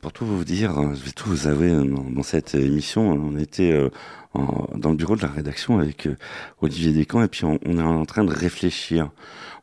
Pour 0.00 0.12
tout 0.12 0.24
vous 0.24 0.44
dire, 0.44 0.80
vais 0.80 1.12
tout 1.12 1.28
vous 1.28 1.46
avouer 1.46 1.72
dans, 1.72 2.22
cette 2.22 2.54
émission, 2.54 3.02
on 3.02 3.36
était 3.36 3.78
euh, 4.36 4.42
dans 4.76 4.90
le 4.90 4.96
bureau 4.96 5.16
de 5.16 5.22
la 5.22 5.28
rédaction 5.28 5.80
avec 5.80 6.06
euh, 6.06 6.16
Olivier 6.60 6.92
Descamps 6.92 7.24
et 7.24 7.26
puis 7.26 7.44
on, 7.44 7.56
est 7.56 7.82
en 7.82 8.04
train 8.04 8.22
de 8.22 8.32
réfléchir. 8.32 9.10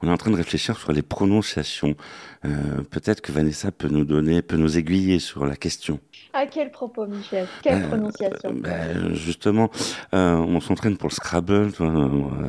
On 0.01 0.09
est 0.09 0.11
en 0.11 0.17
train 0.17 0.29
de 0.29 0.35
réfléchir 0.35 0.77
sur 0.77 0.91
les 0.91 1.01
prononciations. 1.01 1.95
Euh, 2.43 2.81
peut-être 2.91 3.21
que 3.21 3.31
Vanessa 3.31 3.71
peut 3.71 3.87
nous 3.87 4.03
donner, 4.03 4.41
peut 4.41 4.57
nous 4.57 4.77
aiguiller 4.77 5.19
sur 5.19 5.45
la 5.45 5.55
question. 5.55 6.01
À 6.33 6.45
quel 6.47 6.69
propos, 6.69 7.07
Michel? 7.07 7.47
Quelle 7.63 7.87
prononciation? 7.87 8.53
ben, 8.55 9.13
Justement, 9.13 9.71
on 10.11 10.59
s'entraîne 10.59 10.97
pour 10.97 11.07
le 11.09 11.13
Scrabble 11.13 11.71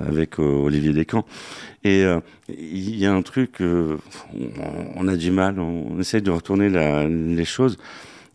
avec 0.06 0.40
Olivier 0.40 0.92
Descamps. 0.92 1.24
Et 1.84 2.04
il 2.48 2.96
y 2.96 3.06
a 3.06 3.14
un 3.14 3.22
truc, 3.22 3.62
on, 3.62 5.08
a 5.08 5.16
du 5.16 5.30
mal, 5.30 5.58
on, 5.58 5.98
essaye 6.00 6.20
de 6.20 6.30
retourner 6.30 6.68
les 6.68 7.44
choses. 7.46 7.78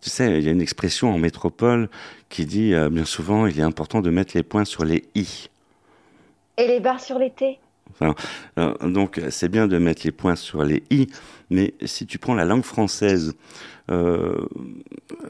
Tu 0.04 0.10
sais, 0.10 0.38
il 0.38 0.44
y 0.44 0.50
a 0.50 0.52
une 0.52 0.62
expression 0.62 1.14
en 1.14 1.18
métropole 1.18 1.88
qui 2.28 2.46
dit 2.46 2.74
euh, 2.74 2.90
bien 2.90 3.06
souvent 3.06 3.48
il 3.48 3.58
est 3.58 3.64
important 3.64 4.02
de 4.02 4.10
mettre 4.10 4.36
les 4.36 4.44
points 4.44 4.66
sur 4.66 4.84
les 4.84 5.06
i. 5.16 5.50
Et 6.58 6.68
les 6.68 6.82
barres 6.82 7.00
sur 7.00 7.18
les 7.18 7.32
t. 7.32 7.58
Euh, 8.58 8.74
donc 8.82 9.22
c'est 9.30 9.48
bien 9.48 9.66
de 9.66 9.78
mettre 9.78 10.02
les 10.04 10.12
points 10.12 10.36
sur 10.36 10.66
les 10.66 10.84
i, 10.90 11.08
mais 11.50 11.74
si 11.86 12.06
tu 12.06 12.18
prends 12.18 12.34
la 12.36 12.44
langue 12.44 12.66
française, 12.66 13.34
euh, 13.90 14.46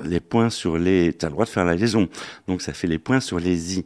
les 0.06 0.20
points 0.20 0.50
sur 0.50 0.80
les, 0.80 1.14
tu 1.14 1.24
as 1.24 1.30
le 1.30 1.34
droit 1.34 1.46
de 1.46 1.52
faire 1.52 1.66
la 1.66 1.76
liaison, 1.76 2.10
donc 2.48 2.64
ça 2.64 2.74
fait 2.74 2.88
les 2.88 2.98
points 2.98 3.20
sur 3.20 3.40
les 3.40 3.78
i. 3.78 3.86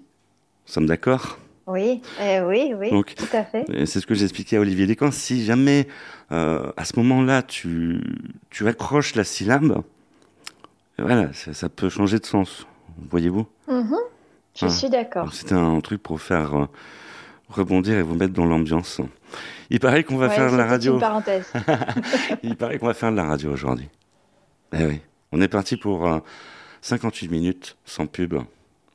Nous 0.67 0.73
sommes 0.73 0.85
d'accord? 0.85 1.37
Oui, 1.65 2.01
oui, 2.45 2.73
oui, 2.73 2.89
tout 3.13 3.25
à 3.33 3.43
fait. 3.43 3.65
C'est 3.85 3.99
ce 3.99 4.07
que 4.07 4.15
j'expliquais 4.15 4.55
à 4.55 4.61
Olivier 4.61 4.85
Descamps. 4.87 5.11
Si 5.11 5.43
jamais, 5.43 5.89
à 6.29 6.85
ce 6.85 6.97
moment-là, 6.97 7.43
tu, 7.43 7.99
tu 8.49 8.65
accroches 8.69 9.15
la 9.15 9.25
syllabe, 9.25 9.83
voilà, 10.99 11.31
ça, 11.33 11.69
peut 11.69 11.89
changer 11.89 12.19
de 12.19 12.25
sens, 12.25 12.65
voyez-vous 13.09 13.47
mhm. 13.67 13.97
Je 14.55 14.67
suis 14.67 14.89
d'accord. 14.89 15.33
C'était 15.33 15.53
un 15.53 15.79
truc 15.81 16.01
pour 16.01 16.19
faire 16.19 16.55
euh, 16.55 16.65
rebondir 17.49 17.97
et 17.97 18.01
vous 18.01 18.15
mettre 18.15 18.33
dans 18.33 18.45
l'ambiance. 18.45 19.01
Il 19.69 19.79
paraît 19.79 20.03
qu'on 20.03 20.17
va 20.17 20.29
faire 20.29 20.51
de 20.51 20.57
la 20.57 20.65
radio. 20.65 20.95
Une 20.95 20.99
parenthèse. 20.99 21.53
Il 22.43 22.55
paraît 22.55 22.79
qu'on 22.79 22.87
va 22.87 22.95
faire 22.95 23.11
de 23.11 23.17
la 23.17 23.25
radio 23.25 23.51
aujourd'hui. 23.51 23.87
Eh 24.73 24.85
oui. 24.85 25.01
On 25.31 25.41
est 25.41 25.47
parti 25.47 25.77
pour 25.77 26.09
58 26.81 27.27
euh, 27.27 27.31
minutes 27.31 27.77
sans 27.85 28.07
pub. 28.07 28.35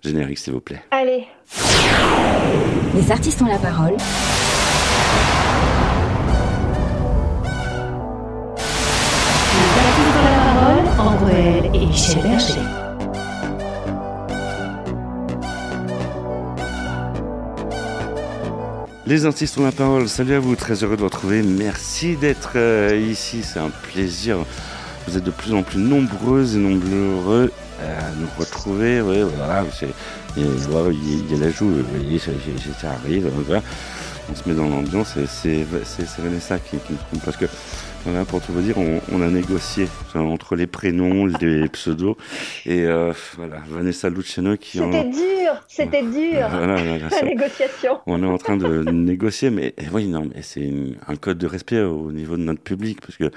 Générique, 0.02 0.38
s'il 0.38 0.52
vous 0.52 0.60
plaît. 0.60 0.82
Allez. 0.90 1.26
Les 2.94 3.12
artistes 3.12 3.40
ont 3.42 3.46
la 3.46 3.58
parole. 3.58 3.96
Et 11.74 11.86
Michel 11.86 12.22
Berger. 12.22 12.60
Les 19.06 19.26
artistes 19.26 19.58
ont 19.58 19.64
la 19.64 19.72
parole. 19.72 20.08
Salut 20.08 20.34
à 20.34 20.40
vous, 20.40 20.54
très 20.54 20.84
heureux 20.84 20.96
de 20.96 21.00
vous 21.00 21.06
retrouver. 21.06 21.42
Merci 21.42 22.16
d'être 22.16 22.52
euh, 22.54 22.96
ici, 22.96 23.42
c'est 23.42 23.58
un 23.58 23.70
plaisir. 23.70 24.38
Vous 25.08 25.16
êtes 25.16 25.24
de 25.24 25.32
plus 25.32 25.52
en 25.52 25.62
plus 25.62 25.80
nombreuses 25.80 26.54
et 26.54 26.58
nombreux 26.58 27.52
à 27.80 28.10
nous 28.20 28.28
retrouver. 28.38 29.00
Ouais, 29.00 29.22
voilà, 29.22 29.64
il, 30.36 31.30
y 31.30 31.34
a 31.34 31.44
la 31.44 31.50
joue, 31.50 31.68
vous 31.68 31.84
voyez, 31.96 32.18
ça, 32.18 32.30
arrive. 32.90 33.28
On 34.30 34.34
se 34.34 34.48
met 34.48 34.54
dans 34.54 34.68
l'ambiance 34.68 35.16
et 35.16 35.26
c'est 35.26 35.64
Vanessa 36.18 36.58
qui, 36.58 36.78
qui 36.78 36.92
me 36.92 36.98
trompe 36.98 37.24
parce 37.24 37.36
que 37.36 37.46
voilà, 38.04 38.24
pour 38.24 38.40
tout 38.40 38.52
vous 38.52 38.62
dire, 38.62 38.76
on, 38.78 39.22
a 39.22 39.28
négocié 39.28 39.86
entre 40.14 40.56
les 40.56 40.66
prénoms, 40.66 41.26
les 41.26 41.68
pseudos, 41.68 42.16
et 42.66 42.82
euh, 42.82 43.12
voilà, 43.36 43.58
Vanessa 43.68 44.10
Luciano 44.10 44.56
qui. 44.56 44.78
C'était 44.78 45.04
dur, 45.04 45.52
c'était 45.68 46.02
dur. 46.02 46.48
la 46.50 47.22
négociation. 47.22 48.00
On 48.06 48.22
est 48.24 48.26
en 48.26 48.38
train 48.38 48.56
de 48.56 48.82
négocier, 48.90 49.50
mais 49.50 49.74
oui, 49.92 50.08
non, 50.08 50.28
mais 50.34 50.42
c'est 50.42 50.68
un 51.06 51.14
code 51.14 51.38
de 51.38 51.46
respect 51.46 51.80
au 51.80 52.10
niveau 52.10 52.36
de 52.36 52.42
notre 52.42 52.62
public, 52.62 53.00
parce 53.00 53.16
que 53.16 53.30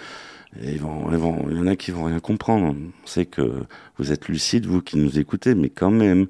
ils 0.62 0.80
vont, 0.80 1.08
vont, 1.10 1.46
il 1.50 1.58
y 1.58 1.60
en 1.60 1.68
a 1.68 1.76
qui 1.76 1.92
vont 1.92 2.06
rien 2.06 2.20
comprendre. 2.20 2.76
On 2.76 3.08
sait 3.08 3.26
que 3.26 3.64
vous 3.98 4.12
êtes 4.12 4.28
lucide, 4.28 4.66
vous 4.66 4.82
qui 4.82 4.98
nous 4.98 5.20
écoutez, 5.20 5.56
mais 5.56 5.70
quand 5.70 5.92
même, 5.92 6.28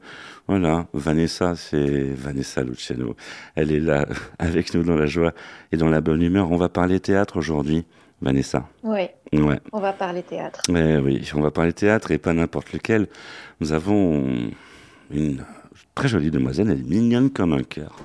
voilà, 0.47 0.87
Vanessa, 0.93 1.55
c'est 1.55 2.13
Vanessa 2.13 2.63
Luciano. 2.63 3.15
Elle 3.55 3.71
est 3.71 3.79
là 3.79 4.05
avec 4.39 4.73
nous 4.73 4.83
dans 4.83 4.95
la 4.95 5.05
joie 5.05 5.33
et 5.71 5.77
dans 5.77 5.89
la 5.89 6.01
bonne 6.01 6.21
humeur. 6.21 6.51
On 6.51 6.57
va 6.57 6.69
parler 6.69 6.99
théâtre 6.99 7.37
aujourd'hui. 7.37 7.85
Vanessa. 8.21 8.67
Oui. 8.83 9.07
Ouais. 9.33 9.59
On 9.73 9.79
va 9.79 9.93
parler 9.93 10.23
théâtre. 10.23 10.61
oui, 10.69 11.29
on 11.35 11.41
va 11.41 11.51
parler 11.51 11.73
théâtre 11.73 12.11
et 12.11 12.17
pas 12.17 12.33
n'importe 12.33 12.71
lequel. 12.73 13.07
Nous 13.59 13.73
avons 13.73 14.49
une 15.11 15.43
très 15.93 16.07
jolie 16.07 16.31
demoiselle, 16.31 16.69
elle 16.69 16.79
est 16.79 16.89
mignonne 16.89 17.29
comme 17.29 17.53
un 17.53 17.63
cœur. 17.63 17.95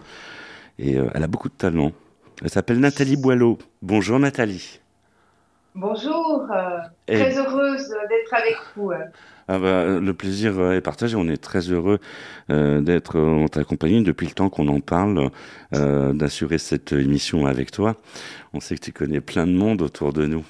Et 0.78 0.98
euh, 0.98 1.08
elle 1.14 1.22
a 1.22 1.26
beaucoup 1.26 1.48
de 1.48 1.54
talent. 1.54 1.92
Elle 2.42 2.50
s'appelle 2.50 2.80
Nathalie 2.80 3.16
Boileau. 3.16 3.58
Bonjour 3.82 4.18
Nathalie. 4.18 4.80
Bonjour, 5.80 6.46
euh, 6.52 6.78
très 7.06 7.38
heureuse 7.38 7.88
d'être 8.10 8.34
avec 8.34 8.54
vous. 8.76 8.92
Ah 9.48 9.58
bah, 9.58 9.98
le 9.98 10.12
plaisir 10.12 10.72
est 10.72 10.82
partagé. 10.82 11.16
On 11.16 11.26
est 11.26 11.42
très 11.42 11.70
heureux 11.70 12.00
euh, 12.50 12.82
d'être 12.82 13.18
en 13.18 13.48
ta 13.48 13.64
compagnie 13.64 14.02
depuis 14.02 14.26
le 14.26 14.34
temps 14.34 14.50
qu'on 14.50 14.68
en 14.68 14.80
parle, 14.80 15.30
euh, 15.74 16.12
d'assurer 16.12 16.58
cette 16.58 16.92
émission 16.92 17.46
avec 17.46 17.70
toi. 17.70 17.96
On 18.52 18.60
sait 18.60 18.74
que 18.74 18.82
tu 18.82 18.92
connais 18.92 19.22
plein 19.22 19.46
de 19.46 19.52
monde 19.52 19.80
autour 19.80 20.12
de 20.12 20.26
nous. 20.26 20.44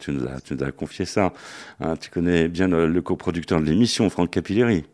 Tu, 0.00 0.10
nous, 0.10 0.26
as, 0.26 0.40
tu 0.40 0.54
nous 0.54 0.64
as 0.64 0.72
confié 0.72 1.04
ça. 1.04 1.32
Hein. 1.78 1.96
tu 1.96 2.10
connais 2.10 2.48
bien 2.48 2.66
le, 2.66 3.00
coproducteur 3.00 3.60
de 3.60 3.66
l'émission, 3.66 4.10
Franck 4.10 4.32
Capilleri. 4.32 4.84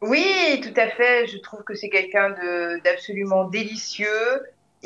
Oui, 0.00 0.62
tout 0.62 0.80
à 0.80 0.88
fait. 0.88 1.26
Je 1.26 1.36
trouve 1.38 1.62
que 1.62 1.74
c'est 1.74 1.90
quelqu'un 1.90 2.34
d'absolument 2.82 3.44
délicieux 3.44 4.06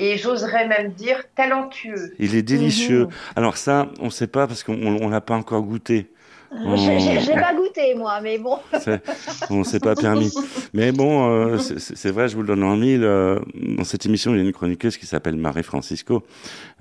et 0.00 0.16
j'oserais 0.16 0.66
même 0.66 0.93
dire 0.93 1.22
talentueux. 1.37 2.15
Il 2.19 2.34
est 2.34 2.43
délicieux. 2.43 3.05
Mhm. 3.05 3.11
Alors 3.37 3.56
ça, 3.56 3.88
on 4.00 4.06
ne 4.06 4.11
sait 4.11 4.27
pas 4.27 4.47
parce 4.47 4.65
qu'on 4.65 4.77
ne 4.77 5.11
l'a 5.11 5.21
pas 5.21 5.34
encore 5.34 5.62
goûté. 5.62 6.11
J'ai 6.77 7.34
pas 7.34 7.55
goûté, 7.55 7.94
moi, 7.94 8.21
mais 8.21 8.37
bon. 8.37 8.59
On 9.50 9.62
s'est 9.62 9.78
pas 9.78 9.94
permis. 9.94 10.33
Mais 10.75 10.91
bon, 10.91 11.31
euh, 11.31 11.59
c'est 11.59 12.10
vrai, 12.10 12.28
je 12.28 12.34
vous 12.34 12.43
le 12.43 12.49
donne 12.49 12.65
en 12.65 12.77
mille. 12.77 13.05
Euh, 13.05 13.39
dans 13.55 13.84
cette 13.84 14.05
émission, 14.05 14.33
il 14.34 14.39
y 14.39 14.41
a 14.41 14.44
une 14.44 14.53
chroniqueuse 14.53 14.97
qui 14.97 15.06
s'appelle 15.06 15.37
Marie 15.37 15.62
Francisco. 15.62 16.25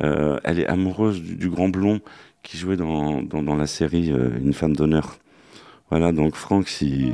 Euh, 0.01 0.39
elle 0.43 0.59
est 0.59 0.65
amoureuse 0.65 1.21
du, 1.21 1.49
grand 1.49 1.69
blond 1.69 2.01
qui 2.41 2.57
jouait 2.57 2.77
dans, 2.77 3.21
dans, 3.21 3.43
dans 3.43 3.55
la 3.55 3.67
série 3.67 4.07
Une 4.07 4.53
femme 4.53 4.75
d'honneur. 4.75 5.19
Voilà, 5.91 6.13
donc 6.13 6.33
Franck, 6.35 6.67
si 6.67 7.11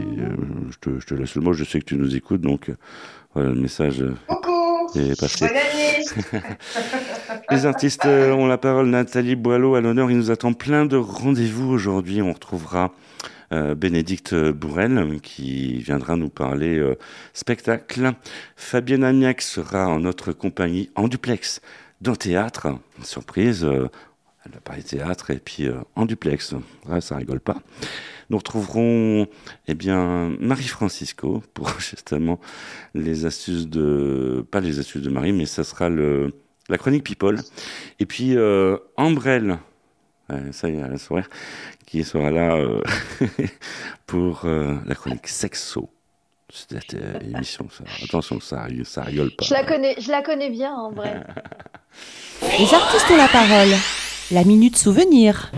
je 0.70 0.78
te, 0.80 1.00
je, 1.00 1.06
te, 1.06 1.14
laisse 1.14 1.36
le 1.36 1.42
mot, 1.42 1.52
je 1.52 1.66
sais 1.66 1.80
que 1.80 1.86
tu 1.86 1.96
nous 1.96 2.16
écoutes, 2.16 2.42
donc 2.42 2.72
voilà 3.34 3.50
le 3.50 3.56
message. 3.56 4.04
Coucou. 4.28 4.55
Est. 4.96 6.16
Les 7.52 7.66
artistes 7.66 8.06
euh, 8.06 8.32
ont 8.32 8.48
la 8.48 8.58
parole. 8.58 8.88
Nathalie 8.88 9.36
Boileau 9.36 9.76
à 9.76 9.82
l'honneur. 9.82 10.10
Il 10.10 10.18
nous 10.18 10.32
attend 10.32 10.54
plein 10.54 10.86
de 10.86 10.98
rendez-vous 10.98 11.70
aujourd'hui. 11.70 12.22
On 12.22 12.32
retrouvera 12.34 12.94
euh, 13.52 13.76
Bénédicte 13.76 14.34
Bourrel 14.34 15.20
qui 15.22 15.78
viendra 15.80 16.16
nous 16.16 16.30
parler 16.30 16.78
euh, 16.78 16.98
spectacle. 17.34 18.14
Fabienne 18.56 19.04
Amiac 19.04 19.42
sera 19.42 19.88
en 19.88 20.00
notre 20.00 20.32
compagnie 20.32 20.90
en 20.96 21.08
duplex 21.08 21.62
dans 22.02 22.16
théâtre. 22.16 22.68
Surprise, 23.04 23.68
va 24.52 24.60
parler 24.60 24.84
théâtre 24.84 25.32
et 25.32 25.40
puis 25.40 25.68
en 25.96 26.06
duplex. 26.06 26.54
Ouais, 26.88 27.02
ça 27.02 27.18
rigole 27.18 27.40
pas. 27.40 27.58
Nous 28.30 28.38
retrouverons 28.38 29.28
eh 29.68 29.74
bien 29.76 30.36
Marie 30.40 30.68
Francisco 30.68 31.44
pour 31.54 31.70
justement 31.80 32.40
les 32.94 33.26
astuces 33.26 33.68
de 33.68 34.46
pas 34.50 34.60
les 34.60 34.80
astuces 34.80 35.02
de 35.02 35.10
Marie, 35.10 35.34
mais 35.34 35.46
ça 35.46 35.64
sera 35.64 35.90
le 35.90 36.34
la 36.68 36.78
chronique 36.78 37.04
People. 37.04 37.40
Et 38.00 38.06
puis 38.06 38.36
euh, 38.36 38.78
Ambrelle, 38.98 39.60
ça 40.52 40.70
y 40.70 40.78
est, 40.78 40.88
la 40.88 40.98
soirée, 40.98 41.26
qui 41.86 42.04
sera 42.04 42.32
là 42.32 42.56
euh, 42.56 42.82
pour 44.08 44.46
euh, 44.46 44.76
la 44.86 44.96
chronique 44.96 45.28
Sexo. 45.28 45.90
Euh, 46.72 47.20
émission, 47.22 47.68
ça. 47.70 47.84
attention, 48.04 48.40
ça, 48.40 48.68
ça 48.84 49.04
rigole 49.04 49.32
pas. 49.36 49.46
Je 49.46 49.54
la 49.54 49.64
connais, 49.64 49.96
je 50.00 50.10
la 50.10 50.22
connais 50.22 50.50
bien 50.50 50.74
en 50.74 50.92
vrai. 50.92 51.22
Les 52.60 52.74
artistes 52.74 53.10
ont 53.12 53.18
la 53.18 53.28
parole. 53.28 53.74
La 54.32 54.44
minute 54.44 54.76
souvenir. 54.76 55.52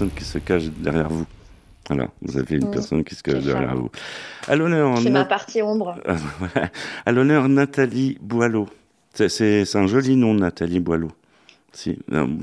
Personne 0.00 0.16
qui 0.16 0.24
se 0.24 0.38
cache 0.38 0.64
derrière 0.78 1.10
vous. 1.10 1.26
Voilà, 1.88 2.08
vous 2.22 2.38
avez 2.38 2.56
une 2.56 2.68
mm. 2.68 2.70
personne 2.70 3.04
qui 3.04 3.14
se 3.14 3.22
cache 3.22 3.44
derrière 3.44 3.76
vous. 3.76 3.90
À 4.48 4.56
l'honneur. 4.56 4.96
C'est 5.02 5.10
ma 5.10 5.26
partie 5.26 5.60
ombre. 5.60 6.00
à 7.06 7.12
l'honneur, 7.12 7.48
Nathalie 7.48 8.16
Boileau. 8.22 8.66
C'est 9.12 9.64
un 9.74 9.86
joli 9.86 10.16
nom, 10.16 10.32
Nathalie 10.32 10.80
Boileau. 10.80 11.10
Si, 11.72 11.98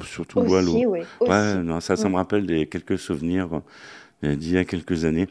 surtout 0.06 0.40
Aussi, 0.40 0.48
Boileau. 0.48 0.74
Oui, 0.74 1.00
ouais, 1.22 1.56
non, 1.56 1.80
ça, 1.80 1.96
ça 1.96 2.08
me 2.10 2.16
rappelle 2.16 2.46
des 2.46 2.68
quelques 2.68 3.00
souvenirs 3.00 3.62
euh, 4.24 4.36
d'il 4.36 4.54
y 4.54 4.58
a 4.58 4.66
quelques 4.66 5.06
années. 5.06 5.28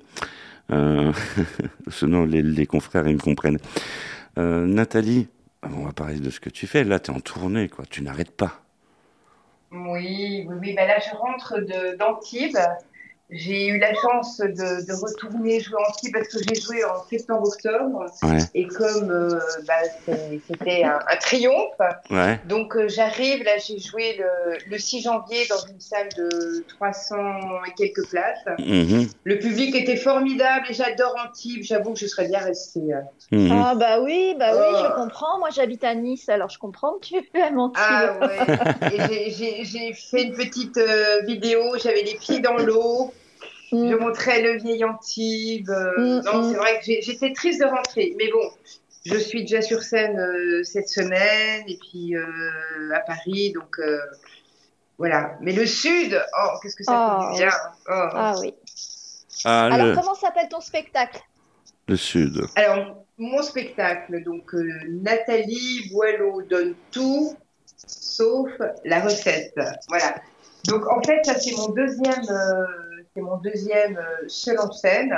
Euh, 0.72 1.12
sinon, 1.88 2.24
les, 2.24 2.42
les, 2.42 2.66
confrères, 2.66 3.06
ils 3.06 3.14
me 3.14 3.20
comprennent. 3.20 3.58
Euh, 4.38 4.66
Nathalie, 4.66 5.28
on 5.62 5.84
va 5.84 5.92
parler 5.92 6.18
de 6.18 6.30
ce 6.30 6.40
que 6.40 6.50
tu 6.50 6.66
fais. 6.66 6.82
Là, 6.82 6.98
tu 6.98 7.12
es 7.12 7.14
en 7.14 7.20
tournée, 7.20 7.68
quoi. 7.68 7.84
Tu 7.88 8.02
n'arrêtes 8.02 8.32
pas. 8.32 8.65
Oui, 9.70 10.44
oui, 10.48 10.54
oui. 10.60 10.74
Ben 10.74 10.86
là, 10.86 10.98
je 11.00 11.14
rentre 11.16 11.60
d'Antibes. 11.98 12.58
J'ai 13.30 13.66
eu 13.66 13.78
la 13.78 13.92
chance 13.94 14.38
de, 14.38 14.86
de, 14.86 14.92
retourner 14.92 15.58
jouer 15.58 15.78
en 15.80 15.92
ski 15.94 16.12
parce 16.12 16.28
que 16.28 16.38
j'ai 16.46 16.60
joué 16.60 16.84
en 16.84 17.02
septembre-octobre. 17.10 18.06
Et 18.54 18.68
comme 18.68 19.10
euh, 19.10 19.40
bah, 19.66 19.74
c'était 20.46 20.84
un, 20.84 21.00
un, 21.10 21.16
triomphe, 21.16 21.74
ouais. 22.10 22.40
donc 22.46 22.76
euh, 22.76 22.88
j'arrive, 22.88 23.42
là 23.42 23.58
j'ai 23.58 23.80
joué 23.80 24.16
le, 24.18 24.58
le, 24.70 24.78
6 24.78 25.02
janvier 25.02 25.44
dans 25.48 25.58
une 25.66 25.80
salle 25.80 26.08
de 26.16 26.64
300 26.68 27.16
et 27.66 27.72
quelques 27.72 28.08
places. 28.08 28.44
Mm-hmm. 28.60 29.10
Le 29.24 29.38
public 29.40 29.74
était 29.74 29.96
formidable 29.96 30.66
et 30.70 30.74
j'adore 30.74 31.16
Antibes. 31.26 31.64
J'avoue 31.64 31.94
que 31.94 31.98
je 31.98 32.06
serais 32.06 32.28
bien 32.28 32.40
restée. 32.40 32.80
Mm-hmm. 33.32 33.50
Ah 33.52 33.74
bah 33.74 34.00
oui, 34.02 34.36
bah 34.38 34.52
oui, 34.52 34.78
je 34.84 34.94
comprends. 34.94 35.40
Moi 35.40 35.50
j'habite 35.50 35.82
à 35.82 35.96
Nice, 35.96 36.28
alors 36.28 36.50
je 36.50 36.58
comprends 36.58 36.94
que 36.94 37.06
tu 37.06 37.16
aimes 37.34 37.58
Antibes. 37.58 37.82
Ah 37.82 38.18
ouais. 38.20 39.30
j'ai 39.30 39.92
fait 39.94 40.22
une 40.22 40.34
petite 40.34 40.76
euh, 40.76 41.22
vidéo, 41.26 41.60
j'avais 41.82 42.02
les 42.02 42.14
pieds 42.14 42.38
dans 42.38 42.56
l'eau. 42.56 43.12
Mm. 43.72 43.90
Je 43.90 43.96
montrais 43.96 44.42
le 44.42 44.58
vieil 44.58 44.84
Antibes. 44.84 45.70
Euh, 45.70 46.20
mm, 46.20 46.24
non, 46.24 46.38
mm. 46.38 46.52
c'est 46.52 46.58
vrai 46.58 46.78
que 46.78 46.84
j'étais 46.84 47.32
triste 47.32 47.60
de 47.60 47.66
rentrer. 47.66 48.14
Mais 48.18 48.30
bon, 48.30 48.50
je 49.04 49.16
suis 49.16 49.42
déjà 49.42 49.62
sur 49.62 49.82
scène 49.82 50.18
euh, 50.18 50.62
cette 50.62 50.88
semaine 50.88 51.64
et 51.66 51.78
puis 51.78 52.16
euh, 52.16 52.24
à 52.94 53.00
Paris. 53.00 53.52
Donc 53.52 53.78
voilà. 54.98 55.36
Mais 55.40 55.52
le 55.52 55.66
Sud, 55.66 56.20
oh, 56.38 56.58
qu'est-ce 56.62 56.76
que 56.76 56.84
ça 56.84 56.92
fait 56.92 57.34
oh. 57.34 57.36
bien. 57.36 57.50
Oh. 57.88 58.08
Ah 58.12 58.34
oui. 58.40 58.54
Ah, 59.44 59.66
Alors, 59.66 60.00
comment 60.00 60.14
s'appelle 60.14 60.48
ton 60.48 60.60
spectacle? 60.60 61.20
Le 61.88 61.96
Sud. 61.96 62.42
Alors, 62.56 63.04
mon 63.18 63.42
spectacle, 63.42 64.22
donc 64.24 64.52
Nathalie 64.88 65.88
Boileau 65.92 66.42
donne 66.42 66.74
tout 66.90 67.36
sauf 67.86 68.50
la 68.84 69.00
recette. 69.00 69.54
Voilà. 69.88 70.16
Donc 70.66 70.86
en 70.90 71.00
fait, 71.02 71.24
ça 71.24 71.38
c'est 71.38 71.52
mon 71.52 71.68
deuxième 71.68 72.24
c'est 73.16 73.22
mon 73.22 73.38
deuxième 73.38 73.96
euh, 73.96 74.28
seul 74.28 74.58
en 74.58 74.70
scène. 74.70 75.16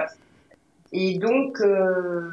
Et 0.92 1.18
donc, 1.18 1.60
euh, 1.60 2.30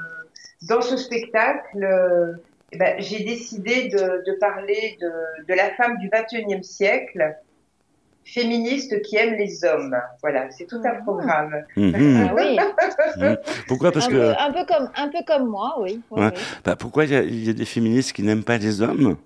dans 0.61 0.81
ce 0.81 0.95
spectacle, 0.95 1.83
euh, 1.83 2.33
eh 2.71 2.77
ben, 2.77 2.95
j'ai 2.99 3.23
décidé 3.23 3.89
de, 3.89 4.39
parler 4.39 4.97
de, 5.01 5.53
la 5.53 5.71
femme 5.71 5.97
du 5.97 6.07
21e 6.09 6.61
siècle, 6.61 7.35
féministe 8.23 9.01
qui 9.01 9.17
aime 9.17 9.33
les 9.35 9.65
hommes. 9.65 9.95
Voilà, 10.21 10.49
c'est 10.51 10.65
tout 10.65 10.81
un 10.83 10.93
ah. 10.97 11.01
programme. 11.03 11.63
Mhm. 11.75 12.27
Ah 12.29 12.33
oui. 12.35 12.57
Mhm. 13.17 13.37
Pourquoi 13.67 13.91
Parce 13.91 14.05
un 14.05 14.09
que 14.09 14.13
peu, 14.13 14.35
un 14.37 14.51
peu 14.51 14.65
comme 14.65 14.89
un 14.95 15.09
peu 15.09 15.19
comme 15.25 15.47
moi, 15.47 15.75
oui. 15.79 16.01
Bah, 16.63 16.75
pourquoi 16.77 17.05
il 17.05 17.45
y, 17.45 17.49
a 17.49 17.53
des 17.53 17.65
féministes 17.65 18.13
qui 18.13 18.23
n'aiment 18.23 18.43
pas 18.43 18.57
les 18.57 18.81
hommes? 18.81 19.17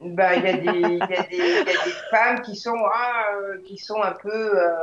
Bah, 0.00 0.34
il 0.34 0.44
y, 0.44 0.48
y, 0.48 0.96
y, 0.96 1.02
a 1.02 1.06
des 1.06 1.92
femmes 2.10 2.40
qui 2.40 2.56
sont, 2.56 2.74
ah, 2.92 3.34
qui 3.64 3.78
sont 3.78 4.02
un 4.02 4.14
peu 4.20 4.30
euh, 4.30 4.74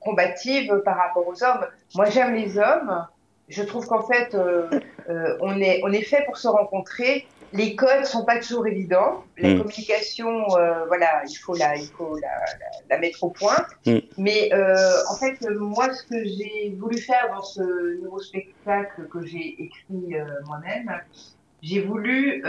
combative 0.00 0.82
par 0.84 0.96
rapport 0.96 1.26
aux 1.26 1.42
hommes. 1.42 1.66
Moi, 1.94 2.06
j'aime 2.10 2.34
les 2.34 2.58
hommes. 2.58 3.06
Je 3.48 3.62
trouve 3.62 3.86
qu'en 3.86 4.02
fait, 4.02 4.34
euh, 4.34 4.68
euh, 5.08 5.36
on, 5.40 5.60
est, 5.60 5.80
on 5.84 5.92
est 5.92 6.02
fait 6.02 6.24
pour 6.24 6.36
se 6.36 6.48
rencontrer. 6.48 7.26
Les 7.52 7.76
codes 7.76 8.04
sont 8.04 8.24
pas 8.24 8.40
toujours 8.40 8.66
évidents. 8.66 9.24
La 9.36 9.50
mm. 9.50 9.58
communication, 9.58 10.46
voilà, 10.88 11.22
il 11.28 11.36
faut 11.36 11.54
la, 11.54 11.76
il 11.76 11.86
faut 11.86 12.16
la, 12.18 12.44
la, 12.90 12.98
mettre 12.98 13.22
au 13.22 13.30
point. 13.30 13.64
Mm. 13.86 13.98
Mais 14.18 14.50
en 14.52 15.16
fait, 15.16 15.48
moi, 15.50 15.92
ce 15.92 16.02
que 16.04 16.24
j'ai 16.24 16.74
voulu 16.78 16.98
faire 16.98 17.28
dans 17.34 17.42
ce 17.42 18.00
nouveau 18.02 18.20
spectacle 18.20 19.08
que 19.08 19.24
j'ai 19.24 19.56
écrit 19.62 20.16
moi-même, 20.46 21.00
j'ai 21.62 21.82
voulu 21.82 22.42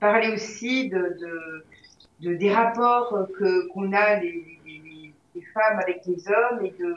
parler 0.00 0.28
aussi 0.28 0.88
de, 0.88 1.16
de, 1.20 1.64
de, 2.20 2.34
des 2.36 2.52
rapports 2.52 3.26
que 3.38 3.68
qu'on 3.68 3.92
a 3.92 4.16
les, 4.20 4.55
femmes 5.42 5.78
avec 5.80 6.02
les 6.06 6.28
hommes 6.28 6.64
et 6.64 6.74
de 6.78 6.94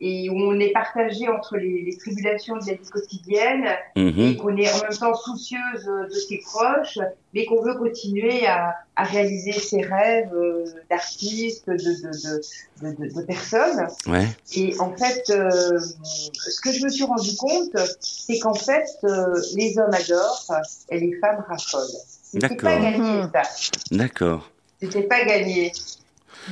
et 0.00 0.30
où 0.30 0.36
on 0.36 0.58
est 0.60 0.70
partagé 0.70 1.28
entre 1.28 1.56
les, 1.56 1.96
tribulations 1.98 2.56
de 2.56 2.66
la 2.66 2.74
vie 2.74 2.88
quotidienne 2.88 3.66
mhm. 3.96 4.18
et 4.18 4.36
qu'on 4.36 4.56
est 4.56 4.70
en 4.72 4.82
même 4.82 4.96
temps 4.96 5.14
soucieuse 5.14 5.84
de 5.84 6.14
ses 6.14 6.38
proches, 6.38 6.98
mais 7.34 7.44
qu'on 7.46 7.60
veut 7.62 7.74
continuer 7.74 8.46
à, 8.46 8.76
à, 8.94 9.04
réaliser 9.04 9.52
ses 9.52 9.82
rêves 9.82 10.32
euh, 10.32 10.64
d'artiste, 10.88 11.68
de, 11.68 11.74
de, 11.74 12.94
de, 12.94 13.22
de. 13.22 14.10
Ouais. 14.10 14.26
Et 14.54 14.78
en 14.78 14.94
fait, 14.94 15.30
euh, 15.30 15.80
ce 15.80 16.60
que 16.60 16.72
je 16.72 16.84
me 16.84 16.88
suis 16.88 17.04
rendu 17.04 17.34
compte, 17.36 17.76
c'est 18.00 18.38
qu'en 18.38 18.54
fait, 18.54 18.86
euh, 19.04 19.34
les 19.56 19.78
hommes 19.78 19.94
adorent 19.94 20.62
et 20.90 21.00
les 21.00 21.18
femmes 21.18 21.44
raffolent. 21.48 21.98
C'était 22.22 22.54
pas 22.54 22.76
gagné, 22.76 23.22
ça. 23.32 23.42
D'accord. 23.90 24.48
C'était 24.80 25.02
pas 25.02 25.24
gagné. 25.24 25.72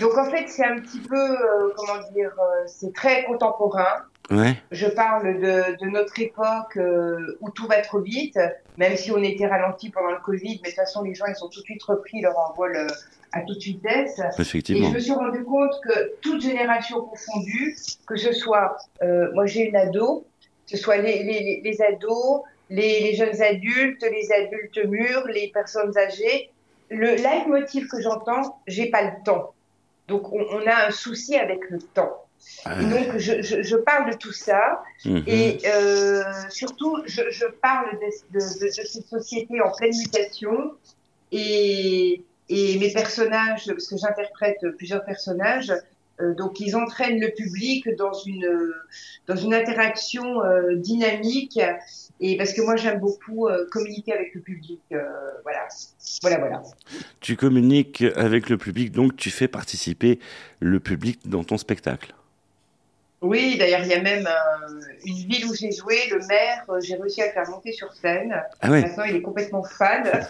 Donc 0.00 0.16
en 0.19 0.31
fait, 0.31 0.48
c'est 0.48 0.64
un 0.64 0.78
petit 0.78 1.00
peu, 1.00 1.16
euh, 1.16 1.72
comment 1.76 2.00
dire, 2.12 2.32
euh, 2.38 2.64
c'est 2.66 2.93
très 2.93 3.25
contemporain. 3.25 4.02
Ouais. 4.31 4.56
Je 4.72 4.86
parle 4.86 5.41
de, 5.41 5.76
de 5.84 5.91
notre 5.91 6.19
époque 6.20 6.76
euh, 6.76 7.38
où 7.41 7.50
tout 7.50 7.67
va 7.67 7.81
trop 7.81 8.00
vite, 8.00 8.38
même 8.76 8.96
si 8.96 9.12
on 9.12 9.22
était 9.22 9.46
ralenti 9.46 9.91
pendant 9.91 10.10
le 10.10 10.19
Covid, 10.19 10.60
mais 10.62 10.70
de 10.70 10.74
toute 10.74 10.84
façon, 10.84 11.03
les 11.03 11.15
gens, 11.15 11.26
ils 11.26 11.36
sont 11.36 11.48
tout 11.48 11.60
de 11.60 11.65
suite 11.65 11.82
repris 11.84 12.20
leur 12.20 12.36
envol 12.36 12.76
à 13.32 13.43
toute 13.43 13.62
vitesse. 13.62 14.20
Effectivement. 14.38 14.88
Et 14.88 14.91
je 14.91 14.94
me 14.94 14.98
suis 14.98 15.12
rendu 15.12 15.44
compte 15.44 15.72
que 15.84 16.15
toute 16.20 16.43
génération 16.43 17.03
confondue, 17.03 17.76
que 18.06 18.17
ce 18.17 18.32
soit, 18.32 18.76
moi 19.32 19.46
j'ai 19.46 19.69
une 19.69 19.76
ado, 19.76 20.26
que 20.65 20.76
ce 20.76 20.82
soit 20.82 20.96
les, 20.96 21.22
les, 21.22 21.60
les 21.62 21.82
ados, 21.82 22.43
les, 22.69 23.00
les, 23.00 23.15
jeunes 23.15 23.41
adultes, 23.41 24.03
les 24.03 24.32
adultes 24.32 24.84
mûrs, 24.88 25.26
les 25.29 25.53
personnes 25.53 25.96
âgées, 25.96 26.50
le 26.91 27.15
leitmotiv 27.15 27.86
que 27.86 28.00
j'entends, 28.03 28.60
j'ai 28.67 28.91
pas 28.91 29.03
le 29.03 29.12
temps. 29.24 29.55
Donc, 30.08 30.32
on, 30.32 30.67
a 30.67 30.86
un 30.86 30.91
souci 30.91 31.36
avec 31.36 31.69
le 31.70 31.79
temps. 31.81 32.25
Ah. 32.65 32.81
donc, 32.81 33.17
je, 33.17 33.43
je, 33.43 33.63
je, 33.63 33.77
parle 33.77 34.13
de 34.13 34.17
tout 34.17 34.32
ça 34.32 34.82
mhm. 35.05 35.25
et 35.27 35.58
euh, 35.67 36.22
surtout, 36.48 36.98
je, 37.06 37.22
je 37.31 37.46
parle 37.46 37.98
de, 37.98 38.39
de, 38.39 38.67
de, 38.67 38.70
cette 38.70 39.06
société 39.06 39.60
en 39.60 39.72
pleine 39.72 39.96
mutation 39.96 40.75
et, 41.32 42.22
et 42.48 42.79
mes 42.79 42.93
personnages, 42.93 43.67
parce 43.67 43.89
que 43.89 43.96
j'interprète 43.96 44.65
plusieurs 44.77 45.05
personnages, 45.05 45.72
donc 46.20 46.61
ils 46.61 46.77
entraînent 46.77 47.20
le 47.20 47.31
public 47.31 47.89
dans 47.96 48.13
une 48.13 48.73
dans 49.27 49.37
une 49.37 49.55
interaction 49.55 50.43
euh, 50.43 50.77
dynamique. 50.77 51.61
Et 52.19 52.39
parce 52.39 52.55
que 52.55 52.63
moi 52.63 52.77
j'aime 52.77 52.99
beaucoup 52.99 53.46
euh, 53.46 53.67
communiquer 53.70 54.13
avec 54.15 54.35
le 54.35 54.41
public 54.41 54.81
voilà. 55.43 55.69
Voilà 56.23 56.39
voilà. 56.39 56.63
Tu 57.20 57.37
communiques 57.37 58.05
avec 58.15 58.49
le 58.49 58.56
public 58.56 58.93
donc 58.93 59.17
tu 59.17 59.31
fais 59.31 59.49
participer 59.49 60.19
le 60.61 60.81
public 60.81 61.29
dans 61.29 61.44
ton 61.44 61.58
spectacle 61.58 62.15
oui, 63.27 63.56
d'ailleurs, 63.59 63.83
il 63.83 63.89
y 63.89 63.95
a 63.95 64.01
même 64.01 64.29
une 65.05 65.15
ville 65.15 65.47
où 65.47 65.55
j'ai 65.55 65.73
joué, 65.73 65.97
le 66.11 66.19
maire, 66.27 66.65
j'ai 66.81 66.97
réussi 66.97 67.23
à 67.23 67.27
le 67.27 67.33
faire 67.33 67.49
monter 67.51 67.73
sur 67.73 67.93
scène. 67.93 68.43
Ah 68.61 68.71
ouais. 68.71 68.83
Maintenant, 68.83 69.05
il 69.05 69.17
est 69.17 69.23
complètement 69.23 69.63
fan. 69.63 70.05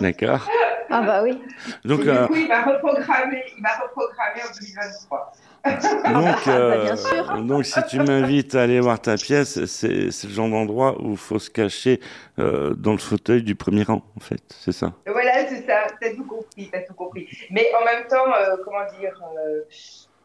D'accord. 0.00 0.48
Ah 0.90 1.02
bah 1.02 1.22
oui. 1.22 1.38
Donc, 1.84 2.00
euh... 2.06 2.22
du 2.22 2.28
coup, 2.28 2.36
il 2.36 2.48
m'a 2.48 2.62
reprogrammé, 2.62 3.44
il 3.56 3.62
m'a 3.62 3.76
reprogrammé 3.82 4.40
en 4.42 4.52
2023. 4.60 5.32
donc, 5.64 6.48
euh, 6.48 6.96
bah, 7.28 7.40
donc, 7.42 7.66
si 7.66 7.80
tu 7.88 7.98
m'invites 7.98 8.54
à 8.54 8.62
aller 8.62 8.80
voir 8.80 9.00
ta 9.00 9.16
pièce, 9.16 9.64
c'est 9.66 10.08
le 10.24 10.30
genre 10.30 10.48
d'endroit 10.48 11.00
où 11.02 11.12
il 11.12 11.16
faut 11.18 11.38
se 11.38 11.50
cacher 11.50 12.00
euh, 12.38 12.72
dans 12.74 12.92
le 12.92 12.98
fauteuil 12.98 13.42
du 13.42 13.54
premier 13.54 13.82
rang, 13.82 14.02
en 14.16 14.20
fait, 14.20 14.40
c'est 14.48 14.72
ça? 14.72 14.94
Voilà, 15.06 15.46
c'est 15.48 15.66
ça. 15.66 15.86
T'as 16.00 16.14
tout 16.14 16.24
compris, 16.24 16.70
t'as 16.72 16.80
tout 16.80 16.94
compris. 16.94 17.28
Mais 17.50 17.66
en 17.78 17.84
même 17.84 18.06
temps, 18.08 18.32
euh, 18.32 18.56
comment 18.64 18.84
dire, 18.98 19.22
euh, 19.38 19.60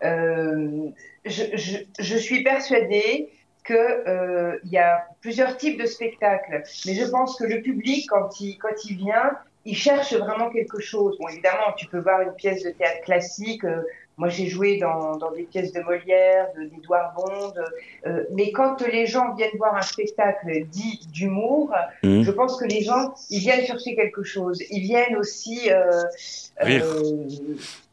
je, 0.01 1.43
je, 1.55 1.77
je, 1.99 2.17
suis 2.17 2.43
persuadée 2.43 3.29
qu'il 3.65 3.75
euh, 3.75 4.57
y 4.65 4.77
a 4.77 5.05
plusieurs 5.21 5.57
types 5.57 5.79
de 5.81 5.85
spectacles, 5.87 6.63
mais 6.85 6.93
je 6.93 7.05
pense 7.05 7.37
que 7.37 7.45
le 7.45 7.61
public, 7.61 8.07
quand 8.09 8.39
il, 8.39 8.57
quand 8.57 8.85
il 8.85 8.97
vient, 8.97 9.31
ils 9.65 9.75
cherchent 9.75 10.13
vraiment 10.13 10.49
quelque 10.51 10.79
chose. 10.79 11.17
Bon, 11.19 11.27
évidemment, 11.29 11.73
tu 11.75 11.87
peux 11.87 11.97
voir 11.99 12.21
une 12.21 12.33
pièce 12.33 12.63
de 12.63 12.69
théâtre 12.69 13.01
classique. 13.01 13.63
euh, 13.63 13.81
moi, 14.17 14.29
j'ai 14.29 14.45
joué 14.47 14.77
dans, 14.77 15.17
dans 15.17 15.31
des 15.31 15.43
pièces 15.43 15.73
de 15.73 15.81
Molière, 15.81 16.47
de- 16.57 16.65
d'Édouard 16.65 17.13
Bond. 17.15 17.53
euh, 18.05 18.23
mais 18.31 18.51
quand 18.53 18.79
les 18.87 19.07
gens 19.07 19.33
viennent 19.33 19.57
voir 19.57 19.75
un 19.75 19.81
spectacle 19.81 20.47
dit 20.67 21.01
d'humour, 21.11 21.73
Mhm. 22.03 22.21
je 22.23 22.31
pense 22.31 22.57
que 22.57 22.65
les 22.65 22.81
gens, 22.81 23.13
ils 23.31 23.39
viennent 23.39 23.65
chercher 23.65 23.95
quelque 23.95 24.23
chose. 24.23 24.61
Ils 24.69 24.83
viennent 24.83 25.17
aussi 25.17 25.69
euh, 25.71 26.03
Rire. 26.59 26.85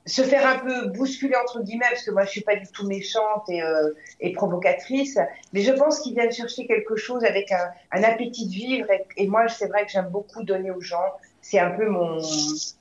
Se 0.04 0.22
faire 0.22 0.46
un 0.46 0.58
peu 0.58 0.88
bousculer 0.88 1.36
entre 1.36 1.62
guillemets, 1.62 1.86
parce 1.88 2.04
que 2.04 2.10
moi, 2.10 2.24
je 2.24 2.30
suis 2.30 2.40
pas 2.40 2.56
du 2.56 2.66
tout 2.68 2.86
méchante 2.86 3.48
et, 3.48 3.62
euh, 3.62 3.90
et 4.20 4.32
provocatrice. 4.32 5.18
Mais 5.52 5.62
je 5.62 5.72
pense 5.72 6.00
qu'ils 6.00 6.14
viennent 6.14 6.32
chercher 6.32 6.66
quelque 6.66 6.96
chose 6.96 7.24
avec 7.24 7.52
un, 7.52 8.02
appétit 8.02 8.46
de 8.46 8.52
vivre. 8.52 8.88
Et, 9.16 9.28
moi, 9.28 9.48
c'est 9.48 9.68
vrai 9.68 9.84
que 9.84 9.92
j'aime 9.92 10.08
beaucoup 10.08 10.42
donner 10.42 10.70
aux 10.70 10.80
gens. 10.80 11.12
C'est 11.40 11.58
un 11.58 11.70
peu 11.70 11.88
mon, 11.88 12.20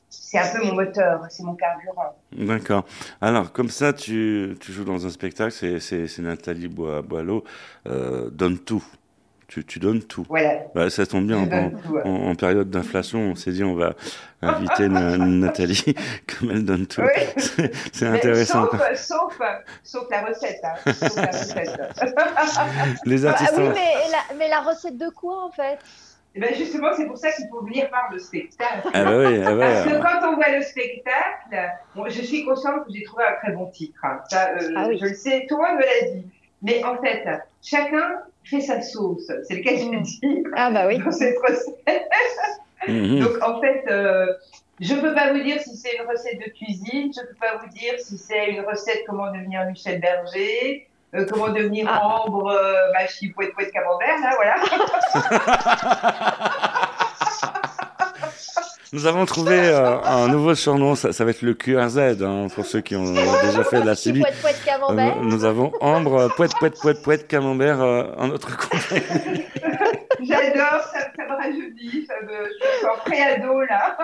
c'est 0.10 0.38
un 0.38 0.48
peu 0.51 0.66
mon 0.66 0.74
moteur, 0.74 1.25
c'est 1.30 1.44
mon 1.44 1.56
carburant. 1.56 2.16
D'accord. 2.32 2.86
Alors, 3.22 3.51
comme 3.51 3.70
ça, 3.70 3.94
tu, 3.94 4.56
tu 4.60 4.72
joues 4.72 4.86
dans 4.86 5.06
un 5.06 5.10
spectacle, 5.10 5.51
c'est, 5.51 6.20
Nathalie 6.20 6.68
Boileau, 6.68 7.44
euh, 7.88 8.30
donne 8.30 8.60
tout. 8.60 8.84
Tu, 9.51 9.65
tu 9.65 9.79
donnes 9.79 10.01
tout. 10.01 10.25
Voilà. 10.29 10.60
Bah, 10.74 10.89
ça 10.89 11.05
tombe 11.05 11.27
bien. 11.27 11.39
En, 11.39 11.46
donne 11.46 11.81
tout, 11.81 11.91
ouais. 11.93 12.01
en- 12.05 12.29
en 12.29 12.36
période 12.36 12.70
d'inflation, 12.70 13.20
on 13.20 13.36
s'est 13.36 13.51
dit 13.51 13.65
on 13.65 13.75
va 13.75 13.96
inviter 14.41 14.88
Na- 14.88 15.17
Nathalie, 15.17 15.84
comme 16.39 16.51
elle 16.51 16.63
donne 16.63 16.88
tout. 16.88 17.01
Oui. 17.01 17.43
C'est, 17.91 18.05
intéressant. 18.08 18.70
Sauf, 18.72 18.96
sauf, 18.96 19.41
sauf 19.84 20.08
la 20.10 20.22
recette. 20.22 20.62
Hein. 20.63 20.93
Sauf 20.93 21.15
la 21.17 21.25
recette. 21.25 21.79
Les 23.05 23.25
Ah 23.25 23.29
artistes. 23.31 23.53
oui, 23.58 23.63
en- 23.67 23.74
mais 23.74 23.93
la, 24.10 24.36
mais 24.38 24.48
la 24.48 24.62
recette 24.62 24.98
de 24.98 25.10
quoi 25.10 25.43
en 25.43 25.51
fait? 25.51 25.77
Et 26.34 26.39
ben 26.39 26.55
justement, 26.55 26.88
c'est 26.96 27.05
pour 27.08 27.17
ça 27.17 27.29
qu'il 27.34 27.50
faut 27.50 27.62
venir 27.62 27.89
voir 27.89 28.08
le 28.10 28.20
spectacle. 28.20 28.88
Ah 28.93 29.03
bah 29.03 29.17
oui, 29.17 29.41
ah 29.46 29.53
Parce 29.53 29.86
bah, 29.86 29.91
que 29.91 30.01
quand 30.01 30.29
on 30.31 30.36
voit 30.36 30.48
le 30.55 30.62
spectacle, 30.62 31.72
bon, 31.93 32.05
je 32.08 32.22
suis 32.22 32.46
consciente 32.46 32.86
que 32.86 32.93
j'ai 32.93 33.03
trouvé 33.03 33.25
un 33.25 33.34
très 33.43 33.51
bon 33.51 33.65
titre. 33.65 34.00
hein. 34.03 34.22
Ça, 34.29 34.51
euh, 34.51 34.74
Ah 34.77 34.86
oui. 34.88 34.98
Je 34.98 35.08
le 35.08 35.13
sais, 35.13 35.46
tout 35.50 35.58
le 35.58 35.63
monde 35.67 35.75
me 35.77 35.81
l'a 35.84 36.12
dit. 36.13 36.25
Mais 36.62 36.81
en 36.86 36.96
fait, 37.01 37.25
chacun 37.62 38.22
fait 38.43 38.62
sa 38.62 38.81
sauce. 38.81 39.31
C'est 39.48 39.55
le 39.55 39.63
cas 39.63 39.71
que 39.71 39.77
je 39.79 39.86
Mm. 39.86 40.01
dis 40.03 40.43
Ah 40.55 40.69
bah 40.71 40.86
oui. 40.88 40.98
dans 41.05 41.12
cette 41.12 41.38
recette. 41.39 42.07
mhm. 42.88 43.19
Donc 43.19 43.41
en 43.43 43.60
fait, 43.62 43.83
euh, 43.89 44.33
je 44.79 44.95
peux 44.95 45.13
pas 45.13 45.31
vous 45.33 45.41
dire 45.43 45.60
si 45.62 45.75
c'est 45.77 45.95
une 45.98 46.07
recette 46.10 46.39
de 46.39 46.50
cuisine, 46.51 47.12
je 47.15 47.21
peux 47.21 47.36
pas 47.39 47.57
vous 47.62 47.69
dire 47.69 47.93
si 48.00 48.17
c'est 48.17 48.50
une 48.51 48.62
recette 48.65 49.03
comment 49.07 49.31
devenir 49.31 49.65
Michel 49.67 50.00
Berger, 50.01 50.88
euh, 51.13 51.25
comment 51.29 51.50
devenir 51.50 51.88
Ah. 51.89 52.24
Ambre, 52.25 52.48
euh, 52.48 52.91
bah, 52.93 53.05
je 53.07 53.13
suis 53.13 53.29
poète 53.31 53.53
poète 53.53 53.71
camembert, 53.71 54.17
là, 54.21 54.31
voilà. 54.36 54.55
Nous 58.93 59.05
avons 59.05 59.25
trouvé 59.25 59.57
euh, 59.57 60.01
un 60.01 60.27
nouveau 60.27 60.53
surnom, 60.53 60.95
ça, 60.95 61.13
ça 61.13 61.24
va 61.24 61.31
être 61.31 61.43
le 61.43 61.53
QRZ, 61.53 62.21
hein, 62.21 62.48
pour 62.53 62.65
ceux 62.65 62.81
qui 62.81 62.98
ont 62.98 63.05
déjà 63.13 63.63
fait 63.63 63.79
de 63.79 63.86
la 63.86 63.95
CB. 63.95 64.21
camembert. 64.65 65.17
Euh, 65.17 65.24
nous 65.24 65.45
avons 65.45 65.71
Ambre, 65.79 66.29
poète, 66.36 66.51
poète, 66.60 66.75
poète, 66.81 67.01
poète, 67.01 67.27
camembert 67.27 67.81
euh, 67.81 68.03
en 68.17 68.27
notre 68.27 68.57
compagnie. 68.57 69.01
J'adore, 70.21 70.83
ça, 70.93 71.00
ça 71.15 71.24
me 71.24 71.36
rajeunit, 71.38 72.05
ça 72.05 72.13
me, 72.25 72.43
je 72.43 72.77
suis 72.77 72.86
en 72.86 72.98
pré-ado, 73.05 73.62
là. 73.62 73.98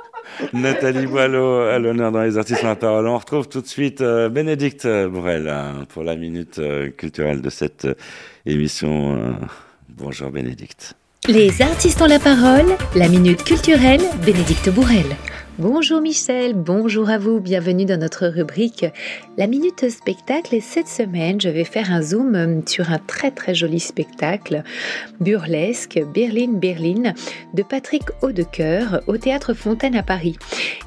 Nathalie 0.52 1.06
Boileau 1.06 1.60
à 1.62 1.78
l'honneur 1.78 2.12
dans 2.12 2.22
les 2.22 2.36
artistes 2.36 2.64
en 2.64 2.68
la 2.68 2.76
parole. 2.76 3.06
On 3.08 3.16
retrouve 3.16 3.48
tout 3.48 3.62
de 3.62 3.66
suite 3.66 4.02
euh, 4.02 4.28
Bénédicte 4.28 4.86
Bourrel 4.86 5.48
hein, 5.48 5.84
pour 5.88 6.02
la 6.04 6.16
minute 6.16 6.58
euh, 6.58 6.90
culturelle 6.90 7.40
de 7.40 7.50
cette 7.50 7.86
euh, 7.86 7.94
émission. 8.44 9.16
euh. 9.16 9.32
Bonjour 9.88 10.30
Bénédicte. 10.30 10.94
Les 11.26 11.62
artistes 11.62 12.02
ont 12.02 12.06
la 12.06 12.18
parole, 12.18 12.76
la 12.94 13.08
minute 13.08 13.44
culturelle, 13.44 14.02
Bénédicte 14.26 14.68
Bourrel. 14.68 15.06
Bonjour 15.56 16.00
Michel, 16.00 16.52
bonjour 16.54 17.10
à 17.10 17.16
vous, 17.16 17.38
bienvenue 17.38 17.84
dans 17.84 18.00
notre 18.00 18.26
rubrique 18.26 18.86
La 19.38 19.46
Minute 19.46 19.88
Spectacle 19.88 20.52
et 20.56 20.60
cette 20.60 20.88
semaine 20.88 21.40
je 21.40 21.48
vais 21.48 21.62
faire 21.62 21.92
un 21.92 22.02
zoom 22.02 22.34
euh, 22.34 22.60
sur 22.66 22.90
un 22.90 22.98
très 22.98 23.30
très 23.30 23.54
joli 23.54 23.78
spectacle 23.78 24.64
burlesque 25.20 26.02
Berlin 26.12 26.54
Berlin 26.54 27.14
de 27.54 27.62
Patrick 27.62 28.02
Audecoeur 28.20 29.02
au 29.06 29.16
théâtre 29.16 29.54
Fontaine 29.54 29.94
à 29.94 30.02
Paris. 30.02 30.36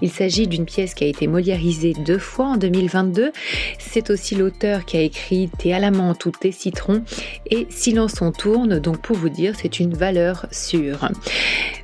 Il 0.02 0.12
s'agit 0.12 0.48
d'une 0.48 0.66
pièce 0.66 0.94
qui 0.96 1.06
a 1.06 1.08
été 1.08 1.28
moliérisée 1.28 1.94
deux 2.06 2.20
fois 2.20 2.48
en 2.48 2.58
2022. 2.58 3.32
C'est 3.80 4.10
aussi 4.10 4.36
l'auteur 4.36 4.84
qui 4.84 4.98
a 4.98 5.02
écrit 5.02 5.50
Thé 5.58 5.74
à 5.74 5.80
la 5.80 5.92
menthe 5.92 6.26
ou 6.26 6.32
Thé 6.32 6.52
citron 6.52 7.04
et 7.50 7.68
Silence 7.70 8.22
on 8.22 8.34
tourne, 8.34 8.80
donc 8.80 9.02
pour 9.02 9.16
vous 9.16 9.30
dire 9.30 9.54
c'est 9.56 9.80
une 9.80 9.94
valeur 9.94 10.46
sûre. 10.52 11.08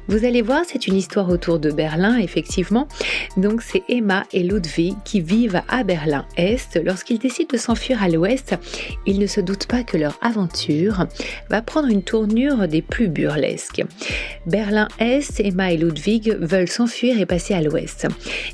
Vous 0.07 0.25
allez 0.25 0.41
voir, 0.41 0.61
c'est 0.67 0.87
une 0.87 0.95
histoire 0.95 1.29
autour 1.29 1.59
de 1.59 1.71
Berlin, 1.71 2.17
effectivement. 2.17 2.87
Donc 3.37 3.61
c'est 3.61 3.83
Emma 3.87 4.23
et 4.33 4.43
Ludwig 4.43 4.95
qui 5.05 5.21
vivent 5.21 5.61
à 5.69 5.83
Berlin-Est. 5.83 6.81
Lorsqu'ils 6.83 7.19
décident 7.19 7.49
de 7.53 7.57
s'enfuir 7.57 8.03
à 8.03 8.09
l'Ouest, 8.09 8.55
ils 9.05 9.17
ne 9.17 9.27
se 9.27 9.39
doutent 9.39 9.67
pas 9.67 9.83
que 9.83 9.97
leur 9.97 10.17
aventure 10.21 11.05
va 11.49 11.61
prendre 11.61 11.87
une 11.87 12.03
tournure 12.03 12.67
des 12.67 12.81
plus 12.81 13.07
burlesques. 13.07 13.83
Berlin-Est, 14.45 15.39
Emma 15.39 15.71
et 15.71 15.77
Ludwig 15.77 16.37
veulent 16.39 16.67
s'enfuir 16.67 17.19
et 17.19 17.25
passer 17.25 17.53
à 17.53 17.61
l'Ouest. 17.61 18.07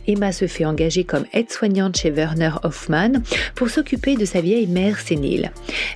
Emma 0.07 0.31
se 0.31 0.45
fait 0.45 0.65
engager 0.65 1.03
comme 1.03 1.25
aide-soignante 1.33 1.97
chez 1.97 2.11
Werner 2.11 2.51
Hoffmann 2.63 3.23
pour 3.55 3.69
s'occuper 3.69 4.15
de 4.15 4.25
sa 4.25 4.41
vieille 4.41 4.67
mère 4.67 4.99
sénile. 4.99 5.51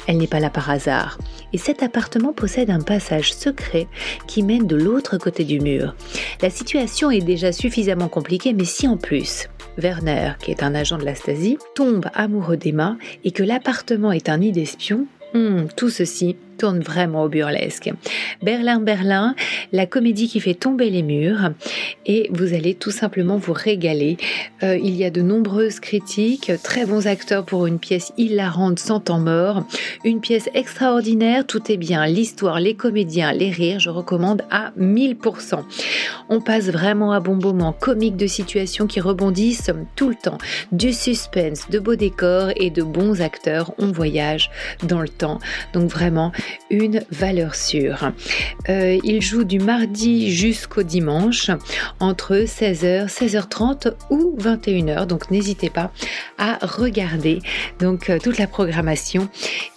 Elle 0.08 0.18
n'est 0.18 0.28
pas 0.28 0.40
là 0.40 0.50
par 0.50 0.70
hasard. 0.72 1.20
Et 1.54 1.60
cet 1.60 1.84
appartement 1.84 2.34
possède 2.34 2.72
un 2.72 2.82
passage 2.82 3.34
secret 3.34 3.88
qui 4.26 4.42
mène 4.42 4.66
de 4.66 4.76
l'autre 4.76 5.18
côté 5.18 5.43
du 5.46 5.60
mur. 5.60 5.96
La 6.42 6.50
situation 6.50 7.12
est 7.12 7.22
déjà 7.22 7.52
suffisamment 7.52 8.08
compliquée, 8.08 8.54
mais 8.54 8.66
si 8.66 8.88
en 8.88 8.98
plus 8.98 9.48
Werner, 9.78 10.34
qui 10.42 10.52
est 10.52 10.64
un 10.64 10.76
agent 10.76 10.98
de 10.98 11.06
la 11.06 11.16
Stasi, 11.16 11.58
tombe 11.76 12.06
amoureux 12.14 12.58
d'Emma 12.58 12.98
et 13.24 13.32
que 13.32 13.44
l'appartement 13.44 14.12
est 14.12 14.30
un 14.30 14.38
nid 14.38 14.52
d'espions, 14.52 15.06
hmm, 15.34 15.66
tout 15.76 15.90
ceci 15.90 16.36
tourne 16.58 16.80
vraiment 16.80 17.24
au 17.24 17.30
burlesque. 17.30 17.92
Berlin, 18.42 18.80
Berlin, 18.80 19.36
la 19.72 19.86
comédie 19.86 20.28
qui 20.28 20.40
fait 20.40 20.54
tomber 20.54 20.90
les 20.90 21.04
murs 21.04 21.52
et 22.06 22.30
vous 22.32 22.54
allez 22.54 22.76
tout 22.76 22.92
simplement 22.92 23.38
vous 23.38 23.54
régaler. 23.54 24.18
Euh, 24.64 24.78
il 24.78 24.96
y 24.96 25.06
a 25.06 25.10
de 25.10 25.22
nombreuses 25.22 25.80
critiques, 25.80 26.52
très 26.64 26.86
bons 26.86 27.08
acteurs 27.08 27.46
pour 27.46 27.68
une 27.68 27.80
pièce 27.80 28.14
hilarante 28.18 28.80
sans 28.80 29.00
temps 29.00 29.20
mort, 29.20 29.66
une 30.04 30.22
pièce 30.22 30.50
extraordinaire, 30.54 31.46
tout 31.46 31.72
est 31.72 31.78
bien, 31.78 32.06
l'histoire, 32.06 32.60
les 32.60 32.76
comédiens, 32.76 33.34
les 33.34 33.52
rires, 33.52 33.80
je 33.80 33.90
recommande 33.90 34.44
à 34.52 34.72
1000%. 34.80 35.60
On 36.30 36.42
passe 36.42 36.70
vraiment 36.70 37.12
à 37.12 37.20
bon 37.20 37.36
moment, 37.36 37.74
comique 37.74 38.16
de 38.16 38.28
situations 38.28 38.88
qui 38.88 39.00
rebondissent 39.00 39.72
tout 39.96 40.10
le 40.10 40.16
temps, 40.16 40.38
du 40.72 40.94
suspense, 40.94 41.70
de 41.70 41.80
beaux 41.80 41.96
décors 41.96 42.52
et 42.56 42.70
de 42.70 42.84
bons 42.84 43.22
acteurs, 43.22 43.74
on 43.78 43.92
voyage 43.92 44.50
dans 44.84 45.02
le 45.02 45.10
temps. 45.10 45.40
Donc 45.74 45.90
vraiment 45.90 46.32
une 46.70 47.04
valeur 47.12 47.56
sûre. 47.56 48.12
Euh, 48.70 49.00
il 49.04 49.22
joue 49.22 49.44
du 49.44 49.60
mardi 49.60 50.32
jusqu'au 50.32 50.84
dimanche 50.84 51.52
entre 52.00 52.36
16h, 52.36 53.08
16h30 53.08 53.94
ou 54.10 54.36
21h. 54.40 55.06
Donc 55.06 55.32
n'hésitez 55.32 55.70
pas 55.70 55.92
à 56.38 56.58
regarder 56.62 57.40
donc 57.80 58.10
euh, 58.10 58.20
toute 58.20 58.38
la 58.38 58.48
programmation 58.48 59.30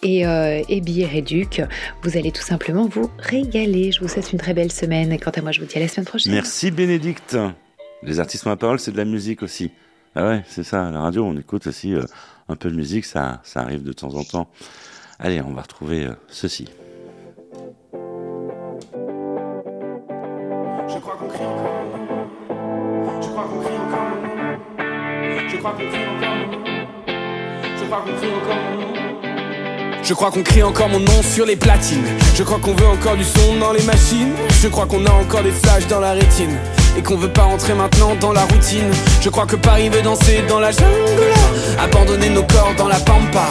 et, 0.02 0.26
euh, 0.26 0.62
et 0.68 0.80
billets 0.80 1.06
réduc. 1.06 1.62
Vous 2.02 2.16
allez 2.16 2.32
tout 2.32 2.42
simplement 2.42 2.86
vous 2.86 3.10
régaler. 3.18 3.92
Je 3.92 4.00
vous 4.00 4.08
souhaite 4.08 4.32
une 4.32 4.38
très 4.38 4.54
belle 4.54 4.72
semaine. 4.72 5.18
Quant 5.18 5.30
à 5.30 5.40
moi, 5.42 5.52
je 5.52 5.60
vous 5.60 5.66
dis 5.66 5.76
à 5.76 5.80
la 5.80 5.88
semaine 5.88 6.06
prochaine. 6.06 6.32
Merci 6.32 6.70
Bénédicte. 6.70 7.36
Les 8.02 8.20
artistes 8.20 8.46
ont 8.46 8.50
la 8.50 8.56
parole, 8.56 8.78
c'est 8.78 8.92
de 8.92 8.96
la 8.96 9.04
musique 9.04 9.42
aussi. 9.42 9.70
Ah 10.14 10.28
ouais, 10.28 10.44
c'est 10.48 10.64
ça, 10.64 10.90
la 10.90 11.00
radio, 11.00 11.24
on 11.24 11.36
écoute 11.36 11.66
aussi 11.66 11.94
un 12.48 12.56
peu 12.56 12.70
de 12.70 12.76
musique, 12.76 13.04
ça, 13.04 13.40
ça 13.44 13.60
arrive 13.60 13.82
de 13.82 13.92
temps 13.92 14.14
en 14.14 14.24
temps. 14.24 14.48
Allez, 15.18 15.40
on 15.40 15.52
va 15.52 15.62
retrouver 15.62 16.04
euh, 16.04 16.12
ceci. 16.28 16.68
Je 20.88 20.98
crois 20.98 21.16
qu'on 21.16 21.28
crie 21.28 21.44
encore 21.44 21.72
mon 21.90 22.04
nom. 22.04 22.26
Je 23.22 23.28
crois 23.28 23.44
qu'on 23.44 23.60
crie 23.60 23.78
encore. 23.78 24.12
Je 25.48 25.56
crois 25.56 25.72
qu'on 25.72 25.88
crie 25.88 26.06
encore. 26.06 26.36
Je 27.78 27.84
crois 27.86 28.00
qu'on 28.00 28.12
crie 28.12 28.30
encore. 28.34 28.56
Je 30.02 30.14
crois 30.14 30.30
qu'on 30.30 30.42
crie 30.42 30.62
encore 30.62 30.88
mon 30.90 31.00
nom 31.00 31.22
sur 31.22 31.46
les 31.46 31.56
platines. 31.56 32.04
Je 32.34 32.42
crois 32.42 32.58
qu'on 32.58 32.74
veut 32.74 32.86
encore 32.86 33.16
du 33.16 33.24
son 33.24 33.56
dans 33.58 33.72
les 33.72 33.82
machines. 33.84 34.34
Je 34.62 34.68
crois 34.68 34.86
qu'on 34.86 35.04
a 35.06 35.10
encore 35.12 35.42
des 35.42 35.50
flashs 35.50 35.86
dans 35.88 36.00
la 36.00 36.12
rétine. 36.12 36.58
Et 36.96 37.02
qu'on 37.02 37.16
veut 37.16 37.32
pas 37.32 37.42
rentrer 37.42 37.74
maintenant 37.74 38.14
dans 38.20 38.32
la 38.32 38.42
routine. 38.42 38.90
Je 39.20 39.28
crois 39.28 39.46
que 39.46 39.56
Paris 39.56 39.88
veut 39.88 40.02
danser 40.02 40.42
dans 40.48 40.60
la 40.60 40.70
jungle. 40.70 41.32
Abandonner 41.78 42.30
nos 42.30 42.42
corps 42.44 42.72
dans 42.78 42.88
la 42.88 42.96
pampa. 42.96 43.46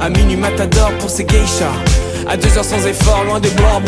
À 0.00 0.08
minuit 0.08 0.36
matador 0.36 0.90
pour 0.98 1.10
ses 1.10 1.24
geishas. 1.24 1.76
À 2.28 2.36
deux 2.36 2.56
heures 2.56 2.64
sans 2.64 2.84
effort, 2.86 3.24
loin 3.24 3.40
des 3.40 3.50
bois, 3.50 3.80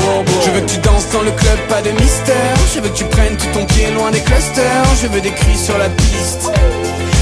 Je 0.44 0.50
veux 0.50 0.60
que 0.60 0.70
tu 0.70 0.78
danses 0.78 1.08
dans 1.12 1.22
le 1.22 1.30
club, 1.30 1.58
pas 1.68 1.82
de 1.82 1.90
mystère. 1.90 2.56
Je 2.74 2.80
veux 2.80 2.88
que 2.88 2.96
tu 2.96 3.04
prennes 3.04 3.36
tout 3.36 3.46
ton 3.52 3.64
pied 3.66 3.90
loin 3.92 4.10
des 4.10 4.20
clusters. 4.20 4.84
Je 5.00 5.06
veux 5.08 5.20
des 5.20 5.30
cris 5.30 5.56
sur 5.56 5.76
la 5.78 5.88
piste. 5.88 6.50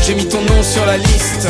J'ai 0.07 0.15
mis 0.15 0.27
ton 0.27 0.41
nom 0.41 0.63
sur 0.63 0.85
la 0.87 0.97
liste. 0.97 1.49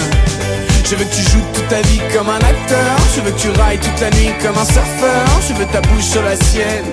Je 0.84 0.96
veux 0.96 1.04
que 1.04 1.14
tu 1.14 1.22
joues 1.22 1.44
toute 1.54 1.68
ta 1.68 1.80
vie 1.82 2.00
comme 2.12 2.28
un 2.28 2.38
acteur. 2.38 2.96
Je 3.14 3.20
veux 3.20 3.30
que 3.30 3.38
tu 3.38 3.50
railles 3.50 3.78
toute 3.78 4.00
la 4.00 4.10
nuit 4.10 4.32
comme 4.42 4.58
un 4.58 4.64
surfeur. 4.64 5.26
Je 5.48 5.54
veux 5.54 5.66
ta 5.66 5.80
bouche 5.80 6.04
sur 6.04 6.22
la 6.22 6.36
sienne. 6.36 6.84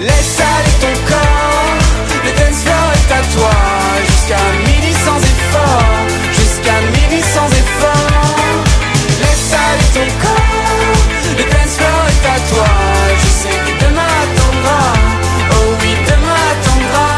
Laisse 0.00 0.40
aller 0.40 0.76
ton 0.80 0.94
corps, 1.08 1.74
le 2.24 2.30
dance 2.38 2.62
floor 2.62 2.88
est 2.94 3.12
à 3.12 3.22
toi. 3.34 3.54
Jusqu'à 4.06 4.44
midi 4.66 4.92
sans 4.92 5.18
effort, 5.18 5.84
jusqu'à 6.30 6.78
midi 6.94 7.20
sans 7.20 7.48
effort. 7.48 8.62
Laisse 9.20 9.52
aller 9.54 9.88
ton 9.94 10.08
corps, 10.22 11.02
le 11.36 11.42
dance 11.42 11.74
floor 11.76 12.02
est 12.14 12.26
à 12.28 12.38
toi. 12.48 12.70
Je 13.22 13.28
sais 13.40 13.58
que 13.66 13.72
demain 13.84 14.12
attendra, 14.22 14.82
oh 15.50 15.74
oui, 15.80 15.92
demain 16.06 16.42
attendra. 16.52 17.08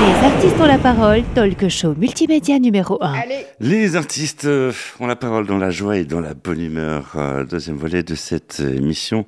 Les 0.00 0.18
artistes 0.26 0.60
ont 0.60 0.66
la 0.66 0.78
parole, 0.78 1.22
talk 1.34 1.68
show 1.68 1.94
multimédia 1.94 2.58
numéro 2.58 2.96
1. 3.02 3.12
Allez, 3.12 3.46
Les 3.60 3.96
artistes 3.96 4.46
euh, 4.46 4.72
ont 4.98 5.06
la 5.06 5.16
parole 5.16 5.46
dans 5.46 5.58
la 5.58 5.70
joie 5.70 5.98
et 5.98 6.04
dans 6.04 6.20
la 6.20 6.32
bonne 6.32 6.62
humeur. 6.62 7.12
Euh, 7.16 7.44
deuxième 7.44 7.76
volet 7.76 8.02
de 8.02 8.14
cette 8.14 8.60
émission. 8.60 9.26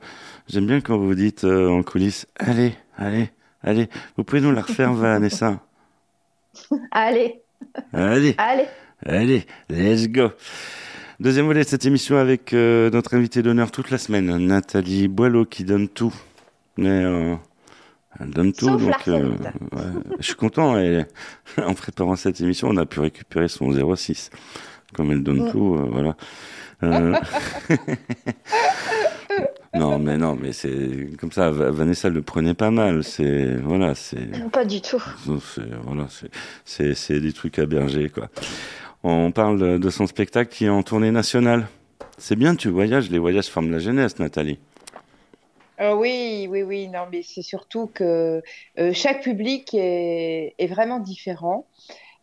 J'aime 0.48 0.66
bien 0.66 0.80
quand 0.80 0.98
vous 0.98 1.14
dites 1.14 1.44
euh, 1.44 1.68
en 1.68 1.82
coulisses, 1.82 2.26
allez, 2.38 2.74
allez, 2.96 3.30
allez. 3.62 3.88
Vous 4.16 4.24
pouvez 4.24 4.40
nous 4.40 4.52
la 4.52 4.62
refaire, 4.62 4.92
Vanessa 4.92 5.60
Allez, 6.90 7.40
Allez, 7.92 8.34
allez. 8.38 8.66
allez, 9.06 9.46
let's 9.70 10.08
go. 10.08 10.30
Deuxième 11.20 11.46
volet 11.46 11.62
de 11.62 11.68
cette 11.68 11.86
émission 11.86 12.16
avec 12.16 12.52
euh, 12.52 12.90
notre 12.90 13.14
invité 13.14 13.42
d'honneur 13.42 13.70
toute 13.70 13.90
la 13.90 13.98
semaine, 13.98 14.36
Nathalie 14.46 15.06
Boileau, 15.08 15.44
qui 15.44 15.62
donne 15.64 15.88
tout. 15.88 16.12
Mais 16.76 16.88
euh, 17.04 17.36
elle 18.18 18.30
donne 18.30 18.52
tout, 18.52 18.66
Sauf 18.66 18.82
donc 18.82 19.06
ouais, 19.06 19.22
je 20.18 20.24
suis 20.24 20.34
content. 20.34 20.76
Et 20.78 21.04
en 21.58 21.74
préparant 21.74 22.16
cette 22.16 22.40
émission, 22.40 22.68
on 22.68 22.76
a 22.76 22.86
pu 22.86 22.98
récupérer 23.00 23.46
son 23.48 23.70
06. 23.96 24.30
Comme 24.92 25.12
elle 25.12 25.22
donne 25.22 25.46
Mm. 25.46 25.50
tout, 25.52 25.76
voilà. 25.90 26.16
Non, 29.74 29.98
mais 29.98 30.18
non, 30.18 30.36
mais 30.40 30.52
c'est 30.52 31.08
comme 31.18 31.32
ça. 31.32 31.50
Va- 31.50 31.70
Vanessa 31.70 32.08
le 32.10 32.20
prenait 32.22 32.54
pas 32.54 32.70
mal. 32.70 33.02
C'est 33.04 33.56
voilà, 33.56 33.94
c'est 33.94 34.50
Pas 34.50 34.64
du 34.64 34.80
tout. 34.80 35.02
c'est 35.54 35.62
voilà, 35.84 36.06
c'est- 36.10 36.30
c'est 36.64 36.94
c'est 36.94 37.20
des 37.20 37.32
trucs 37.32 37.58
à 37.58 37.66
berger 37.66 38.10
quoi. 38.10 38.28
On 39.02 39.32
parle 39.32 39.80
de 39.80 39.90
son 39.90 40.06
spectacle 40.06 40.52
qui 40.54 40.66
est 40.66 40.68
en 40.68 40.82
tournée 40.82 41.10
nationale. 41.10 41.66
C'est 42.18 42.36
bien, 42.36 42.54
tu 42.54 42.68
voyages. 42.68 43.10
Les 43.10 43.18
voyages 43.18 43.46
forment 43.48 43.70
la 43.72 43.78
jeunesse, 43.80 44.18
Nathalie. 44.18 44.58
Euh, 45.80 45.94
oui, 45.94 46.46
oui, 46.48 46.62
oui, 46.62 46.86
non, 46.88 47.06
mais 47.10 47.22
c'est 47.24 47.42
surtout 47.42 47.90
que 47.92 48.42
euh, 48.78 48.92
chaque 48.92 49.22
public 49.22 49.74
est, 49.74 50.54
est 50.58 50.66
vraiment 50.68 51.00
différent. 51.00 51.66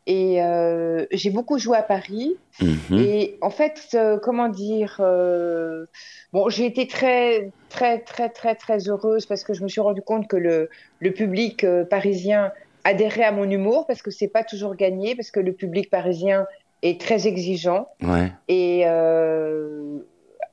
Et 0.07 0.41
euh, 0.41 1.05
j'ai 1.11 1.29
beaucoup 1.29 1.59
joué 1.59 1.77
à 1.77 1.83
Paris. 1.83 2.35
Mhm. 2.61 2.97
Et 2.99 3.37
en 3.41 3.49
fait, 3.49 3.89
euh, 3.93 4.17
comment 4.17 4.49
dire, 4.49 4.97
euh, 4.99 5.85
bon, 6.33 6.49
j'ai 6.49 6.65
été 6.65 6.87
très, 6.87 7.51
très, 7.69 7.99
très, 7.99 8.29
très, 8.29 8.55
très 8.55 8.89
heureuse 8.89 9.25
parce 9.25 9.43
que 9.43 9.53
je 9.53 9.61
me 9.63 9.67
suis 9.67 9.81
rendu 9.81 10.01
compte 10.01 10.27
que 10.27 10.37
le, 10.37 10.69
le 10.99 11.11
public 11.11 11.65
parisien 11.89 12.51
adhérait 12.83 13.23
à 13.23 13.31
mon 13.31 13.49
humour 13.49 13.85
parce 13.85 14.01
que 14.01 14.09
c'est 14.09 14.27
pas 14.29 14.43
toujours 14.43 14.75
gagné, 14.75 15.15
parce 15.15 15.31
que 15.31 15.39
le 15.39 15.53
public 15.53 15.89
parisien 15.89 16.47
est 16.81 16.99
très 16.99 17.27
exigeant 17.27 17.87
Ouais. 18.01 18.31
et 18.47 18.85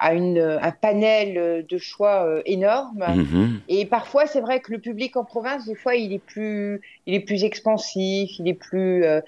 euh, 0.02 0.06
a 0.06 0.14
une, 0.14 0.38
un 0.38 0.70
panel 0.72 1.66
de 1.68 1.78
choix 1.78 2.24
euh, 2.26 2.42
énorme. 2.44 3.04
Mhm. 3.14 3.60
Et 3.68 3.86
parfois, 3.86 4.26
c'est 4.26 4.40
vrai 4.40 4.60
que 4.60 4.72
le 4.72 4.78
public 4.78 5.16
en 5.16 5.24
province, 5.24 5.66
des 5.66 5.74
fois, 5.74 5.94
il 5.96 6.12
est 6.12 6.18
plus, 6.24 6.80
il 7.06 7.14
est 7.14 7.20
plus 7.20 7.44
expansif, 7.44 8.38
il 8.38 8.48
est 8.48 8.54
plus. 8.54 9.04
euh, 9.04 9.20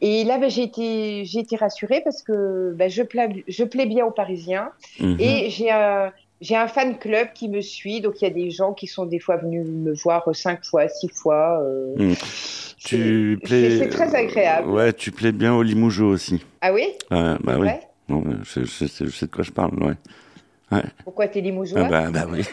Et 0.00 0.24
là, 0.24 0.38
ben, 0.38 0.48
j'ai 0.50 0.62
été, 0.62 1.24
j'ai 1.24 1.40
été 1.40 1.56
rassurée 1.56 2.00
parce 2.04 2.22
que 2.22 2.72
ben, 2.74 2.88
je 2.90 3.02
plais, 3.02 3.44
je 3.48 3.64
plais 3.64 3.86
bien 3.86 4.04
aux 4.06 4.10
Parisiens 4.10 4.70
Mhm. 5.00 5.16
et 5.18 5.50
j'ai 5.50 5.70
un, 5.70 6.12
j'ai 6.40 6.56
un 6.56 6.68
fan 6.68 6.98
club 6.98 7.28
qui 7.34 7.48
me 7.48 7.60
suit. 7.60 8.00
Donc, 8.00 8.20
il 8.20 8.24
y 8.24 8.30
a 8.30 8.34
des 8.34 8.50
gens 8.50 8.72
qui 8.72 8.86
sont 8.86 9.06
des 9.06 9.18
fois 9.18 9.36
venus 9.36 9.64
me 9.66 9.92
voir 9.94 10.28
cinq 10.34 10.64
fois, 10.64 10.88
six 10.88 11.08
fois. 11.08 11.60
euh, 11.62 11.94
Mhm. 11.96 12.14
c'est- 12.14 12.96
Tu 12.98 13.38
plais. 13.44 13.78
C'est 13.78 13.88
très 13.88 14.14
agréable. 14.14 14.68
Ouais, 14.68 14.92
tu 14.92 15.10
plais 15.12 15.32
bien 15.32 15.54
au 15.54 15.62
Limoujo 15.62 16.06
aussi. 16.08 16.44
Ah 16.60 16.72
oui? 16.72 16.88
Ouais, 17.10 17.34
bah 17.44 17.56
oui. 17.58 17.68
Non, 18.12 18.24
je, 18.42 18.64
je 18.64 18.86
sais- 18.86 19.06
je 19.06 19.10
sais 19.10 19.26
de 19.26 19.30
quoi 19.30 19.42
je 19.44 19.50
parle. 19.52 19.72
Ouais. 19.82 20.82
Pourquoi 21.04 21.28
t'es 21.28 21.40
limougeois? 21.40 21.82
Ah 21.86 21.88
bah, 21.88 22.10
bah 22.10 22.26
oui. 22.30 22.42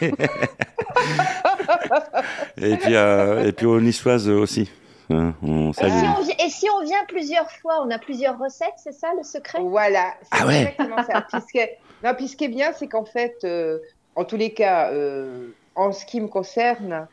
et 2.60 2.76
puis 2.76 2.94
euh, 2.94 3.46
et 3.46 3.52
puis 3.52 3.66
aux 3.66 3.80
niçoises 3.80 4.28
aussi. 4.28 4.70
Hein, 5.10 5.34
on 5.42 5.70
Et 5.70 5.74
si, 5.74 5.82
on, 5.88 6.44
et 6.46 6.50
si 6.50 6.66
on 6.70 6.84
vient 6.84 7.04
plusieurs 7.08 7.50
fois, 7.50 7.82
on 7.84 7.90
a 7.90 7.98
plusieurs 7.98 8.38
recettes, 8.38 8.74
c'est 8.76 8.92
ça 8.92 9.08
le 9.16 9.24
secret? 9.24 9.58
Voilà, 9.60 10.14
c'est 10.22 10.28
Ah 10.40 10.46
ouais. 10.46 10.58
exactement 10.60 11.02
ça. 11.02 11.22
Puisque, 11.22 11.68
non, 12.04 12.14
puis 12.14 12.28
ce 12.28 12.36
qui 12.36 12.44
est 12.44 12.48
bien, 12.48 12.72
c'est 12.72 12.86
qu'en 12.86 13.04
fait, 13.04 13.34
euh, 13.44 13.78
en 14.14 14.24
tous 14.24 14.36
les 14.36 14.54
cas, 14.54 14.92
euh, 14.92 15.48
en 15.74 15.90
ce 15.92 16.06
qui 16.06 16.20
me 16.20 16.28
concerne, 16.28 17.08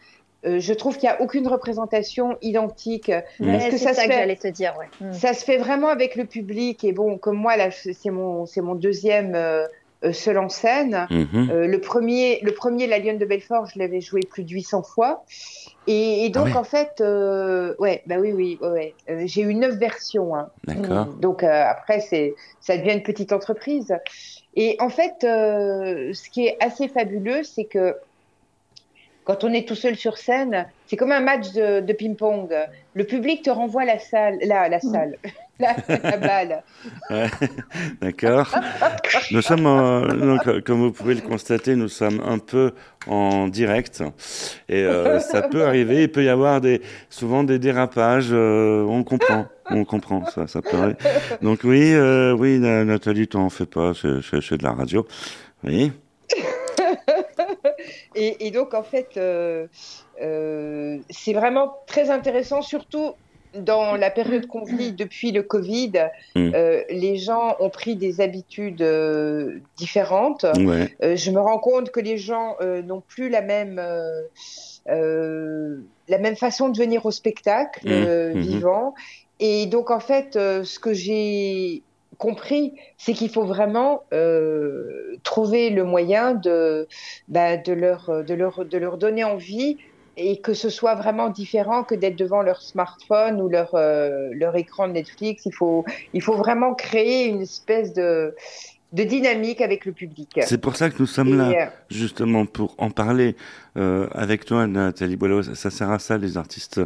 euh, 0.46 0.60
je 0.60 0.74
trouve 0.74 0.98
qu'il 0.98 1.10
n'y 1.10 1.16
a 1.16 1.22
aucune 1.22 1.48
représentation 1.48 2.38
identique. 2.42 3.10
Mm. 3.40 3.46
Parce 3.52 3.64
Ouais, 3.64 3.70
que 3.72 3.78
C'est 3.78 3.84
ça 3.84 3.94
ça, 3.94 4.02
se 4.04 4.08
que 4.08 4.14
fait- 4.14 4.20
j'allais 4.20 4.36
te 4.36 4.48
dire, 4.48 4.74
ouais. 4.80 4.88
Mm. 5.08 5.14
Ça 5.14 5.34
se 5.34 5.44
fait 5.44 5.58
vraiment 5.58 5.88
avec 5.90 6.16
le 6.16 6.26
public. 6.26 6.84
Et 6.84 6.92
bon, 6.94 7.18
comme 7.18 7.38
moi, 7.38 7.58
là, 7.58 7.70
c'est 7.72 8.10
mon, 8.12 8.46
c'est 8.46 8.62
mon 8.62 8.76
deuxième 8.76 9.34
euh, 9.36 9.66
euh, 10.04 10.14
seul 10.14 10.38
en 10.38 10.48
scène. 10.48 11.08
Mhm. 11.10 11.50
Euh, 11.52 11.66
le 11.68 11.82
premier, 11.82 12.40
le 12.44 12.52
premier, 12.52 12.86
La 12.86 13.00
Lionne 13.00 13.18
de 13.18 13.26
Belfort, 13.26 13.66
je 13.74 13.80
l'avais 13.80 14.00
joué 14.00 14.20
plus 14.30 14.44
de 14.44 14.52
800 14.52 14.84
fois. 14.84 15.26
Et, 15.88 16.26
et 16.26 16.30
donc, 16.30 16.48
Ah 16.48 16.52
ouais. 16.52 16.58
en 16.58 16.64
fait, 16.64 17.02
euh, 17.02 17.74
ouais, 17.80 18.04
bah 18.06 18.18
oui, 18.20 18.32
oui, 18.32 18.60
ouais, 18.62 18.68
ouais. 18.70 18.94
Euh, 19.10 19.24
j'ai 19.26 19.42
eu 19.42 19.56
neuf 19.56 19.76
versions. 19.78 20.36
Hein. 20.36 20.50
D'accord. 20.66 21.08
Mm. 21.08 21.20
Donc 21.20 21.44
euh, 21.44 21.64
après, 21.68 22.00
c'est, 22.02 22.36
ça 22.62 22.78
devient 22.78 22.94
une 22.94 23.02
petite 23.04 23.34
entreprise. 23.34 23.96
Et 24.56 24.76
en 24.80 24.90
fait, 24.90 25.24
euh, 25.24 26.14
ce 26.14 26.30
qui 26.30 26.46
est 26.46 26.58
assez 26.60 26.88
fabuleux, 26.88 27.42
c'est 27.44 27.66
que 27.66 27.96
quand 29.28 29.44
on 29.44 29.52
est 29.52 29.68
tout 29.68 29.76
seul 29.76 29.98
sur 29.98 30.18
scène, 30.18 30.66
c'est 30.88 30.96
comme 30.96 31.12
un 31.12 31.20
match 31.20 31.52
de, 31.52 31.94
ping-pong. 31.94 32.48
Le 32.94 33.04
public 33.04 33.44
te 33.44 33.50
renvoie 33.50 33.84
la 33.84 34.00
salle, 34.00 34.38
la, 34.46 34.70
la 34.70 34.80
salle, 34.80 35.18
la, 35.60 35.76
la 36.02 36.18
balle. 36.18 36.64
D'accord. 38.02 38.56
Nous 39.32 39.42
sommes, 39.42 39.66
en- 39.66 40.08
donc, 40.08 40.62
comme 40.62 40.80
vous 40.80 40.92
pouvez 40.94 41.14
le 41.14 41.22
constater, 41.22 41.76
nous 41.76 41.90
sommes 41.90 42.22
un 42.26 42.38
peu 42.40 42.72
en 43.06 43.50
direct 43.50 44.02
et 44.70 44.84
euh, 44.84 45.20
ça 45.20 45.42
peut 45.42 45.66
arriver. 45.66 46.04
Il 46.04 46.12
peut 46.12 46.24
y 46.24 46.30
avoir 46.30 46.62
des, 46.62 46.82
souvent 47.10 47.44
des 47.44 47.60
dérapages. 47.60 48.30
euh, 48.32 48.86
on 48.88 49.04
comprend, 49.04 49.46
on 49.70 49.84
comprend 49.84 50.26
ça, 50.26 50.48
ça 50.48 50.62
peut 50.62 50.78
arriver. 50.78 50.96
Donc 51.42 51.60
oui, 51.66 51.94
euh, 51.94 52.32
oui, 52.32 52.60
Na- 52.60 52.86
Nathalie, 52.86 53.28
t'en 53.28 53.50
fais 53.50 53.66
pas, 53.66 53.92
c'est 53.94 54.08
de 54.58 54.64
la 54.64 54.72
radio. 54.72 55.06
Oui. 55.66 55.92
Et, 58.18 58.48
et 58.48 58.52
donc, 58.52 58.74
en 58.74 58.84
fait, 58.84 59.12
euh, 59.18 59.68
euh, 60.22 60.98
c'est 61.10 61.34
vraiment 61.34 61.74
très 61.86 62.10
intéressant, 62.10 62.62
surtout 62.62 63.14
dans 63.54 63.96
la 63.96 64.12
période 64.12 64.46
qu'on 64.48 64.64
vit 64.64 64.92
depuis 64.92 65.32
le 65.32 65.42
Covid. 65.42 65.94
Mm. 66.36 66.52
euh, 66.54 66.84
les 66.90 67.18
gens 67.18 67.56
ont 67.60 67.70
pris 67.70 67.96
des 67.96 68.20
habitudes 68.20 68.86
différentes. 69.78 70.46
Ouais. 70.58 71.16
Je 71.16 71.32
me 71.32 71.40
rends 71.40 71.60
compte 71.60 71.92
que 71.92 72.00
les 72.00 72.18
gens 72.18 72.58
n'ont 72.86 73.02
plus 73.02 73.30
la 73.30 73.42
même, 73.42 73.82
la 74.88 76.18
même 76.18 76.36
façon 76.36 76.70
de 76.70 76.78
venir 76.78 77.06
au 77.06 77.12
spectacle 77.12 77.88
Mmh, 77.88 77.92
euh, 77.92 78.34
mmh. 78.34 78.40
vivant. 78.40 78.94
Et 79.40 79.66
donc, 79.68 79.92
en 79.92 80.00
fait, 80.00 80.34
ce 80.34 80.80
que 80.80 80.94
j'ai 80.94 81.84
compris, 82.18 82.74
c'est 82.98 83.14
qu'il 83.14 83.30
faut 83.30 83.46
vraiment 83.46 84.04
euh, 84.14 85.16
trouver 85.24 85.70
le 85.70 85.84
moyen 85.84 86.34
de, 86.34 86.88
bah, 87.28 87.58
de, 87.58 87.74
leur, 87.74 88.24
de, 88.24 88.34
leur, 88.34 88.66
de 88.66 88.78
leur 88.78 88.98
donner 88.98 89.24
envie 89.24 89.78
et 90.18 90.38
que 90.42 90.54
ce 90.56 90.70
soit 90.70 90.96
vraiment 90.96 91.30
différent 91.30 91.84
que 91.84 91.94
d'être 91.94 92.16
devant 92.18 92.42
leur 92.42 92.62
smartphone 92.62 93.40
ou 93.40 93.50
leur, 93.50 93.76
euh, 93.76 94.30
leur 94.34 94.56
écran 94.56 94.88
de 94.88 94.94
Netflix. 94.94 95.46
Il 95.46 95.54
faut, 95.54 95.86
il 96.14 96.22
faut 96.22 96.36
vraiment 96.36 96.74
créer 96.74 97.28
une 97.28 97.42
espèce 97.42 97.94
de, 97.94 98.34
de 98.94 99.04
dynamique 99.04 99.62
avec 99.62 99.86
le 99.86 99.92
public. 99.92 100.40
C'est 100.44 100.58
pour 100.60 100.76
ça 100.76 100.90
que 100.90 100.96
nous 100.98 101.06
sommes 101.06 101.28
Et, 101.28 101.38
là. 101.38 101.50
euh, 101.50 101.66
justement 101.92 102.48
pour 102.48 102.74
en 102.80 102.90
parler 102.90 103.36
euh, 103.78 104.08
avec 104.14 104.46
toi, 104.46 104.66
Nathalie 104.66 105.18
Boileau. 105.18 105.44
Ça, 105.44 105.70
sert 105.70 105.92
à 105.92 106.00
ça, 106.00 106.18
les 106.18 106.36
artistes 106.38 106.82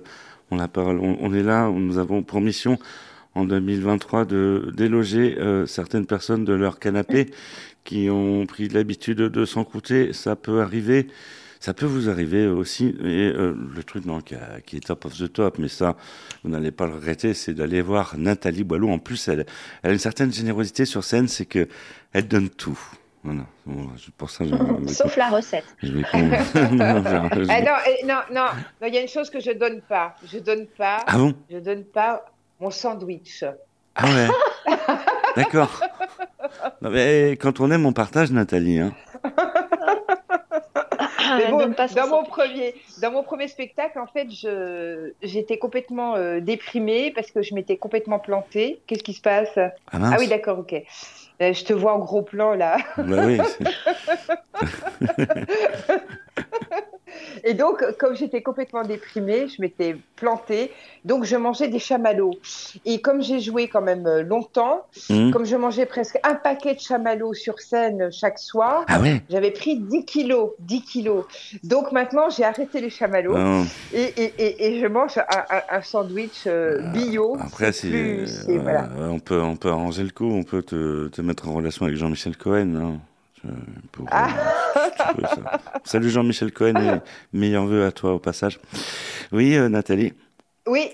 ont 0.52 0.58
la 0.58 0.68
parole. 0.68 1.00
On, 1.00 1.18
on 1.22 1.34
est 1.34 1.44
là, 1.44 1.70
nous 1.70 1.98
avons 1.98 2.24
pour 2.24 2.42
mission 2.42 2.78
en 3.36 3.46
2023 3.46 4.26
de 4.26 4.72
déloger 4.76 5.38
euh, 5.40 5.66
certaines 5.66 6.06
personnes 6.06 6.44
de 6.46 6.54
leur 6.54 6.80
canapé 6.80 7.32
qui 7.84 8.10
ont 8.10 8.46
pris 8.46 8.68
l'habitude 8.68 9.18
de 9.18 9.46
s'en 9.46 9.64
coûter. 9.64 10.14
Ça 10.14 10.36
peut 10.36 10.62
arriver. 10.62 11.08
Ça 11.60 11.74
peut 11.76 11.86
vous 11.86 12.10
arriver 12.10 12.48
aussi. 12.48 12.88
Et 13.04 13.32
euh, 13.34 13.54
le 13.76 13.84
truc 13.84 14.06
non, 14.06 14.20
qui, 14.22 14.34
a- 14.36 14.60
qui 14.66 14.78
est 14.78 14.80
top 14.88 15.06
of 15.06 15.16
the 15.18 15.32
top, 15.32 15.60
mais 15.60 15.68
ça, 15.68 15.96
vous 16.44 16.50
n'allez 16.50 16.72
pas 16.72 16.88
le 16.88 16.94
regretter, 16.96 17.34
c'est 17.36 17.54
d'aller 17.54 17.82
voir 17.82 18.16
Nathalie 18.18 18.64
Boileau. 18.64 18.90
En 18.90 18.98
plus, 19.00 19.28
elle, 19.28 19.46
elle 19.84 19.92
a 19.92 19.94
une 19.94 20.00
certaine 20.00 20.34
générosité 20.34 20.86
sur 20.86 21.04
scène, 21.04 21.28
c'est 21.28 21.46
que 21.46 21.68
elle 22.14 22.28
donne 22.28 22.50
tout. 22.50 22.80
Voilà. 23.24 23.46
Bon, 23.68 23.88
pour 24.18 24.32
ça, 24.32 24.44
je, 24.44 24.56
je- 24.88 24.94
Sauf 24.94 25.16
la 25.18 25.30
recette. 25.30 25.66
je 25.84 25.92
vais 25.94 26.02
con- 26.02 26.18
Non, 26.72 27.04
je- 27.04 27.48
Ah 27.50 27.62
non, 27.62 27.76
eh, 27.88 28.06
non, 28.08 28.16
non, 28.34 28.46
non, 28.82 28.88
il 28.88 28.96
y 28.96 28.98
a 28.98 29.02
une 29.02 29.08
chose 29.08 29.30
que 29.30 29.40
je 29.40 29.52
donne 29.52 29.82
pas. 29.88 30.16
Je 30.32 30.40
donne 30.40 30.66
pas, 30.66 31.04
Ah 31.06 31.18
bon? 31.20 31.36
je 31.52 31.60
donne 31.60 31.84
pas 31.84 32.26
mon 32.62 32.72
sandwich. 32.72 33.44
Ah 33.96 34.06
ouais. 34.06 34.28
D'accord. 35.36 35.82
Non, 36.82 36.92
mais 36.92 37.32
quand 37.32 37.60
on 37.60 37.72
aime, 37.72 37.86
on 37.86 37.94
partage, 37.94 38.32
Nathalie. 38.32 38.80
Hein. 38.80 38.94
Bon, 41.50 41.62
son 41.88 41.96
dans 41.96 42.08
mon 42.08 42.24
premier, 42.24 42.76
dans 43.02 43.12
mon 43.12 43.24
premier 43.24 43.48
spectacle, 43.48 43.98
en 44.00 44.08
fait, 44.08 44.30
je, 44.30 45.14
j'étais 45.24 45.58
complètement 45.58 46.16
euh, 46.16 46.42
déprimée 46.42 47.12
parce 47.12 47.32
que 47.32 47.42
je 47.42 47.56
m'étais 47.56 47.78
complètement 47.78 48.20
plantée. 48.20 48.82
Qu'est-ce 48.86 49.04
qui 49.04 49.14
se 49.14 49.22
passe? 49.22 49.58
Ah 49.58 50.00
mince. 50.00 50.14
Ah 50.14 50.18
oui, 50.20 50.28
d'accord, 50.28 50.60
ok. 50.60 50.74
Euh, 50.74 51.54
je 51.54 51.64
te 51.64 51.74
vois 51.74 51.94
en 51.94 52.00
gros 52.00 52.22
plan 52.22 52.54
là. 52.54 52.78
Bah 52.98 53.26
oui, 53.26 53.40
Et 57.44 57.54
donc, 57.54 57.84
comme 57.98 58.16
j'étais 58.16 58.42
complètement 58.42 58.84
déprimée, 58.84 59.48
je 59.48 59.62
m'étais 59.62 59.96
plantée. 60.16 60.72
Donc, 61.06 61.24
je 61.26 61.36
mangeais 61.36 61.68
des 61.68 61.80
chamallows. 61.80 62.34
Et 62.86 63.02
comme 63.02 63.22
j'ai 63.22 63.40
joué 63.40 63.68
quand 63.68 63.82
même 63.82 64.06
euh, 64.08 64.22
longtemps, 64.24 64.86
Hmm. 65.10 65.32
comme 65.32 65.46
je 65.46 65.56
mangeais 65.56 65.86
presque 65.86 66.20
un 66.24 66.36
paquet 66.36 66.76
de 66.76 66.80
chamallows 66.80 67.34
sur 67.34 67.60
scène 67.60 68.12
chaque 68.12 68.38
soir, 68.40 68.86
Ah 68.88 69.00
ouais 69.00 69.22
j'avais 69.30 69.52
pris 69.52 69.78
10 69.80 70.06
kilos. 70.06 70.52
10 70.60 70.82
kilos. 70.84 71.26
Donc 71.64 71.92
maintenant, 71.92 72.30
j'ai 72.30 72.44
arrêté 72.44 72.82
les 72.82 72.90
chamallows 72.90 73.38
Non, 73.38 73.66
et, 73.94 74.02
et, 74.04 74.34
et, 74.38 74.66
et 74.76 74.80
je 74.80 74.86
mange 74.88 75.18
un, 75.18 75.24
un- 75.50 75.78
un 75.78 75.82
sandwich 75.82 76.44
euh, 76.48 76.80
bio. 76.92 77.38
Après, 77.40 77.72
C'est 77.72 77.90
plus- 77.90 78.46
voilà. 78.62 78.90
on 79.10 79.20
peut, 79.20 79.42
on 79.42 79.56
peut 79.56 79.70
arranger 79.70 80.04
le 80.04 80.12
coup, 80.12 80.26
on 80.32 80.44
peut 80.44 80.62
te, 80.64 81.08
te 81.08 81.22
mettre 81.22 81.48
en 81.50 81.54
relation 81.54 81.86
avec 81.86 81.98
Jean-Michel 81.98 82.38
Cohen. 82.38 82.76
hein. 82.76 82.98
Pour, 83.92 84.06
Ah. 84.12 84.30
euh, 84.78 85.26
ça. 85.28 85.60
Salut 85.84 86.10
Jean-Michel 86.10 86.52
Cohen 86.52 86.76
et 86.76 87.38
meilleurs 87.38 87.66
vœux 87.66 87.86
à 87.86 87.92
toi 87.92 88.14
au 88.14 88.20
passage. 88.20 88.60
Oui, 89.32 89.56
euh, 89.56 89.70
Nathalie. 89.70 90.14
Oui, 90.68 90.90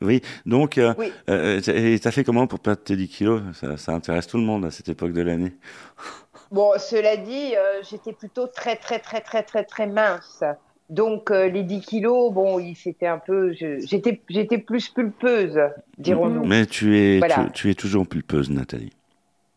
Oui, 0.00 0.22
donc, 0.46 0.78
euh, 0.78 0.94
Oui. 0.96 1.12
euh, 1.28 1.60
et 1.66 1.98
t'as 1.98 2.12
fait 2.12 2.22
comment 2.22 2.46
pour 2.46 2.60
perdre 2.60 2.82
tes 2.84 2.94
10 2.94 3.08
kilos 3.08 3.42
ça, 3.52 3.76
ça 3.76 3.92
intéresse 3.92 4.28
tout 4.28 4.36
le 4.36 4.44
monde 4.44 4.64
à 4.64 4.70
cette 4.70 4.88
époque 4.88 5.12
de 5.12 5.22
l'année. 5.22 5.52
bon, 6.52 6.70
cela 6.78 7.16
dit, 7.16 7.56
euh, 7.56 7.82
j'étais 7.90 8.12
plutôt 8.12 8.46
très, 8.46 8.76
très, 8.76 9.00
très, 9.00 9.20
très, 9.20 9.42
très, 9.42 9.64
très 9.64 9.86
mince. 9.88 10.44
Donc, 10.88 11.30
euh, 11.32 11.48
les 11.48 11.64
10 11.64 11.80
kilos, 11.80 12.32
bon, 12.32 12.64
c'était 12.76 13.08
un 13.08 13.18
peu. 13.18 13.52
J'étais 13.52 14.22
j'étais 14.28 14.58
plus 14.58 14.88
pulpeuse, 14.88 15.58
dirons-nous. 15.98 16.44
Mais 16.46 16.64
tu 16.66 16.96
es, 16.96 17.18
Voilà. 17.18 17.46
tu, 17.46 17.50
tu 17.52 17.70
es 17.70 17.74
toujours 17.74 18.06
pulpeuse, 18.06 18.50
Nathalie. 18.50 18.92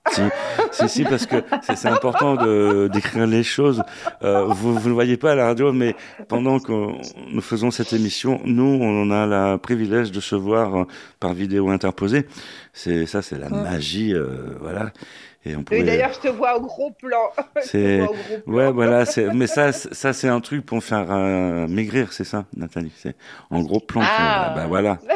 Si, 0.10 0.22
si, 0.72 0.90
si, 0.90 1.04
parce 1.04 1.28
que 1.28 1.36
c'est 1.76 1.88
important 1.88 2.36
de 2.36 2.90
d'écrire 2.92 3.28
les 3.28 3.44
choses. 3.44 3.84
Euh, 4.24 4.46
vous 4.46 4.74
vous 4.74 4.90
ne 4.90 4.94
voyez 4.94 5.16
pas 5.16 5.34
à 5.34 5.36
la 5.36 5.46
radio, 5.46 5.72
mais 5.72 5.96
pendant 6.28 6.60
que 6.60 6.72
nous 7.32 7.42
faisons 7.42 7.70
cette 7.70 7.94
émission, 7.94 8.42
nous, 8.44 8.80
on 8.82 9.12
a 9.12 9.26
le 9.54 9.58
privilège 9.58 10.12
de 10.12 10.20
se 10.20 10.36
voir 10.36 10.76
euh, 10.76 10.84
par 11.20 11.34
vidéo 11.34 11.70
interposée. 11.70 12.26
C'est 12.74 13.06
ça, 13.06 13.22
c'est 13.22 13.38
la 13.38 13.50
magie, 13.50 14.14
euh, 14.14 14.58
voilà. 14.60 14.92
Et 15.46 15.56
on 15.56 15.62
Et 15.62 15.64
pourrait. 15.64 15.84
d'ailleurs, 15.84 16.12
je 16.14 16.20
te 16.20 16.28
vois 16.28 16.56
au 16.58 16.62
gros 16.62 16.92
plan. 16.92 17.18
C'est 17.64 18.02
ouais, 18.46 18.72
voilà. 18.72 19.06
c'est- 19.06 19.34
Mais 19.34 19.48
ça, 19.48 19.72
c'est- 19.72 19.92
ça 19.94 20.14
c'est 20.14 20.28
un 20.28 20.40
truc 20.40 20.64
pour 20.66 20.84
faire 20.84 21.08
euh, 21.10 21.68
maigrir, 21.68 22.14
c'est 22.14 22.24
ça, 22.26 22.46
Nathalie? 22.56 22.92
C'est 22.96 23.16
en 23.50 23.62
gros 23.62 23.80
plan. 23.80 24.02
Ah. 24.04 24.54
Bah, 24.56 24.66
voilà. 24.68 24.98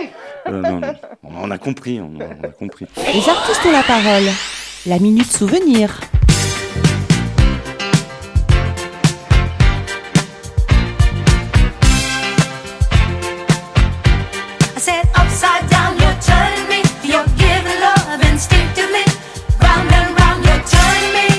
Euh, 0.48 0.62
non, 0.62 0.80
non. 0.80 0.94
On 1.24 1.50
a 1.50 1.58
compris, 1.58 2.00
on 2.00 2.20
a, 2.22 2.26
on 2.40 2.44
a 2.44 2.50
compris. 2.50 2.86
Les 2.98 3.28
artistes 3.28 3.66
ont 3.66 3.72
la 3.72 3.82
parole. 3.82 4.26
La 4.88 5.00
minute 5.00 5.26
souvenir. 5.26 5.90
I 14.76 14.80
said 14.80 15.10
upside 15.16 15.68
down, 15.72 15.98
you're 15.98 16.20
turning 16.22 16.70
me. 16.70 16.84
You're 17.04 17.26
giving 17.36 17.80
love 17.82 18.22
instinctively. 18.32 19.06
Round 19.60 19.92
and 19.92 20.20
round, 20.20 20.46
you're 20.46 20.64
turning 20.70 21.14
me. 21.18 21.30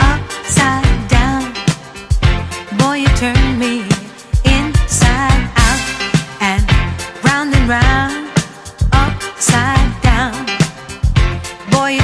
Upside 0.00 1.08
down, 1.10 1.52
boy, 2.78 2.96
you 3.04 3.08
turn 3.18 3.58
me 3.58 3.84
inside 4.46 5.44
out 5.56 5.80
and 6.40 6.64
round 7.22 7.54
and 7.54 7.68
round. 7.68 8.29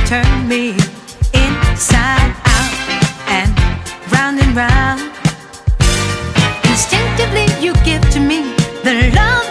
Turn 0.07 0.47
me 0.47 0.71
inside 1.35 2.33
out 2.45 2.73
and 3.27 3.51
round 4.13 4.39
and 4.39 4.55
round. 4.55 5.01
Instinctively, 6.71 7.47
you 7.61 7.75
give 7.85 8.03
to 8.13 8.21
me 8.21 8.55
the 8.85 9.11
love 9.17 9.46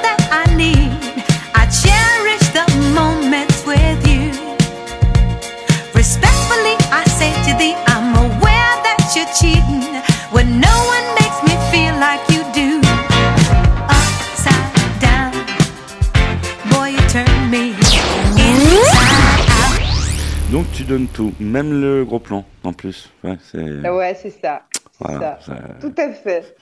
tout, 21.08 21.34
même 21.39 21.79
le 21.81 22.03
gros 22.05 22.19
plan 22.19 22.45
en 22.63 22.73
plus. 22.73 23.10
Ouais, 23.23 23.38
c'est 23.51 23.62
Ouais, 23.89 24.17
ça. 24.41 24.65
voilà, 24.99 25.39
ça. 25.41 25.55
ça- 25.58 25.73
Tout 25.81 25.93
à 25.97 26.12
fait. 26.13 26.55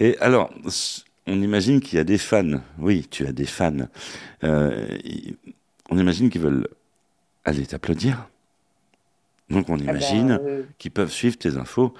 Et 0.00 0.16
alors, 0.20 0.50
on 1.26 1.40
imagine 1.42 1.80
qu'il 1.80 1.96
y 1.96 2.00
a 2.00 2.04
des 2.04 2.18
fans. 2.18 2.60
Oui, 2.78 3.06
tu 3.10 3.26
as 3.26 3.32
des 3.32 3.46
fans. 3.46 3.88
Euh, 4.44 4.86
on 5.90 5.98
imagine 5.98 6.30
qu'ils 6.30 6.40
veulent 6.40 6.68
aller 7.44 7.66
t'applaudir. 7.66 8.28
Donc 9.50 9.68
on 9.68 9.74
Ah 9.74 9.78
ben, 9.78 9.90
imagine 9.90 10.38
euh, 10.42 10.62
qu'ils 10.78 10.90
peuvent 10.90 11.12
suivre 11.12 11.36
tes 11.38 11.56
infos 11.56 11.94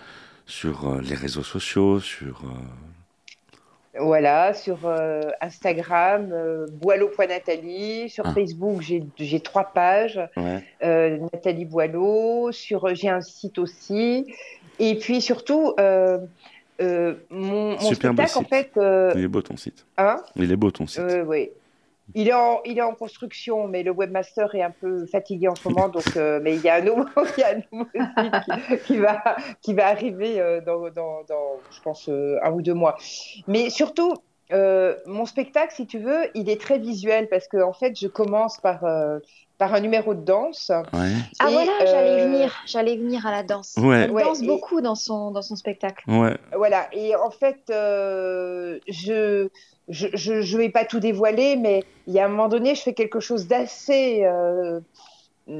sur 0.46 0.88
euh, 0.88 1.00
les 1.00 1.14
réseaux 1.14 1.44
sociaux, 1.44 2.00
sur. 2.00 2.42
Euh, 3.98 4.02
Voilà, 4.04 4.54
sur 4.54 4.78
euh, 4.84 5.20
Instagram, 5.40 6.30
euh, 6.32 6.66
boileau.nathalie. 6.70 8.08
Sur 8.08 8.26
Ah. 8.26 8.32
Facebook, 8.34 8.82
j'ai 9.18 9.40
trois 9.40 9.64
pages. 9.64 10.20
ouais. 10.36 10.62
euh, 10.84 11.18
Nathalie 11.32 11.64
Boileau. 11.64 12.52
Sur, 12.52 12.94
j'ai 12.94 13.08
un 13.08 13.20
site 13.20 13.58
aussi. 13.58 14.26
Et 14.78 14.96
puis 14.98 15.20
surtout, 15.20 15.74
euh, 15.80 16.18
euh, 16.82 17.14
mon, 17.30 17.70
mon 17.72 17.80
Super 17.80 18.12
beau 18.12 18.22
spectacle, 18.26 18.38
en 18.38 18.40
site. 18.42 18.48
fait, 18.74 18.80
euh, 18.80 19.12
Il 19.16 19.24
est 19.24 19.28
beau 19.28 19.42
ton 19.42 19.56
site. 19.56 19.86
hein, 19.96 20.18
Il 20.36 20.52
est 20.52 20.56
beau 20.56 20.70
ton 20.70 20.86
site. 20.86 21.00
euh, 21.00 21.24
oui. 21.24 21.50
Il 22.14 22.28
est, 22.28 22.32
en, 22.32 22.60
il 22.64 22.78
est 22.78 22.82
en 22.82 22.94
construction, 22.94 23.66
mais 23.66 23.82
le 23.82 23.90
webmaster 23.90 24.54
est 24.54 24.62
un 24.62 24.70
peu 24.70 25.06
fatigué 25.06 25.48
en 25.48 25.54
ce 25.54 25.68
moment. 25.68 25.88
Donc, 25.88 26.16
euh, 26.16 26.40
mais 26.42 26.54
il 26.54 26.62
y 26.62 26.68
a 26.68 26.76
un 26.76 26.80
nouveau, 26.80 27.04
il 27.36 27.40
y 27.40 27.42
a 27.42 27.56
un 27.56 27.62
nouveau 27.72 27.88
site 27.94 28.82
qui, 28.84 28.98
va, 28.98 29.22
qui 29.60 29.74
va 29.74 29.88
arriver 29.88 30.40
euh, 30.40 30.60
dans, 30.60 30.88
dans, 30.90 31.24
dans, 31.24 31.60
je 31.70 31.80
pense, 31.82 32.08
euh, 32.08 32.38
un 32.42 32.52
ou 32.52 32.62
deux 32.62 32.74
mois. 32.74 32.96
Mais 33.48 33.70
surtout, 33.70 34.14
euh, 34.52 34.96
mon 35.06 35.26
spectacle, 35.26 35.74
si 35.74 35.86
tu 35.86 35.98
veux, 35.98 36.30
il 36.34 36.48
est 36.48 36.60
très 36.60 36.78
visuel 36.78 37.28
parce 37.28 37.48
que 37.48 37.62
en 37.62 37.72
fait, 37.72 37.98
je 37.98 38.06
commence 38.06 38.58
par, 38.58 38.84
euh, 38.84 39.18
par 39.58 39.72
un 39.74 39.80
numéro 39.80 40.12
de 40.14 40.20
danse. 40.22 40.70
Ouais. 40.92 41.12
Ah 41.38 41.48
voilà, 41.50 41.72
j'allais 41.84 42.20
euh, 42.22 42.26
venir, 42.26 42.54
j'allais 42.66 42.96
venir 42.96 43.26
à 43.26 43.30
la 43.30 43.42
danse. 43.42 43.74
Ouais. 43.78 44.02
Elle 44.02 44.10
Ouais, 44.10 44.22
danse 44.24 44.42
et- 44.42 44.46
beaucoup 44.46 44.80
dans 44.80 44.94
son, 44.94 45.30
dans 45.30 45.42
son 45.42 45.56
spectacle. 45.56 46.04
Ouais. 46.08 46.36
Voilà, 46.54 46.88
et 46.92 47.16
en 47.16 47.30
fait, 47.30 47.60
euh, 47.70 48.78
je 48.88 49.48
je, 49.88 50.08
je 50.14 50.40
je 50.42 50.58
vais 50.58 50.68
pas 50.68 50.84
tout 50.84 51.00
dévoiler, 51.00 51.56
mais 51.56 51.84
il 52.06 52.12
y 52.14 52.20
a 52.20 52.24
un 52.24 52.28
moment 52.28 52.48
donné, 52.48 52.74
je 52.74 52.82
fais 52.82 52.92
quelque 52.94 53.20
chose 53.20 53.46
d'assez 53.46 54.24
euh, 54.24 54.80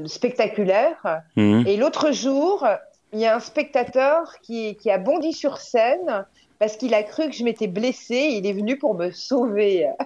spectaculaire. 0.05 1.21
Mhm. 1.35 1.63
Et 1.67 1.77
l'autre 1.77 2.11
jour, 2.11 2.65
il 3.13 3.19
y 3.19 3.25
a 3.25 3.35
un 3.35 3.39
spectateur 3.39 4.33
qui, 4.41 4.75
qui 4.77 4.91
a 4.91 4.97
bondi 4.97 5.33
sur 5.33 5.57
scène 5.57 6.25
parce 6.59 6.75
qu'il 6.75 6.93
a 6.93 7.03
cru 7.03 7.29
que 7.29 7.35
je 7.35 7.43
m'étais 7.43 7.67
blessée. 7.67 8.29
Il 8.33 8.45
est 8.45 8.53
venu 8.53 8.77
pour 8.77 8.93
me 8.95 9.11
sauver. 9.11 9.87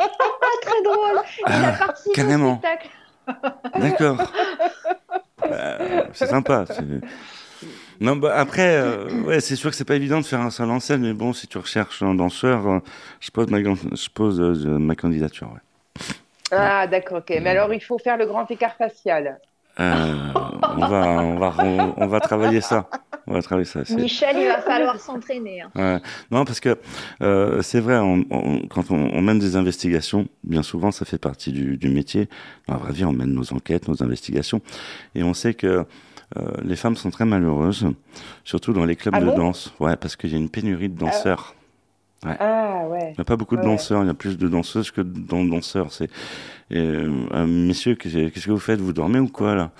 Ah, 0.00 0.60
très 0.62 0.82
drôle 0.82 1.22
Il 1.46 1.52
a 1.52 1.74
Ah, 1.74 1.78
participé 1.86 2.14
carrément. 2.14 2.52
au 2.52 2.56
spectacle. 2.56 2.88
D'accord. 3.78 4.32
Euh, 5.50 6.02
c'est 6.12 6.26
sympa. 6.26 6.64
Non, 8.00 8.16
bah 8.16 8.34
après, 8.36 8.76
euh, 8.76 9.08
ouais, 9.22 9.40
c'est 9.40 9.56
sûr 9.56 9.70
que 9.70 9.76
c'est 9.76 9.84
pas 9.84 9.96
évident 9.96 10.20
de 10.20 10.26
faire 10.26 10.40
un 10.40 10.50
seul 10.50 10.70
en 10.70 10.78
scène, 10.80 11.02
mais 11.02 11.12
bon, 11.14 11.32
si 11.32 11.48
tu 11.48 11.58
recherches 11.58 12.02
un 12.02 12.14
danseur, 12.14 12.66
euh, 12.68 12.78
je 13.20 13.30
pose 13.30 13.48
ma, 13.50 13.60
gan- 13.60 13.74
je 13.74 14.08
pose 14.08 14.40
euh, 14.40 14.78
ma 14.78 14.94
candidature. 14.94 15.48
Ouais. 15.48 15.60
Ah, 16.52 16.86
d'accord, 16.86 17.18
ok. 17.18 17.30
Mais 17.42 17.50
alors, 17.50 17.72
il 17.74 17.80
faut 17.82 17.98
faire 17.98 18.16
le 18.16 18.26
grand 18.26 18.50
écart 18.50 18.74
facial. 18.76 19.38
Euh, 19.80 20.14
on 20.76 20.86
va, 20.86 21.06
on 21.22 21.38
va, 21.38 21.54
on, 21.58 21.94
on 21.96 22.06
va 22.06 22.20
travailler 22.20 22.60
ça. 22.60 22.88
On 23.26 23.34
va 23.34 23.42
travailler 23.42 23.66
ça. 23.66 23.80
Michel, 23.94 24.36
il 24.38 24.46
va 24.48 24.58
falloir 24.62 24.98
s'entraîner. 24.98 25.60
hein. 25.60 25.70
Ouais. 25.76 26.00
Non, 26.30 26.44
parce 26.44 26.60
que 26.60 26.78
euh, 27.22 27.60
c'est 27.62 27.80
vrai, 27.80 27.98
on, 27.98 28.24
on- 28.30 28.66
quand 28.68 28.90
on, 28.90 28.96
on 28.96 29.20
mène 29.20 29.38
des 29.38 29.54
investigations, 29.56 30.26
bien 30.44 30.62
souvent, 30.62 30.90
ça 30.90 31.04
fait 31.04 31.18
partie 31.18 31.52
du, 31.52 31.76
du 31.76 31.90
métier. 31.90 32.28
Dans 32.66 32.74
la 32.74 32.80
vraie 32.80 32.92
vie, 32.92 33.04
on 33.04 33.12
mène 33.12 33.32
nos 33.34 33.52
enquêtes, 33.52 33.86
nos 33.86 34.02
investigations, 34.02 34.62
et 35.14 35.22
on 35.22 35.34
sait 35.34 35.52
que 35.54 35.66
euh, 36.36 36.40
les 36.62 36.76
femmes 36.76 36.96
sont 36.96 37.10
très 37.10 37.24
malheureuses, 37.26 37.86
surtout 38.44 38.72
dans 38.72 38.84
les 38.86 38.96
clubs 38.96 39.14
Ah 39.16 39.20
de 39.20 39.26
bon? 39.26 39.36
danse. 39.36 39.72
Ouais, 39.78 39.96
parce 39.96 40.16
qu'il 40.16 40.30
y 40.32 40.34
a 40.34 40.38
une 40.38 40.50
pénurie 40.50 40.88
de 40.88 40.98
danseurs. 40.98 41.54
Ah, 42.26 42.82
ouais. 42.88 43.10
Il 43.12 43.14
n'y 43.18 43.20
a 43.20 43.24
pas 43.24 43.36
beaucoup 43.36 43.54
de 43.56 43.60
Ouais. 43.60 43.66
danseurs, 43.68 44.02
il 44.02 44.06
y 44.08 44.10
a 44.10 44.14
plus 44.14 44.36
de 44.38 44.48
danseuses 44.48 44.90
que 44.90 45.02
de 45.02 45.20
dan- 45.20 45.48
danseurs. 45.48 45.92
C'est 45.92 46.10
Et, 46.70 46.76
euh, 46.78 47.46
messieurs, 47.46 47.94
qu'est-ce 47.94 48.44
que 48.46 48.50
vous 48.50 48.58
faites? 48.58 48.78
Vous 48.80 48.92
dormez 48.92 49.18
ou 49.20 49.28
quoi 49.28 49.54
là? 49.54 49.70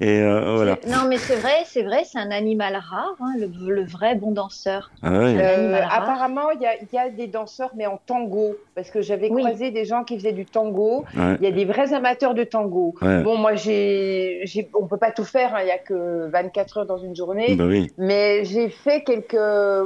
Et 0.00 0.20
euh, 0.22 0.54
voilà. 0.54 0.78
Non, 0.86 1.08
mais 1.08 1.18
c'est 1.18 1.34
vrai, 1.34 1.64
c'est 1.66 1.82
vrai, 1.82 2.04
c'est 2.04 2.18
un 2.18 2.30
animal 2.30 2.74
rare, 2.76 3.16
hein, 3.20 3.32
le, 3.40 3.74
le 3.74 3.84
vrai 3.84 4.14
bon 4.14 4.30
danseur. 4.30 4.92
Ah 5.02 5.10
ouais. 5.18 5.36
Euh, 5.36 5.80
apparemment, 5.90 6.50
il 6.52 6.60
y 6.60 6.66
a, 6.66 6.76
il 6.76 6.86
y 6.92 6.98
a 6.98 7.10
des 7.10 7.26
danseurs, 7.26 7.70
mais 7.76 7.86
en 7.86 7.98
tango, 8.06 8.56
parce 8.76 8.90
que 8.90 9.02
j'avais 9.02 9.28
Oui. 9.30 9.42
croisé 9.42 9.72
des 9.72 9.84
gens 9.84 10.04
qui 10.04 10.16
faisaient 10.16 10.30
du 10.32 10.46
tango. 10.46 11.04
ouais. 11.16 11.36
Il 11.40 11.44
y 11.44 11.48
a 11.48 11.50
des 11.50 11.64
vrais 11.64 11.92
amateurs 11.92 12.34
de 12.34 12.44
tango. 12.44 12.94
Ouais. 13.02 13.22
Bon, 13.24 13.36
moi, 13.36 13.56
j'ai, 13.56 14.44
on 14.74 14.86
peut 14.86 14.96
pas 14.96 15.10
tout 15.10 15.24
faire. 15.24 15.56
hein, 15.56 15.62
Il 15.62 15.68
y 15.68 15.72
a 15.72 15.78
que 15.78 16.28
24 16.30 16.78
heures 16.78 16.86
dans 16.86 16.98
une 16.98 17.16
journée. 17.16 17.56
Bah 17.56 17.64
oui. 17.66 17.90
Mais 17.98 18.44
j'ai 18.44 18.68
fait 18.68 19.02
quelques, 19.02 19.36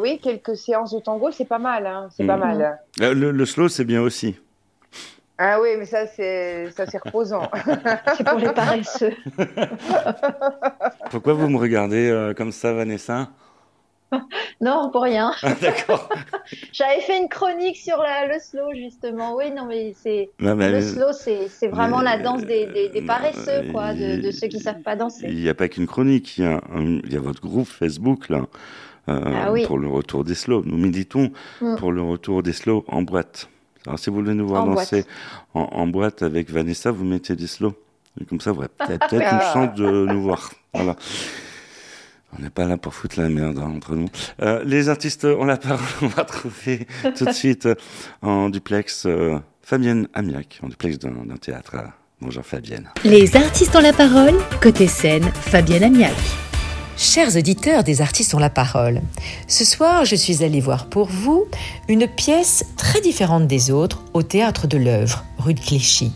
oui, 0.02 0.20
quelques 0.22 0.56
séances 0.56 0.92
de 0.94 1.00
tango. 1.00 1.30
C'est 1.30 1.48
pas 1.48 1.58
mal. 1.58 1.86
Hein, 1.86 2.08
c'est 2.14 2.26
pas 2.26 2.36
Mhm. 2.36 2.40
mal. 2.58 2.78
Le, 3.00 3.30
le 3.30 3.46
slow, 3.46 3.68
c'est 3.70 3.84
bien 3.84 4.02
aussi. 4.02 4.36
Ah 5.44 5.60
oui, 5.60 5.70
mais 5.76 5.86
ça, 5.86 6.06
c'est, 6.06 6.70
ça, 6.70 6.86
c'est 6.86 7.02
reposant. 7.02 7.50
C'est 8.16 8.22
pour 8.24 8.38
les 8.38 8.52
paresseux. 8.52 9.12
Pourquoi 11.10 11.32
vous 11.32 11.48
me 11.48 11.58
regardez 11.58 12.08
euh, 12.08 12.32
comme 12.32 12.52
ça, 12.52 12.72
Vanessa? 12.72 13.28
Non, 14.60 14.90
pour 14.92 15.02
rien. 15.02 15.32
Ah, 15.42 15.54
D'accord. 15.60 16.08
J'avais 16.72 17.00
fait 17.00 17.18
une 17.18 17.28
chronique 17.28 17.76
sur 17.78 17.96
la- 17.96 18.26
le 18.26 18.38
slow, 18.38 18.72
justement. 18.74 19.34
Oui, 19.34 19.50
non, 19.50 19.64
mais 19.66 19.94
c'est. 20.00 20.30
Non, 20.38 20.54
mais- 20.54 20.70
Le 20.70 20.80
slow, 20.82 21.12
c'est 21.12 21.48
c'est 21.48 21.68
vraiment 21.68 21.98
mais- 21.98 22.04
la 22.04 22.18
danse 22.18 22.42
des, 22.44 22.66
des, 22.66 22.88
des 22.90 23.02
paresseux, 23.02 23.72
quoi, 23.72 23.94
de, 23.94 24.30
ceux 24.30 24.48
qui 24.48 24.60
savent 24.60 24.82
pas 24.82 24.96
danser. 24.96 25.26
Il 25.28 25.36
n'y 25.42 25.48
a 25.48 25.54
pas 25.54 25.68
qu'une 25.68 25.86
chronique, 25.86 26.36
il 26.38 26.44
y, 26.44 26.46
a 26.46 26.60
un- 26.72 27.00
il 27.04 27.12
y 27.12 27.16
a 27.16 27.20
votre 27.20 27.40
groupe 27.40 27.66
Facebook 27.66 28.28
là, 28.28 28.42
euh, 29.08 29.20
Ah 29.24 29.50
oui. 29.50 29.64
pour 29.66 29.78
le 29.78 29.88
retour 29.88 30.24
des 30.24 30.34
slows. 30.34 30.62
Nous 30.66 30.76
militons 30.76 31.32
Mm. 31.62 31.76
pour 31.76 31.90
le 31.90 32.02
retour 32.02 32.42
des 32.42 32.52
slows 32.52 32.84
en 32.88 33.02
boîte. 33.02 33.48
Alors 33.86 33.98
si 33.98 34.10
vous 34.10 34.16
voulez 34.16 34.34
nous 34.34 34.46
voir 34.46 34.64
En 34.64 34.74
danser 34.74 35.04
en, 35.54 35.60
en 35.60 35.86
boîte 35.86 36.22
avec 36.22 36.50
Vanessa, 36.50 36.90
vous 36.90 37.04
mettez 37.04 37.36
des 37.36 37.46
slows. 37.46 37.74
Et 38.20 38.24
comme 38.24 38.40
ça, 38.40 38.52
vous 38.52 38.58
aurez 38.58 38.68
peut-être 38.68 39.12
une 39.14 39.40
chance 39.52 39.74
de 39.74 40.06
nous 40.06 40.22
voir. 40.22 40.52
Voilà. 40.74 40.96
On 42.38 42.42
n'est 42.42 42.50
pas 42.50 42.64
là 42.64 42.78
pour 42.78 42.94
foutre 42.94 43.20
la 43.20 43.28
merde 43.28 43.58
hein, 43.58 43.72
entre 43.76 43.94
nous. 43.94 44.08
Euh, 44.40 44.62
les 44.64 44.88
artistes 44.88 45.24
ont 45.24 45.44
la 45.44 45.56
parole. 45.56 45.80
On 46.02 46.06
va 46.06 46.24
trouver 46.24 46.86
tout 47.16 47.26
de 47.26 47.32
suite 47.32 47.66
euh, 47.66 47.74
en 48.22 48.48
duplex 48.48 49.04
euh, 49.06 49.38
Fabienne 49.62 50.08
Amiac, 50.14 50.60
en 50.62 50.68
duplex 50.68 50.98
d'un 50.98 51.10
d'un 51.10 51.36
théâtre. 51.36 51.76
Bonjour 52.20 52.44
Fabienne. 52.44 52.88
Les 53.04 53.36
artistes 53.36 53.74
ont 53.76 53.80
la 53.80 53.92
parole, 53.92 54.34
côté 54.62 54.86
scène, 54.86 55.24
Fabienne 55.24 55.84
Amiac. 55.84 56.14
Chers 56.96 57.36
auditeurs 57.36 57.84
des 57.84 58.02
artistes 58.02 58.34
ont 58.34 58.38
la 58.38 58.50
parole, 58.50 59.00
ce 59.48 59.64
soir 59.64 60.04
je 60.04 60.14
suis 60.14 60.44
allée 60.44 60.60
voir 60.60 60.86
pour 60.86 61.08
vous 61.08 61.46
une 61.88 62.06
pièce 62.06 62.64
très 62.76 63.00
différente 63.00 63.46
des 63.46 63.70
autres 63.70 64.02
au 64.12 64.22
théâtre 64.22 64.66
de 64.66 64.76
l'œuvre, 64.76 65.24
rue 65.38 65.54
de 65.54 65.60
Clichy. 65.60 66.12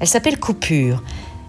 Elle 0.00 0.08
s'appelle 0.08 0.38
Coupure. 0.38 1.02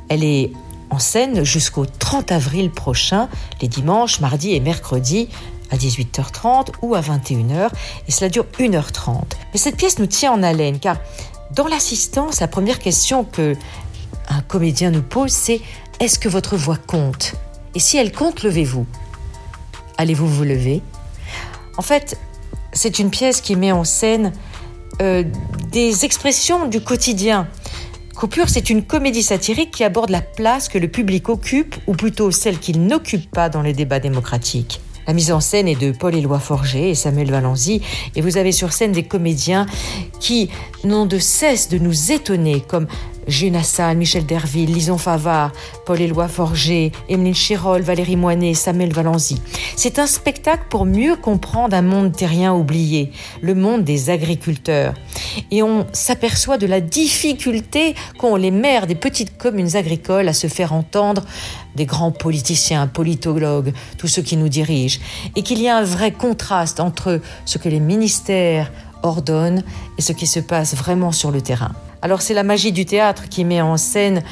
Elle 0.07 0.23
est 0.23 0.51
en 0.91 0.99
scène 0.99 1.43
jusqu'au 1.43 1.85
30 1.85 2.31
avril 2.31 2.69
prochain, 2.69 3.27
les 3.61 3.67
dimanches, 3.67 4.21
mardis 4.21 4.53
et 4.53 4.59
mercredis 4.59 5.29
à 5.71 5.75
18h30 5.75 6.69
ou 6.81 6.95
à 6.95 7.01
21h 7.01 7.69
et 8.07 8.11
cela 8.11 8.29
dure 8.29 8.45
1h30. 8.59 9.23
Mais 9.51 9.59
cette 9.59 9.77
pièce 9.77 9.99
nous 9.99 10.07
tient 10.07 10.31
en 10.31 10.43
haleine 10.43 10.79
car 10.79 10.97
dans 11.55 11.67
l'assistance, 11.67 12.39
la 12.39 12.47
première 12.47 12.79
question 12.79 13.23
que 13.23 13.55
un 14.29 14.41
comédien 14.41 14.91
nous 14.91 15.01
pose, 15.01 15.31
c'est 15.31 15.59
est-ce 15.99 16.19
que 16.19 16.29
votre 16.29 16.55
voix 16.55 16.77
compte? 16.77 17.33
Et 17.75 17.79
si 17.79 17.97
elle 17.97 18.11
compte, 18.11 18.43
levez-vous. 18.43 18.85
Allez-vous 19.97 20.27
vous 20.27 20.43
lever? 20.43 20.81
En 21.77 21.81
fait, 21.81 22.17
c'est 22.73 22.99
une 22.99 23.09
pièce 23.09 23.41
qui 23.41 23.55
met 23.55 23.71
en 23.71 23.83
scène 23.83 24.33
euh, 25.01 25.23
des 25.71 26.05
expressions 26.05 26.67
du 26.67 26.81
quotidien. 26.81 27.47
Coupure, 28.15 28.49
c'est 28.49 28.69
une 28.69 28.83
comédie 28.83 29.23
satirique 29.23 29.71
qui 29.71 29.83
aborde 29.83 30.09
la 30.09 30.21
place 30.21 30.67
que 30.67 30.77
le 30.77 30.89
public 30.89 31.29
occupe, 31.29 31.75
ou 31.87 31.93
plutôt 31.93 32.31
celle 32.31 32.59
qu'il 32.59 32.85
n'occupe 32.85 33.31
pas 33.31 33.47
dans 33.47 33.61
les 33.61 33.71
débats 33.71 34.01
démocratiques. 34.01 34.81
La 35.07 35.13
mise 35.13 35.31
en 35.31 35.39
scène 35.39 35.67
est 35.67 35.79
de 35.79 35.91
Paul-Éloi 35.91 36.37
Forger 36.39 36.89
et 36.89 36.95
Samuel 36.95 37.31
Valenzy, 37.31 37.81
et 38.15 38.21
vous 38.21 38.37
avez 38.37 38.51
sur 38.51 38.73
scène 38.73 38.91
des 38.91 39.03
comédiens 39.03 39.65
qui 40.19 40.49
n'ont 40.83 41.05
de 41.05 41.17
cesse 41.17 41.69
de 41.69 41.77
nous 41.77 42.11
étonner, 42.11 42.61
comme 42.61 42.87
June 43.27 43.55
Assal, 43.55 43.97
Michel 43.97 44.25
Derville, 44.25 44.73
Lison 44.73 44.97
Favard, 44.97 45.51
Paul-Éloi 45.85 46.27
Forger, 46.27 46.91
Emeline 47.09 47.35
Chirol, 47.35 47.81
Valérie 47.81 48.15
Moinet, 48.15 48.53
Samuel 48.53 48.93
Valenzy. 48.93 49.41
C'est 49.75 49.99
un 49.99 50.07
spectacle 50.07 50.65
pour 50.69 50.85
mieux 50.85 51.15
comprendre 51.15 51.75
un 51.75 51.81
monde 51.81 52.11
terrien 52.11 52.53
oublié, 52.53 53.11
le 53.41 53.55
monde 53.55 53.83
des 53.83 54.09
agriculteurs. 54.09 54.93
Et 55.51 55.63
on 55.63 55.85
s'aperçoit 55.93 56.57
de 56.57 56.67
la 56.67 56.81
difficulté 56.81 57.95
qu'ont 58.17 58.35
les 58.35 58.51
maires 58.51 58.87
des 58.87 58.95
petites 58.95 59.37
communes 59.37 59.75
agricoles 59.75 60.27
à 60.27 60.33
se 60.33 60.47
faire 60.47 60.73
entendre 60.73 61.25
des 61.75 61.85
grands 61.85 62.11
politiciens, 62.11 62.87
politologues, 62.87 63.73
tous 63.97 64.07
ceux 64.07 64.21
qui 64.21 64.37
nous 64.37 64.49
dirigent, 64.49 64.99
et 65.35 65.43
qu'il 65.43 65.61
y 65.61 65.67
a 65.67 65.77
un 65.77 65.83
vrai 65.83 66.11
contraste 66.11 66.79
entre 66.79 67.21
ce 67.45 67.57
que 67.57 67.69
les 67.69 67.79
ministères 67.79 68.71
ordonnent 69.03 69.63
et 69.97 70.01
ce 70.01 70.13
qui 70.13 70.27
se 70.27 70.39
passe 70.39 70.75
vraiment 70.75 71.11
sur 71.11 71.31
le 71.31 71.41
terrain. 71.41 71.71
Alors 72.01 72.21
c'est 72.21 72.33
la 72.33 72.43
magie 72.43 72.71
du 72.71 72.85
théâtre 72.85 73.27
qui 73.29 73.43
met 73.43 73.61
en 73.61 73.77
scène 73.77 74.23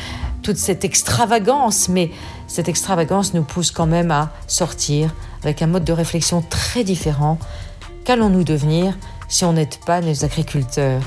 toute 0.41 0.57
cette 0.57 0.85
extravagance, 0.85 1.89
mais 1.89 2.11
cette 2.47 2.69
extravagance 2.69 3.33
nous 3.33 3.43
pousse 3.43 3.71
quand 3.71 3.87
même 3.87 4.11
à 4.11 4.31
sortir 4.47 5.13
avec 5.43 5.61
un 5.61 5.67
mode 5.67 5.83
de 5.83 5.91
réflexion 5.91 6.41
très 6.41 6.83
différent. 6.83 7.37
Qu'allons-nous 8.05 8.45
devenir 8.45 8.97
si 9.27 9.43
on 9.43 9.53
n'aide 9.53 9.75
pas 9.85 9.99
nos 9.99 10.23
agriculteurs? 10.23 11.01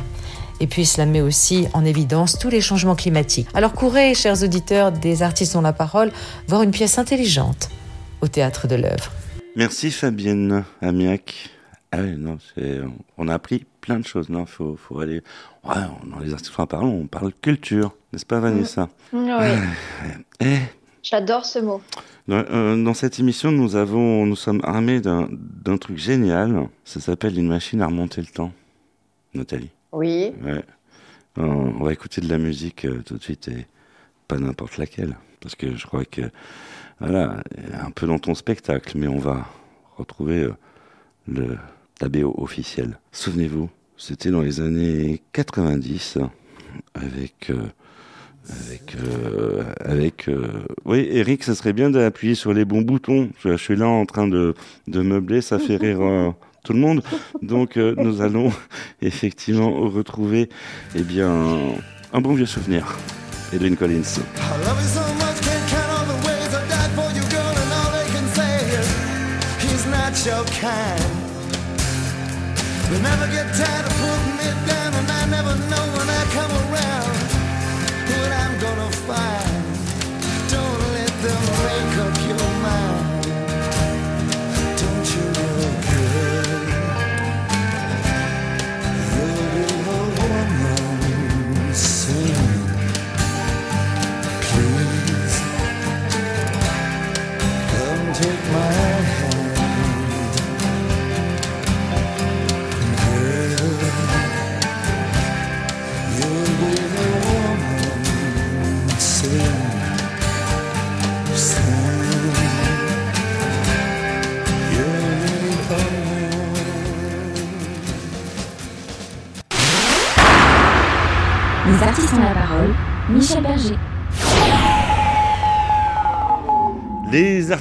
Et 0.60 0.66
puis 0.66 0.84
cela 0.84 1.06
met 1.06 1.22
aussi 1.22 1.66
en 1.72 1.86
évidence 1.86 2.38
tous 2.38 2.50
les 2.50 2.60
changements 2.60 2.94
climatiques. 2.94 3.48
Alors 3.54 3.72
courez, 3.72 4.12
chers 4.14 4.42
auditeurs 4.42 4.92
des 4.92 5.22
artistes 5.22 5.56
ont 5.56 5.62
la 5.62 5.72
parole, 5.72 6.12
voir 6.46 6.62
une 6.62 6.70
pièce 6.70 6.98
intelligente 6.98 7.70
au 8.20 8.28
théâtre 8.28 8.68
de 8.68 8.74
l'œuvre. 8.74 9.10
Merci 9.56 9.90
Fabienne 9.90 10.64
Amiac. 10.82 11.48
Ah 11.92 12.02
non, 12.02 12.38
on 13.18 13.26
a 13.28 13.34
appris 13.34 13.64
plein 13.80 13.98
de 13.98 14.06
choses. 14.06 14.28
Non, 14.28 14.46
faut, 14.46 14.76
faut 14.76 15.00
aller. 15.00 15.22
Ouais, 15.64 15.74
dans 16.06 16.18
les 16.20 16.32
artistes 16.32 16.58
en 16.58 16.66
parlant, 16.66 16.88
on 16.88 17.06
parle 17.06 17.32
culture, 17.42 17.94
n'est-ce 18.12 18.24
pas, 18.26 18.40
Vanessa 18.40 18.88
Oui, 19.12 19.28
Eh, 20.40 20.58
j'adore 21.02 21.44
ce 21.44 21.58
mot. 21.58 21.82
dans, 22.28 22.44
euh, 22.50 22.82
dans 22.82 22.94
cette 22.94 23.18
émission, 23.18 23.52
nous 23.52 23.76
avons, 23.76 24.24
nous 24.24 24.36
sommes 24.36 24.60
armés 24.64 25.00
d'un, 25.00 25.28
truc 25.78 25.98
génial. 25.98 26.68
Ça 26.84 27.00
s'appelle 27.00 27.38
une 27.38 27.48
machine 27.48 27.82
à 27.82 27.86
remonter 27.86 28.20
le 28.22 28.26
temps. 28.28 28.52
Nathalie. 29.34 29.70
Oui. 29.92 30.32
Ouais. 30.42 30.64
Euh, 31.38 31.42
on 31.44 31.84
va 31.84 31.92
écouter 31.92 32.20
de 32.20 32.28
la 32.28 32.38
musique 32.38 32.84
euh, 32.86 33.02
tout 33.04 33.16
de 33.16 33.22
suite 33.22 33.48
et 33.48 33.66
pas 34.28 34.38
n'importe 34.38 34.78
laquelle. 34.78 35.16
Parce 35.40 35.54
que 35.54 35.76
je 35.76 35.86
crois 35.86 36.04
que, 36.04 36.22
voilà, 37.00 37.36
un 37.80 37.90
peu 37.90 38.06
dans 38.06 38.18
ton 38.18 38.34
spectacle, 38.34 38.96
mais 38.98 39.06
on 39.06 39.18
va 39.18 39.46
retrouver 39.96 40.42
euh, 40.44 40.54
le, 41.28 41.58
la 42.00 42.08
BO 42.08 42.34
officielle. 42.38 42.98
Souvenez-vous, 43.12 43.70
c'était 44.00 44.30
dans 44.30 44.40
les 44.40 44.60
années 44.60 45.22
90 45.32 46.18
avec. 46.94 47.50
euh, 47.50 47.68
avec, 48.66 48.96
euh, 48.96 49.62
avec 49.84 50.28
euh, 50.28 50.64
oui, 50.84 51.06
Eric, 51.12 51.44
ça 51.44 51.54
serait 51.54 51.74
bien 51.74 51.90
d'appuyer 51.90 52.34
sur 52.34 52.52
les 52.52 52.64
bons 52.64 52.80
boutons. 52.80 53.28
Je, 53.44 53.56
suis 53.56 53.76
là 53.76 53.86
en 53.86 54.06
train 54.06 54.26
de, 54.26 54.54
meubler, 54.88 55.40
ça 55.40 55.60
fait 55.60 55.76
rire 55.76 56.34
tout 56.64 56.72
le 56.72 56.80
monde. 56.80 57.02
Donc, 57.42 57.76
nous 57.76 58.22
allons 58.22 58.50
effectivement 59.02 59.70
retrouver, 59.88 60.48
eh 60.96 61.02
bien, 61.02 61.30
un 62.12 62.20
bon 62.20 62.34
vieux 62.34 62.46
souvenir. 62.46 62.96
Edwin 63.52 63.76
Collins. 63.76 64.18
I 70.12 70.26
love 70.26 71.09
You 72.90 72.98
never 72.98 73.26
get 73.28 73.46
tired 73.54 73.86
of 73.86 73.92
putting 74.02 74.38
it 74.50 74.66
down, 74.66 74.92
and 74.94 75.08
I 75.08 75.24
never 75.26 75.54
know 75.70 75.84
when 75.96 76.08
I 76.10 76.22
come 76.34 76.50
around 76.50 77.14
what 78.10 78.32
I'm 78.42 78.58
gonna 78.58 78.90
find. 79.06 79.64
Don't 80.50 80.80
let 80.94 81.12
them 81.22 81.42
rain. 81.66 81.89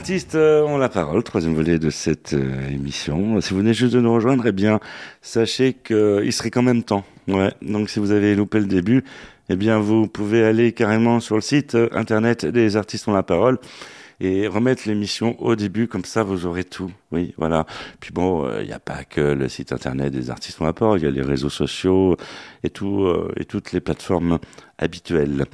Artistes 0.09 0.33
euh, 0.33 0.63
ont 0.63 0.79
la 0.79 0.89
parole, 0.89 1.21
troisième 1.21 1.53
volet 1.53 1.77
de 1.77 1.91
cette 1.91 2.33
euh, 2.33 2.67
émission. 2.71 3.39
Si 3.41 3.51
vous 3.51 3.59
venez 3.59 3.75
juste 3.75 3.93
de 3.93 4.01
nous 4.01 4.11
rejoindre, 4.11 4.47
eh 4.47 4.51
bien, 4.51 4.79
sachez 5.21 5.73
qu'il 5.73 6.33
serait 6.33 6.49
quand 6.49 6.63
même 6.63 6.81
temps. 6.81 7.05
Ouais. 7.27 7.53
Donc, 7.61 7.91
si 7.91 7.99
vous 7.99 8.09
avez 8.09 8.33
loupé 8.33 8.59
le 8.59 8.65
début, 8.65 9.03
eh 9.49 9.55
bien, 9.55 9.77
vous 9.77 10.07
pouvez 10.07 10.43
aller 10.43 10.71
carrément 10.71 11.19
sur 11.19 11.35
le 11.35 11.41
site 11.41 11.75
euh, 11.75 11.89
internet 11.91 12.43
des 12.43 12.75
artistes 12.75 13.07
ont 13.07 13.13
la 13.13 13.21
parole 13.21 13.59
et 14.21 14.47
remettre 14.47 14.83
l'émission 14.87 15.41
au 15.41 15.55
début, 15.55 15.87
comme 15.87 16.05
ça 16.05 16.23
vous 16.23 16.45
aurez 16.45 16.63
tout. 16.63 16.91
Oui, 17.11 17.33
voilà. 17.37 17.65
Puis 17.99 18.11
bon, 18.11 18.49
il 18.59 18.65
n'y 18.67 18.73
a 18.73 18.79
pas 18.79 19.03
que 19.03 19.21
le 19.21 19.47
site 19.49 19.71
internet 19.71 20.11
des 20.13 20.29
artistes 20.29 20.59
parole, 20.73 20.99
il 20.99 21.03
y 21.05 21.07
a 21.07 21.11
les 21.11 21.21
réseaux 21.21 21.49
sociaux 21.49 22.17
et 22.63 22.69
tout, 22.69 23.03
euh, 23.03 23.31
et 23.37 23.45
toutes 23.45 23.71
les 23.71 23.79
plateformes 23.79 24.39
habituelles. 24.77 25.45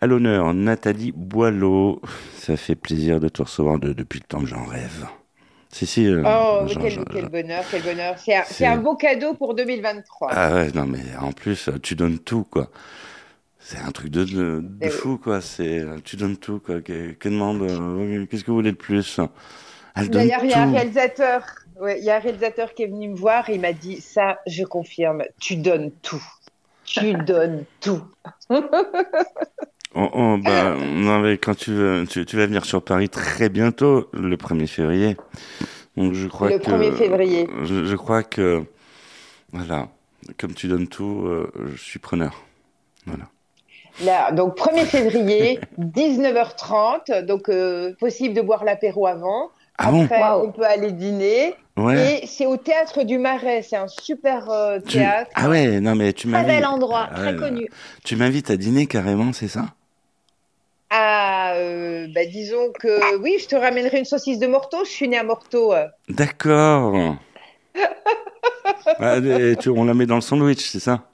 À 0.00 0.06
l'honneur, 0.06 0.54
Nathalie 0.54 1.12
Boileau. 1.12 2.00
Ça 2.36 2.56
fait 2.56 2.74
plaisir 2.74 3.20
de 3.20 3.28
te 3.28 3.42
recevoir 3.42 3.78
de- 3.78 3.92
depuis 3.92 4.20
le 4.20 4.26
temps 4.26 4.40
que 4.40 4.46
j'en 4.46 4.64
rêve. 4.64 5.06
Si, 5.70 5.86
si. 5.86 6.06
euh, 6.06 6.22
Oh, 6.24 6.66
quel, 7.12 7.28
bonheur, 7.28 7.64
quel 7.70 7.82
bonheur. 7.82 8.14
C'est 8.46 8.66
un, 8.66 8.76
beau 8.76 8.94
cadeau 8.94 9.34
pour 9.34 9.54
2023. 9.54 10.28
Ah 10.30 10.54
ouais, 10.54 10.70
non, 10.72 10.86
mais 10.86 11.02
en 11.20 11.32
plus, 11.32 11.68
euh, 11.68 11.78
tu 11.82 11.96
donnes 11.96 12.18
tout, 12.18 12.44
quoi. 12.44 12.70
C'est 13.66 13.78
un 13.78 13.92
truc 13.92 14.10
de, 14.10 14.24
de, 14.24 14.60
de 14.60 14.76
Eh 14.82 14.90
fou, 14.90 15.16
quoi. 15.16 15.40
C'est, 15.40 15.82
tu 16.04 16.16
donnes 16.16 16.36
tout, 16.36 16.60
quoi. 16.60 16.82
Que, 16.82 17.12
que 17.12 17.30
demande, 17.30 17.62
euh, 17.62 18.26
qu'est-ce 18.26 18.44
que 18.44 18.50
vous 18.50 18.58
voulez 18.58 18.72
de 18.72 18.76
plus? 18.76 19.18
Elle 19.96 20.10
donne 20.10 20.20
D'ailleurs, 20.20 20.44
il 20.44 20.50
y 20.50 20.52
a 20.52 20.64
un 20.64 20.70
réalisateur, 20.70 21.42
ouais, 21.80 21.98
il 21.98 22.04
y 22.04 22.10
a 22.10 22.16
un 22.16 22.18
réalisateur 22.18 22.74
qui 22.74 22.82
est 22.82 22.88
venu 22.88 23.08
me 23.08 23.16
voir 23.16 23.48
et 23.48 23.54
il 23.54 23.62
m'a 23.62 23.72
dit 23.72 24.02
ça, 24.02 24.38
je 24.46 24.64
confirme, 24.64 25.24
tu 25.40 25.56
donnes 25.56 25.92
tout. 26.02 26.22
Tu 26.84 27.14
donnes 27.26 27.64
tout. 27.80 28.02
Oh, 28.50 30.10
oh, 30.12 30.36
bah, 30.44 30.76
non, 30.76 31.20
mais 31.20 31.38
quand 31.38 31.56
tu, 31.56 31.72
veux, 31.72 32.04
tu, 32.06 32.26
tu 32.26 32.36
vas 32.36 32.44
venir 32.44 32.66
sur 32.66 32.82
Paris 32.82 33.08
très 33.08 33.48
bientôt, 33.48 34.10
le 34.12 34.36
1er 34.36 34.66
février. 34.66 35.16
Donc, 35.96 36.12
je 36.12 36.28
crois 36.28 36.50
Le 36.50 36.58
que. 36.58 36.64
1er 36.64 36.92
février. 36.92 37.48
Je, 37.62 37.86
je 37.86 37.96
crois 37.96 38.24
que. 38.24 38.62
Voilà. 39.52 39.88
Comme 40.38 40.52
tu 40.52 40.68
donnes 40.68 40.88
tout, 40.88 41.22
euh, 41.24 41.50
je 41.74 41.82
suis 41.82 41.98
preneur. 41.98 42.44
Voilà. 43.06 43.30
Là, 44.02 44.32
donc 44.32 44.56
1er 44.56 44.86
février, 44.86 45.60
19h30, 45.78 47.22
donc 47.24 47.48
euh, 47.48 47.94
possible 48.00 48.34
de 48.34 48.40
boire 48.40 48.64
l'apéro 48.64 49.06
avant. 49.06 49.50
Ah 49.78 49.90
bon 49.90 50.04
Après, 50.04 50.22
on 50.32 50.50
peut 50.52 50.64
aller 50.66 50.92
dîner. 50.92 51.54
Ouais. 51.76 52.20
Et 52.22 52.26
c'est 52.26 52.46
au 52.46 52.56
théâtre 52.56 53.02
du 53.04 53.18
Marais, 53.18 53.62
c'est 53.62 53.76
un 53.76 53.88
super 53.88 54.50
euh, 54.50 54.78
Tu- 54.80 54.98
théâtre. 54.98 55.30
Ah 55.34 55.48
ouais, 55.48 55.80
non, 55.80 55.94
mais 55.94 56.12
tu 56.12 56.28
Très 56.28 56.38
m'invites. 56.42 56.56
bel 56.56 56.66
endroit, 56.66 57.08
Ah 57.10 57.14
très 57.20 57.36
connu. 57.36 57.68
Tu 58.04 58.16
m'invites 58.16 58.50
à 58.50 58.56
dîner 58.56 58.86
carrément, 58.86 59.32
c'est 59.32 59.48
ça? 59.48 59.66
Ah, 60.90 61.52
euh, 61.54 62.06
bah, 62.14 62.24
disons 62.26 62.70
que 62.78 63.16
oui, 63.16 63.36
je 63.40 63.48
te 63.48 63.56
ramènerai 63.56 63.98
une 63.98 64.04
saucisse 64.04 64.38
de 64.38 64.46
Morteau. 64.46 64.84
Je 64.84 64.90
suis 64.90 65.08
née 65.08 65.18
à 65.18 65.24
Morteau. 65.24 65.72
D'accord. 66.08 67.16
Ah, 69.00 69.16
et 69.18 69.56
tu- 69.56 69.70
on 69.70 69.84
la 69.84 69.94
met 69.94 70.06
dans 70.06 70.14
le 70.16 70.20
sandwich, 70.20 70.60
c'est 70.70 70.78
ça? 70.80 71.04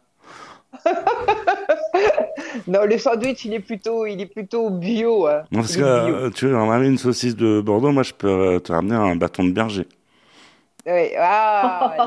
Non, 2.67 2.85
le 2.85 2.99
sandwich, 2.99 3.45
il 3.45 3.55
est 3.55 3.61
plutôt, 3.61 4.07
il 4.07 4.21
est 4.21 4.27
plutôt 4.27 4.71
bio. 4.71 5.27
euh. 5.29 5.41
Non, 5.53 5.61
parce 5.61 5.77
que 5.77 5.81
est 5.81 6.07
bio. 6.07 6.15
euh, 6.17 6.31
tu 6.31 6.47
veux 6.47 6.57
ramener 6.57 6.89
une 6.89 6.99
saucisse 6.99 7.37
de 7.37 7.61
Bordeaux, 7.61 7.93
moi 7.93 8.03
je 8.03 8.13
peux 8.15 8.29
euh, 8.29 8.59
te 8.59 8.73
ramener 8.73 8.95
un 8.95 9.17
bâton 9.17 9.45
de 9.45 9.53
berger. 9.53 9.87
Ouais, 10.87 11.15
Ah, 11.21 11.93
est 11.99 12.05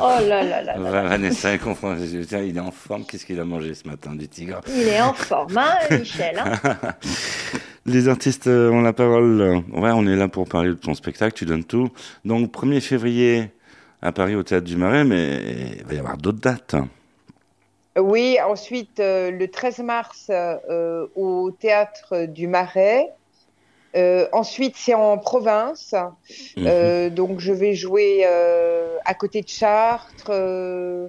Oh 0.00 0.16
là 0.28 0.42
là 0.42 0.62
là. 0.62 0.76
là. 0.76 1.02
Vanessa, 1.02 1.52
veux 2.18 2.24
dire, 2.24 2.42
il 2.42 2.56
est 2.56 2.60
en 2.60 2.70
forme. 2.70 3.04
Qu'est-ce 3.06 3.24
qu'il 3.24 3.40
a 3.40 3.44
mangé 3.44 3.72
ce 3.74 3.88
matin 3.88 4.14
du 4.14 4.28
tigre? 4.28 4.60
Il 4.68 4.88
est 4.88 5.00
en 5.00 5.14
forme, 5.14 5.56
hein, 5.56 5.74
Michel. 5.90 6.38
hein. 6.38 6.52
Les 7.86 8.08
artistes 8.08 8.46
euh, 8.48 8.70
ont 8.70 8.82
la 8.82 8.92
parole. 8.92 9.40
euh, 9.40 9.56
Ouais, 9.72 9.90
on 9.92 10.06
est 10.06 10.16
là 10.16 10.28
pour 10.28 10.46
parler 10.48 10.70
de 10.70 10.74
ton 10.74 10.94
spectacle. 10.94 11.34
Tu 11.34 11.44
donnes 11.46 11.64
tout. 11.64 11.88
Donc, 12.24 12.52
1er 12.52 12.80
février 12.80 13.50
à 14.02 14.12
Paris 14.12 14.34
au 14.36 14.42
Théâtre 14.42 14.66
du 14.66 14.76
Marais, 14.76 15.04
mais 15.04 15.40
il 15.78 15.84
va 15.86 15.94
y 15.94 15.98
avoir 15.98 16.16
d'autres 16.18 16.40
dates. 16.40 16.76
Oui, 17.96 18.38
ensuite, 18.44 18.98
euh, 19.00 19.30
le 19.30 19.48
13 19.48 19.78
mars, 19.80 20.26
euh, 20.30 21.06
au 21.14 21.50
théâtre 21.52 22.26
du 22.26 22.48
Marais. 22.48 23.08
Euh, 23.96 24.26
ensuite, 24.32 24.74
c'est 24.76 24.94
en 24.94 25.18
province. 25.18 25.94
Mhm. 26.56 26.66
Euh, 26.66 27.10
donc, 27.10 27.40
je 27.40 27.52
vais 27.52 27.74
jouer 27.74 28.24
euh, 28.26 28.96
à 29.04 29.14
côté 29.14 29.42
de 29.42 29.48
Chartres 29.48 30.30
euh, 30.30 31.08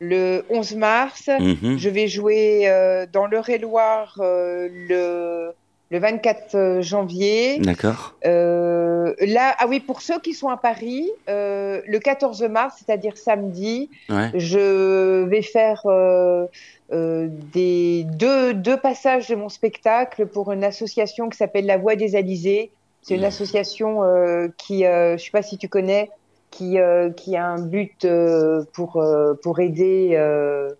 le 0.00 0.44
11 0.50 0.74
mars. 0.74 1.28
Mhm. 1.28 1.78
Je 1.78 1.88
vais 1.88 2.08
jouer 2.08 2.68
euh, 2.68 3.06
dans 3.12 3.26
l'Eure-et-Loire 3.26 4.16
euh, 4.18 4.68
le, 4.70 5.52
le 5.90 5.98
24 5.98 6.80
janvier. 6.80 7.58
D'accord. 7.58 8.14
Euh, 8.26 9.14
là, 9.20 9.54
ah 9.58 9.66
oui, 9.68 9.80
pour 9.80 10.00
ceux 10.00 10.18
qui 10.20 10.32
sont 10.32 10.48
à 10.48 10.56
Paris, 10.56 11.10
euh, 11.28 11.80
le 11.86 11.98
14 11.98 12.42
mars, 12.44 12.76
c'est-à-dire 12.84 13.16
samedi, 13.16 13.90
Ouais. 14.08 14.30
je 14.34 15.24
vais 15.24 15.42
faire 15.42 15.82
euh, 15.86 16.46
euh, 16.92 17.28
des 17.52 18.04
deux, 18.04 18.54
deux 18.54 18.76
passages 18.78 19.28
de 19.28 19.34
mon 19.34 19.48
spectacle 19.48 20.26
pour 20.26 20.52
une 20.52 20.64
association 20.64 21.28
qui 21.28 21.36
s'appelle 21.36 21.66
La 21.66 21.76
Voix 21.76 21.96
des 21.96 22.16
Alizés. 22.16 22.70
C'est 23.02 23.14
une 23.16 23.24
association 23.24 24.02
euh, 24.02 24.48
qui, 24.56 24.86
euh, 24.86 25.10
je 25.10 25.12
ne 25.12 25.18
sais 25.18 25.30
pas 25.30 25.42
si 25.42 25.58
tu 25.58 25.68
connais, 25.68 26.10
qui, 26.50 26.78
euh, 26.78 27.10
qui 27.10 27.36
a 27.36 27.44
un 27.46 27.60
but 27.60 28.04
euh, 28.06 28.64
pour, 28.72 28.96
euh, 28.96 29.34
pour 29.42 29.60
aider. 29.60 30.12
euh, 30.14 30.70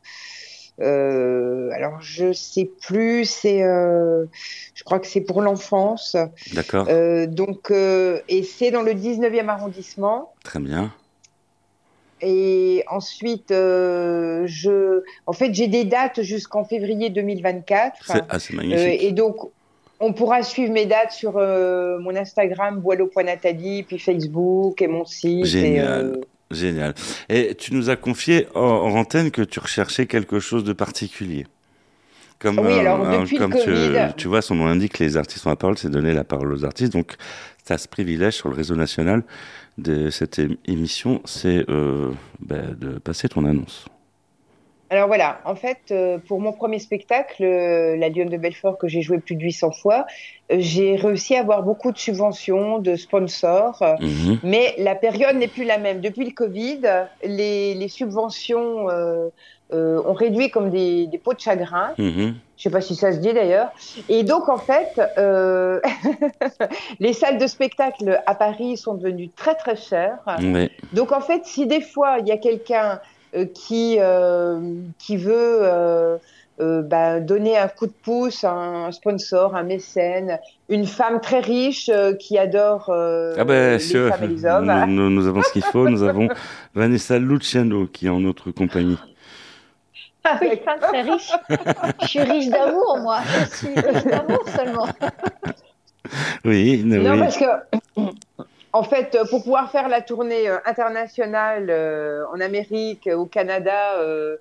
euh, 0.81 1.71
alors, 1.73 2.01
je 2.01 2.33
sais 2.33 2.69
plus, 2.83 3.25
c'est, 3.27 3.62
euh, 3.62 4.25
je 4.85 4.87
crois 4.87 5.01
que 5.01 5.07
c'est 5.07 5.23
pour 5.23 5.40
l'enfance. 5.40 6.14
D'accord. 6.53 6.87
Euh, 6.90 7.27
donc, 7.27 7.70
euh, 7.70 8.20
et 8.29 8.42
c'est 8.42 8.70
dans 8.70 8.83
le 8.83 8.92
19e 8.92 9.49
arrondissement. 9.49 10.35
Très 10.44 10.61
bien. 10.61 10.92
Et 12.20 12.85
ensuite, 12.90 13.51
euh, 13.51 14.42
je, 14.44 15.03
en 15.27 15.33
fait, 15.33 15.55
j'ai 15.55 15.68
des 15.68 15.85
dates 15.85 16.20
jusqu'en 16.20 16.64
février 16.64 17.09
2024. 17.09 17.97
C'est 18.05 18.23
ah, 18.29 18.37
magnifique. 18.53 19.03
et 19.03 19.12
donc, 19.12 19.37
on 20.01 20.12
pourra 20.12 20.42
suivre 20.42 20.70
mes 20.75 20.85
dates 20.85 21.12
sur 21.12 21.33
mon 21.33 22.14
Instagram, 22.14 22.79
boileau.nathalie, 22.81 23.85
puis 23.85 23.99
Facebook 23.99 24.83
et 24.83 24.87
mon 24.87 25.07
site. 25.07 25.47
Génial. 25.47 26.20
Et, 26.51 26.55
Génial. 26.55 26.94
Et 27.31 27.55
tu 27.55 27.73
nous 27.73 27.88
as 27.88 27.97
confié 27.97 28.49
en, 28.55 28.61
en 28.61 28.97
antenne 28.97 29.31
que 29.31 29.40
tu 29.40 29.61
recherchais 29.61 30.05
quelque 30.05 30.40
chose 30.40 30.62
de 30.62 30.75
particulier. 30.75 31.47
Comme, 32.45 32.59
Oui, 32.59 32.79
alors, 32.79 32.99
depuis 32.99 33.39
le 33.39 33.43
comme 33.43 33.55
tu, 33.55 33.65
Covid. 33.65 34.13
tu 34.19 34.29
vois, 34.29 34.43
son 34.43 34.55
nom 34.55 34.67
indique, 34.67 34.99
les 34.99 35.17
artistes 35.17 35.47
ont 35.47 35.51
la 35.51 35.57
parole, 35.57 35.79
c'est 35.79 35.89
donner 35.89 36.13
la 36.13 36.25
parole 36.25 36.53
aux 36.53 36.65
artistes. 36.65 36.93
Donc, 36.93 37.17
tu 37.67 37.73
as 37.73 37.79
ce 37.79 37.89
privilège 37.89 38.35
sur 38.35 38.51
le 38.51 38.55
réseau 38.55 38.77
national 38.77 39.23
de 39.79 40.11
cette 40.11 40.41
émission, 40.67 41.23
c'est 41.25 41.65
euh, 41.71 42.11
ben, 42.41 42.77
de 42.79 42.99
passer 42.99 43.31
ton 43.31 43.47
annonce. 43.47 43.87
Alors 44.91 45.09
voilà, 45.09 45.41
en 45.45 45.57
fait, 45.57 45.79
euh, 45.91 46.19
pour 46.19 46.41
mon 46.41 46.53
premier 46.53 46.79
spectacle, 46.79 47.43
euh, 47.43 47.97
La 47.97 48.11
Lionne 48.11 48.29
de 48.29 48.37
Belfort, 48.37 48.77
que 48.79 48.87
j'ai 48.87 49.01
joué 49.01 49.19
plus 49.19 49.35
de 49.35 49.43
800 49.43 49.73
fois, 49.73 50.07
euh, 50.53 50.57
j'ai 50.59 50.95
réussi 50.97 51.35
à 51.35 51.41
avoir 51.41 51.63
beaucoup 51.63 51.91
de 51.91 51.99
subventions, 51.99 52.79
de 52.79 52.95
sponsors. 52.95 53.83
Mhm. 54.01 54.39
Mais 54.45 54.75
la 54.79 54.95
période 54.95 55.37
n'est 55.37 55.49
plus 55.49 55.65
la 55.65 55.79
même. 55.79 56.01
Depuis 56.01 56.27
le 56.27 56.33
Covid, 56.33 56.81
les, 57.25 57.75
les 57.75 57.89
subventions 57.89 58.87
euh, 59.75 60.01
ont 60.07 60.13
réduit 60.15 60.51
comme 60.51 60.71
des, 60.71 61.07
des 61.09 61.19
pots 61.19 61.35
de 61.35 61.41
chagrin. 61.41 61.91
Mhm. 61.99 62.35
Je 62.57 62.63
sais 62.63 62.71
pas 62.71 62.81
si 62.81 62.95
ça 62.95 63.13
se 63.13 63.19
dit 63.19 63.33
d'ailleurs. 63.33 63.73
Et 64.09 64.23
donc 64.23 64.49
en 64.49 64.57
fait, 64.59 65.01
euh, 65.19 65.81
les 67.01 67.13
salles 67.13 67.39
de 67.39 67.47
spectacle 67.47 68.21
à 68.27 68.35
Paris 68.35 68.77
sont 68.77 68.95
devenues 68.95 69.29
très 69.31 69.55
très 69.55 69.77
chères. 69.77 70.19
Donc 70.92 71.13
en 71.13 71.21
fait, 71.21 71.42
si 71.44 71.67
des 71.67 71.81
fois 71.81 72.19
il 72.21 72.29
y 72.29 72.33
a 72.33 72.37
quelqu'un 72.38 73.01
euh, 73.35 73.44
qui 73.46 73.98
qui 74.98 75.17
veut 75.17 75.59
euh, 76.61 76.83
bah, 76.83 77.19
donner 77.19 77.59
un 77.59 77.67
coup 77.67 77.87
de 77.87 77.92
pouce, 78.05 78.44
un 78.44 78.92
sponsor, 78.92 79.57
un 79.57 79.65
mécène, 79.65 80.38
une 80.69 80.87
femme 80.87 81.21
très 81.21 81.40
riche 81.40 81.90
euh, 81.92 82.13
qui 82.15 82.38
adore 82.38 82.90
euh, 82.90 83.35
Ah 83.37 83.42
ben, 83.44 83.73
les 83.73 83.79
sûr, 83.81 84.09
femmes 84.15 84.23
et 84.23 84.29
les 84.29 84.46
hommes. 84.46 84.73
nous, 84.87 84.87
nous- 84.87 85.11
nous 85.11 85.27
avons 85.27 85.42
ce 85.42 85.51
qu'il 85.53 85.65
faut. 85.65 85.88
Nous 85.88 86.05
avons 86.05 86.29
Vanessa 86.77 87.19
Luciano 87.19 87.88
qui 87.88 88.07
est 88.07 88.11
en 88.11 88.21
notre 88.21 88.53
compagnie. 88.53 88.98
Ah 90.25 90.38
oui, 90.40 90.60
très 90.81 91.02
riche. 91.02 91.33
Je 92.00 92.06
suis 92.06 92.20
riche 92.20 92.48
d'amour, 92.48 92.98
moi. 93.02 93.18
Je 93.50 93.56
suis 93.56 93.75
riche 93.75 94.04
d'amour 94.04 94.48
seulement. 94.56 94.87
Oui, 96.44 96.83
oui. 96.83 96.85
Non, 96.85 97.18
parce 97.18 97.37
que, 97.37 97.44
en 98.72 98.83
fait, 98.83 99.16
pour 99.31 99.42
pouvoir 99.42 99.70
faire 99.70 99.88
la 99.88 100.00
tournée 100.00 100.48
euh, 100.48 100.58
internationale 100.66 101.66
euh, 101.70 102.25
en 102.33 102.40
Amérique, 102.40 103.08
au 103.12 103.27
Canada, 103.27 103.94
euh, 103.98 104.37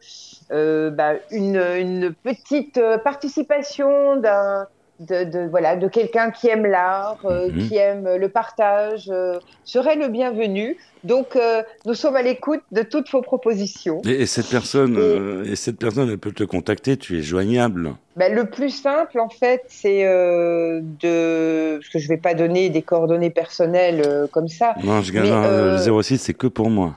euh, 0.52 0.90
bah, 0.90 1.14
une, 1.32 1.58
une 1.58 2.14
petite 2.14 2.78
euh, 2.78 2.98
participation 2.98 4.18
d'un 4.18 4.68
de, 5.08 5.24
de- 5.24 5.48
voilà, 5.50 5.76
de 5.76 5.88
quelqu'un 5.88 6.32
qui 6.32 6.48
aime 6.48 6.66
l'art, 6.66 7.20
euh, 7.26 7.50
Mhm. 7.52 7.68
qui 7.68 7.76
aime 7.78 8.16
le 8.18 8.30
partage, 8.30 9.10
euh, 9.12 9.40
serait 9.64 9.96
le 9.96 10.08
bienvenu. 10.08 10.78
Donc, 11.04 11.36
euh, 11.36 11.62
nous 11.86 11.94
sommes 11.96 12.16
à 12.16 12.22
l'écoute 12.22 12.62
de 12.72 12.82
toutes 12.82 13.10
vos 13.12 13.22
propositions. 13.22 14.02
Et, 14.06 14.22
et 14.22 14.26
cette 14.26 14.48
personne, 14.50 14.98
Et- 15.46 15.52
et 15.52 15.56
cette 15.56 15.78
personne, 15.78 16.10
elle 16.10 16.18
peut 16.18 16.32
te 16.32 16.44
contacter. 16.46 16.96
Tu 16.98 17.18
es 17.20 17.22
joignable. 17.22 17.94
Ben, 18.16 18.34
le 18.34 18.46
plus 18.46 18.70
simple, 18.70 19.20
en 19.20 19.30
fait, 19.30 19.64
c'est 19.68 20.04
de... 20.06 21.78
Parce 21.78 21.90
que 21.90 22.00
je 22.00 22.08
vais 22.08 22.18
pas 22.18 22.34
donner 22.34 22.70
des 22.70 22.82
coordonnées 22.82 23.30
personnelles 23.32 24.28
comme 24.32 24.48
ça. 24.48 24.76
Non, 24.84 25.02
je 25.02 25.12
Mais, 25.14 25.20
euh, 25.32 25.78
le 25.78 26.02
06, 26.02 26.18
c'est 26.20 26.34
que 26.34 26.48
pour 26.48 26.70
moi. 26.70 26.96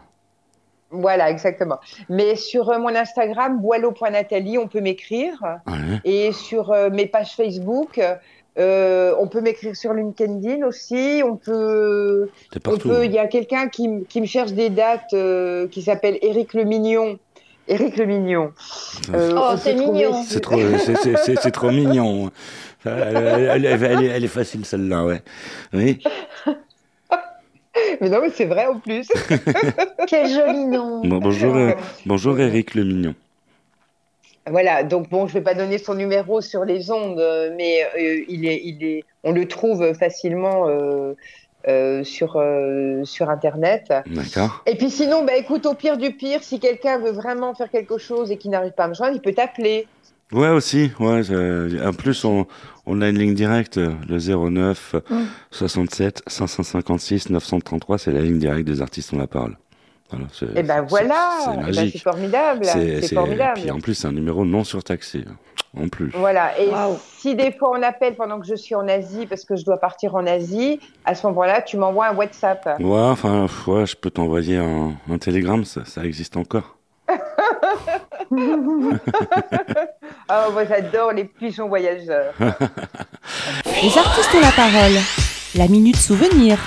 Voilà, 0.90 1.30
exactement. 1.30 1.78
Mais 2.08 2.36
sur 2.36 2.70
euh, 2.70 2.78
mon 2.78 2.94
Instagram, 2.94 3.60
boileau.nathalie, 3.60 4.56
on 4.58 4.68
peut 4.68 4.80
m'écrire. 4.80 5.32
Ouais. 5.66 6.00
Et 6.04 6.32
sur 6.32 6.70
euh, 6.70 6.90
mes 6.90 7.06
pages 7.06 7.34
Facebook, 7.34 8.00
euh, 8.58 9.14
on 9.18 9.26
peut 9.26 9.40
m'écrire 9.40 9.74
sur 9.76 9.92
LinkedIn 9.92 10.64
aussi. 10.66 11.22
On 11.24 11.36
peut. 11.36 12.30
Il 13.04 13.12
y 13.12 13.18
a 13.18 13.26
quelqu'un 13.26 13.68
qui, 13.68 13.86
m- 13.86 14.04
qui 14.08 14.20
me 14.20 14.26
cherche 14.26 14.52
des 14.52 14.70
dates, 14.70 15.12
euh, 15.12 15.66
qui 15.68 15.82
s'appelle 15.82 16.18
Éric 16.22 16.54
Le 16.54 16.64
Mignon. 16.64 17.18
Éric 17.68 17.96
Le 17.96 18.06
Mignon. 18.06 18.52
Euh, 19.12 19.32
Oh, 19.36 19.56
c'est 19.58 19.74
mignon. 19.74 20.22
C'est 20.22 20.40
trop, 20.40 20.56
c'est- 20.78 20.94
c'est- 20.94 21.16
c'est- 21.16 21.36
c'est 21.36 21.50
trop 21.50 21.70
mignon. 21.72 22.30
Elle 22.84 23.66
est 24.24 24.28
facile 24.28 24.64
celle-là, 24.64 25.04
ouais. 25.04 25.20
Oui. 25.72 25.98
Mais 28.00 28.08
non, 28.08 28.20
mais 28.20 28.30
c'est 28.30 28.44
vrai 28.44 28.66
en 28.66 28.78
plus. 28.78 29.08
Quel 30.06 30.28
joli 30.28 30.66
nom. 30.66 31.02
Bon, 31.02 31.18
bonjour, 31.18 31.56
euh, 31.56 31.72
bonjour 32.04 32.38
Eric 32.38 32.74
le 32.74 32.84
mignon. 32.84 33.14
Voilà, 34.48 34.84
donc 34.84 35.10
bon, 35.10 35.26
je 35.26 35.34
vais 35.34 35.40
pas 35.40 35.54
donner 35.54 35.78
son 35.78 35.94
numéro 35.94 36.40
sur 36.40 36.64
les 36.64 36.90
ondes, 36.92 37.22
mais 37.56 37.82
euh, 37.98 38.24
il 38.28 38.46
est, 38.46 38.60
il 38.64 38.84
est, 38.84 39.04
on 39.24 39.32
le 39.32 39.48
trouve 39.48 39.92
facilement 39.92 40.68
euh, 40.68 41.14
euh, 41.68 42.04
sur 42.04 42.36
euh, 42.36 43.04
sur 43.04 43.28
internet. 43.28 43.92
D'accord. 44.06 44.62
Et 44.66 44.76
puis 44.76 44.88
sinon, 44.88 45.24
bah 45.24 45.36
écoute, 45.36 45.66
au 45.66 45.74
pire 45.74 45.96
du 45.96 46.12
pire, 46.12 46.44
si 46.44 46.60
quelqu'un 46.60 46.98
veut 46.98 47.10
vraiment 47.10 47.54
faire 47.54 47.70
quelque 47.70 47.98
chose 47.98 48.30
et 48.30 48.36
qui 48.36 48.48
n'arrive 48.48 48.70
pas 48.70 48.84
à 48.84 48.88
me 48.88 48.94
joindre, 48.94 49.16
il 49.16 49.20
peut 49.20 49.32
t'appeler. 49.32 49.88
Ouais, 50.32 50.48
aussi. 50.48 50.92
Ouais, 51.00 51.22
en 51.84 51.92
plus, 51.92 52.24
on, 52.24 52.46
on 52.86 53.02
a 53.02 53.08
une 53.08 53.18
ligne 53.18 53.34
directe, 53.34 53.76
le 53.78 54.18
09 54.18 54.94
Mm. 55.10 55.16
67 55.50 56.22
556 56.26 57.30
933. 57.30 57.98
C'est 57.98 58.12
la 58.12 58.20
ligne 58.20 58.38
directe 58.38 58.66
des 58.66 58.80
artistes 58.82 59.12
ont 59.12 59.18
la 59.18 59.26
parole. 59.26 59.56
Voilà, 60.10 60.26
Et 60.54 60.62
ben 60.62 60.82
voilà, 60.82 61.30
C'est 61.72 61.90
c'est 61.90 61.98
formidable, 61.98 62.64
C'est- 62.64 63.12
formidable. 63.12 63.60
Puis 63.60 63.70
en 63.72 63.80
plus, 63.80 63.94
c'est 63.94 64.06
un 64.06 64.12
numéro 64.12 64.44
non 64.44 64.62
surtaxé. 64.62 65.24
En 65.78 65.88
plus. 65.88 66.10
Voilà, 66.14 66.58
et 66.58 66.70
si 67.18 67.34
des 67.34 67.52
fois 67.52 67.72
on 67.76 67.82
appelle 67.82 68.14
pendant 68.14 68.40
que 68.40 68.46
je 68.46 68.54
suis 68.54 68.74
en 68.74 68.88
Asie, 68.88 69.26
parce 69.26 69.44
que 69.44 69.56
je 69.56 69.64
dois 69.64 69.76
partir 69.78 70.14
en 70.14 70.24
Asie, 70.26 70.80
à 71.04 71.14
ce 71.14 71.26
moment-là, 71.26 71.60
tu 71.60 71.76
m'envoies 71.76 72.06
un 72.06 72.14
WhatsApp. 72.14 72.66
Ouais, 72.80 72.98
enfin, 72.98 73.46
ouais, 73.66 73.84
je 73.84 73.94
peux 73.94 74.08
t'envoyer 74.10 74.56
un, 74.56 74.92
un 75.10 75.18
télégramme, 75.18 75.64
ça, 75.66 75.84
ça 75.84 76.02
existe 76.04 76.38
encore. 76.38 76.78
Ah, 80.28 80.48
moi 80.52 80.64
j'adore 80.64 81.12
les 81.12 81.24
pigeons 81.24 81.68
voyageurs. 81.68 82.34
Les 83.82 83.98
artistes 83.98 84.34
ont 84.34 84.40
la 84.40 84.52
parole. 84.52 84.98
La 85.54 85.68
minute 85.68 85.96
souvenir. 85.96 86.58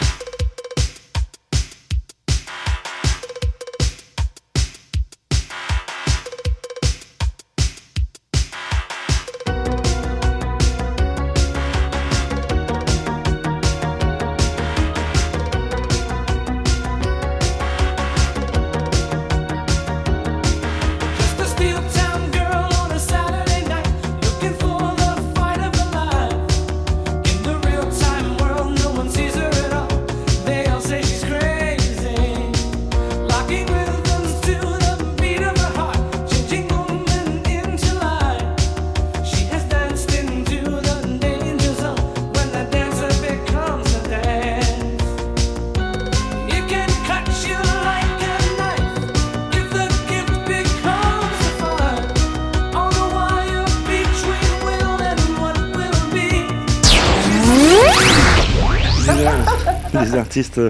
Artistes 60.29 60.61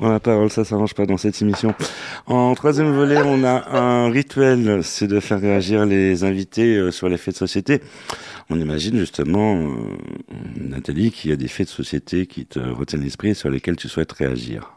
ont 0.00 0.10
la 0.10 0.18
parole, 0.18 0.50
ça 0.50 0.64
s'arrange 0.64 0.92
pas 0.92 1.06
dans 1.06 1.16
cette 1.16 1.40
émission. 1.40 1.72
En 2.26 2.52
troisième 2.56 2.92
volet, 2.92 3.18
on 3.24 3.44
a 3.44 3.78
un 3.78 4.10
rituel, 4.10 4.82
c'est 4.82 5.06
de 5.06 5.20
faire 5.20 5.40
réagir 5.40 5.86
les 5.86 6.24
invités 6.24 6.76
euh, 6.76 6.90
sur 6.90 7.08
les 7.08 7.16
faits 7.16 7.34
de 7.34 7.38
société. 7.38 7.80
On 8.50 8.58
imagine 8.58 8.98
justement, 8.98 9.54
euh, 9.54 9.76
Nathalie, 10.56 11.12
qu'il 11.12 11.30
y 11.30 11.32
a 11.32 11.36
des 11.36 11.46
faits 11.46 11.68
de 11.68 11.72
société 11.72 12.26
qui 12.26 12.44
te 12.44 12.58
retiennent 12.58 13.02
l'esprit 13.02 13.28
et 13.28 13.34
sur 13.34 13.50
lesquels 13.50 13.76
tu 13.76 13.88
souhaites 13.88 14.10
réagir. 14.10 14.72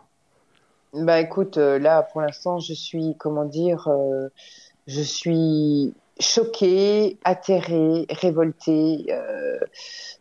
Bah 0.94 1.20
écoute, 1.20 1.58
euh, 1.58 1.80
là 1.80 2.04
pour 2.04 2.22
l'instant, 2.22 2.60
je 2.60 2.74
suis, 2.74 3.16
comment 3.18 3.46
dire, 3.46 3.88
euh, 3.88 4.28
je 4.86 5.02
suis 5.02 5.96
choquée, 6.20 7.18
atterrée, 7.24 8.06
révoltée, 8.10 9.06
euh, 9.10 9.58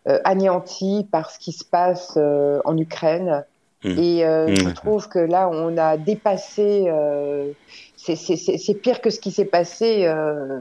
euh, 0.08 0.18
anéantie 0.24 1.06
par 1.12 1.30
ce 1.30 1.38
qui 1.38 1.52
se 1.52 1.64
passe 1.64 2.14
euh, 2.16 2.60
en 2.64 2.76
Ukraine. 2.76 3.44
Mhm. 3.84 3.98
Et 3.98 4.24
euh, 4.26 4.54
je 4.54 4.66
Ouais. 4.66 4.72
trouve 4.74 5.08
que 5.08 5.18
là, 5.18 5.48
on 5.50 5.76
a 5.76 5.96
dépassé. 5.96 6.84
euh, 6.88 7.52
c'est- 7.96 8.80
pire 8.82 9.00
que 9.00 9.10
ce 9.10 9.20
qui 9.20 9.30
s'est 9.30 9.44
passé 9.46 10.04
euh, 10.06 10.60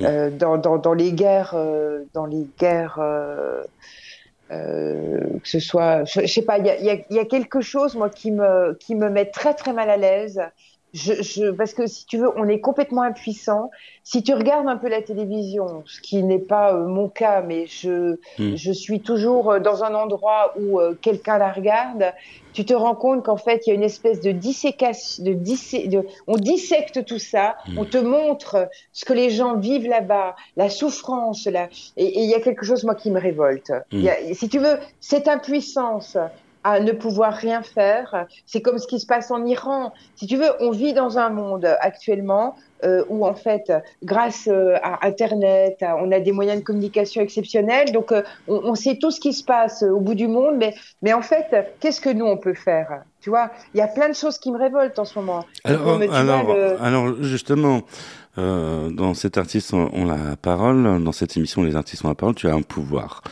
euh, 0.00 0.30
dans, 0.30 0.58
dans, 0.58 0.78
dans 0.78 0.94
les 0.94 1.12
guerres, 1.12 1.54
euh, 1.54 2.04
dans 2.14 2.26
les 2.26 2.46
guerres. 2.58 2.98
euh, 2.98 3.62
euh, 4.52 5.20
que 5.42 5.48
ce 5.48 5.58
soit, 5.58 6.04
je, 6.04 6.20
je 6.20 6.26
sais 6.26 6.42
pas, 6.42 6.58
il 6.58 6.66
y 6.66 6.70
a, 6.70 6.80
y, 6.80 6.90
a, 6.90 6.94
il 7.10 7.16
y 7.16 7.18
a 7.18 7.24
quelque 7.24 7.60
chose 7.62 7.94
moi 7.96 8.10
qui 8.10 8.30
me 8.30 8.74
qui 8.80 8.94
me 8.94 9.08
met 9.08 9.26
très 9.30 9.54
très 9.54 9.72
mal 9.72 9.88
à 9.90 9.96
l'aise. 9.96 10.40
Je, 10.94 11.12
je, 11.22 11.50
parce 11.50 11.74
que 11.74 11.88
si 11.88 12.06
tu 12.06 12.18
veux, 12.18 12.30
on 12.38 12.46
est 12.48 12.60
complètement 12.60 13.02
impuissant. 13.02 13.70
Si 14.04 14.22
tu 14.22 14.32
regardes 14.32 14.68
un 14.68 14.76
peu 14.76 14.88
la 14.88 15.02
télévision, 15.02 15.82
ce 15.86 16.00
qui 16.00 16.22
n'est 16.22 16.38
pas 16.38 16.72
euh, 16.72 16.86
mon 16.86 17.08
cas, 17.08 17.42
mais 17.42 17.66
je 17.66 18.16
Mm. 18.38 18.54
je 18.54 18.72
suis 18.72 19.00
toujours 19.02 19.50
euh, 19.50 19.58
dans 19.60 19.82
un 19.82 19.92
endroit 19.94 20.52
où 20.56 20.78
euh, 20.80 20.94
quelqu'un 21.02 21.36
la 21.38 21.50
regarde, 21.52 22.04
tu 22.52 22.64
te 22.64 22.72
rends 22.74 22.94
compte 22.94 23.24
qu'en 23.24 23.36
fait 23.36 23.66
il 23.66 23.70
y 23.70 23.72
a 23.72 23.74
une 23.74 23.82
espèce 23.82 24.20
de 24.20 24.30
dissécation, 24.30 25.24
de, 25.24 25.32
dissé, 25.32 25.88
de 25.88 26.06
on 26.28 26.36
dissecte 26.36 27.04
tout 27.04 27.18
ça, 27.18 27.56
Mm. 27.66 27.78
on 27.78 27.84
te 27.84 27.98
montre 27.98 28.68
ce 28.92 29.04
que 29.04 29.12
les 29.12 29.30
gens 29.30 29.56
vivent 29.56 29.88
là-bas, 29.88 30.36
la 30.56 30.68
souffrance, 30.70 31.46
la... 31.46 31.68
et 31.96 32.20
il 32.22 32.30
y 32.30 32.34
a 32.34 32.40
quelque 32.40 32.64
chose 32.64 32.84
moi 32.84 32.94
qui 32.94 33.10
me 33.10 33.18
révolte. 33.20 33.72
Y 33.90 34.08
a- 34.08 34.34
si 34.34 34.48
tu 34.48 34.58
veux, 34.60 34.78
cette 35.00 35.26
impuissance 35.26 36.16
à 36.64 36.80
ne 36.80 36.92
pouvoir 36.92 37.34
rien 37.34 37.62
faire, 37.62 38.26
c'est 38.46 38.62
comme 38.62 38.78
ce 38.78 38.86
qui 38.86 38.98
se 38.98 39.06
passe 39.06 39.30
en 39.30 39.44
Iran. 39.44 39.92
Si 40.16 40.26
tu 40.26 40.36
veux, 40.36 40.50
on 40.60 40.70
vit 40.70 40.94
dans 40.94 41.18
un 41.18 41.28
monde 41.30 41.66
actuellement 41.80 42.56
euh, 42.84 43.04
où 43.08 43.26
en 43.26 43.34
fait, 43.34 43.72
grâce 44.02 44.48
euh, 44.48 44.74
à 44.82 45.06
Internet, 45.06 45.82
à- 45.82 45.96
on 45.96 46.10
a 46.10 46.20
des 46.20 46.32
moyens 46.32 46.58
de 46.60 46.64
communication 46.64 47.22
exceptionnels, 47.22 47.92
donc 47.92 48.12
euh, 48.12 48.22
on, 48.48 48.56
on 48.64 48.74
sait 48.74 48.96
tout 48.96 49.10
ce 49.10 49.20
qui 49.20 49.32
se 49.32 49.44
passe 49.44 49.82
au 49.82 50.00
bout 50.00 50.14
du 50.14 50.26
monde, 50.26 50.56
mais, 50.58 50.74
mais 51.02 51.12
en 51.12 51.22
fait, 51.22 51.46
qu'est-ce 51.80 52.00
que 52.00 52.10
nous 52.10 52.26
on 52.26 52.36
peut 52.38 52.54
faire? 52.54 53.02
Tu 53.20 53.30
vois, 53.30 53.50
il 53.74 53.78
y 53.78 53.80
a 53.82 53.86
plein 53.88 54.08
de 54.08 54.14
choses 54.14 54.38
qui 54.38 54.50
me 54.50 54.58
révoltent 54.58 54.98
en 54.98 55.04
ce 55.06 55.18
moment. 55.18 55.44
Alors, 55.64 55.82
vois, 55.98 56.14
alors, 56.16 56.54
le- 56.54 56.82
alors 56.82 57.22
justement, 57.22 57.80
dans 58.36 59.14
cet 59.14 59.38
artiste 59.38 59.72
ont 59.72 60.04
la 60.04 60.36
parole, 60.36 61.02
dans 61.02 61.12
cette 61.12 61.36
émission 61.36 61.62
Les 61.62 61.76
artistes 61.76 62.04
ont 62.04 62.08
la 62.08 62.14
parole, 62.14 62.34
tu 62.34 62.48
as 62.48 62.54
un 62.54 62.62
pouvoir. 62.62 63.22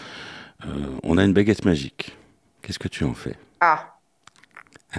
On 1.02 1.18
a 1.18 1.24
une 1.24 1.32
baguette 1.32 1.64
magique. 1.64 2.16
Qu'est-ce 2.62 2.78
que 2.78 2.88
tu 2.88 3.04
en 3.04 3.14
fais? 3.14 3.36
Ah, 3.60 3.94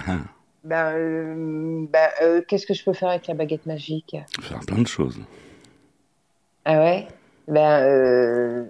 Ah, 0.06 0.18
ben, 0.64 0.92
euh, 0.94 1.86
ben, 1.90 2.08
euh, 2.22 2.42
qu'est-ce 2.46 2.66
que 2.66 2.74
je 2.74 2.84
peux 2.84 2.92
faire 2.94 3.10
avec 3.10 3.26
la 3.26 3.34
baguette 3.34 3.66
magique? 3.66 4.16
Faire 4.40 4.60
plein 4.60 4.82
de 4.82 4.86
choses. 4.86 5.20
Ah 6.64 6.78
ouais? 6.82 7.06
Ben, 7.48 7.82
euh, 7.82 8.64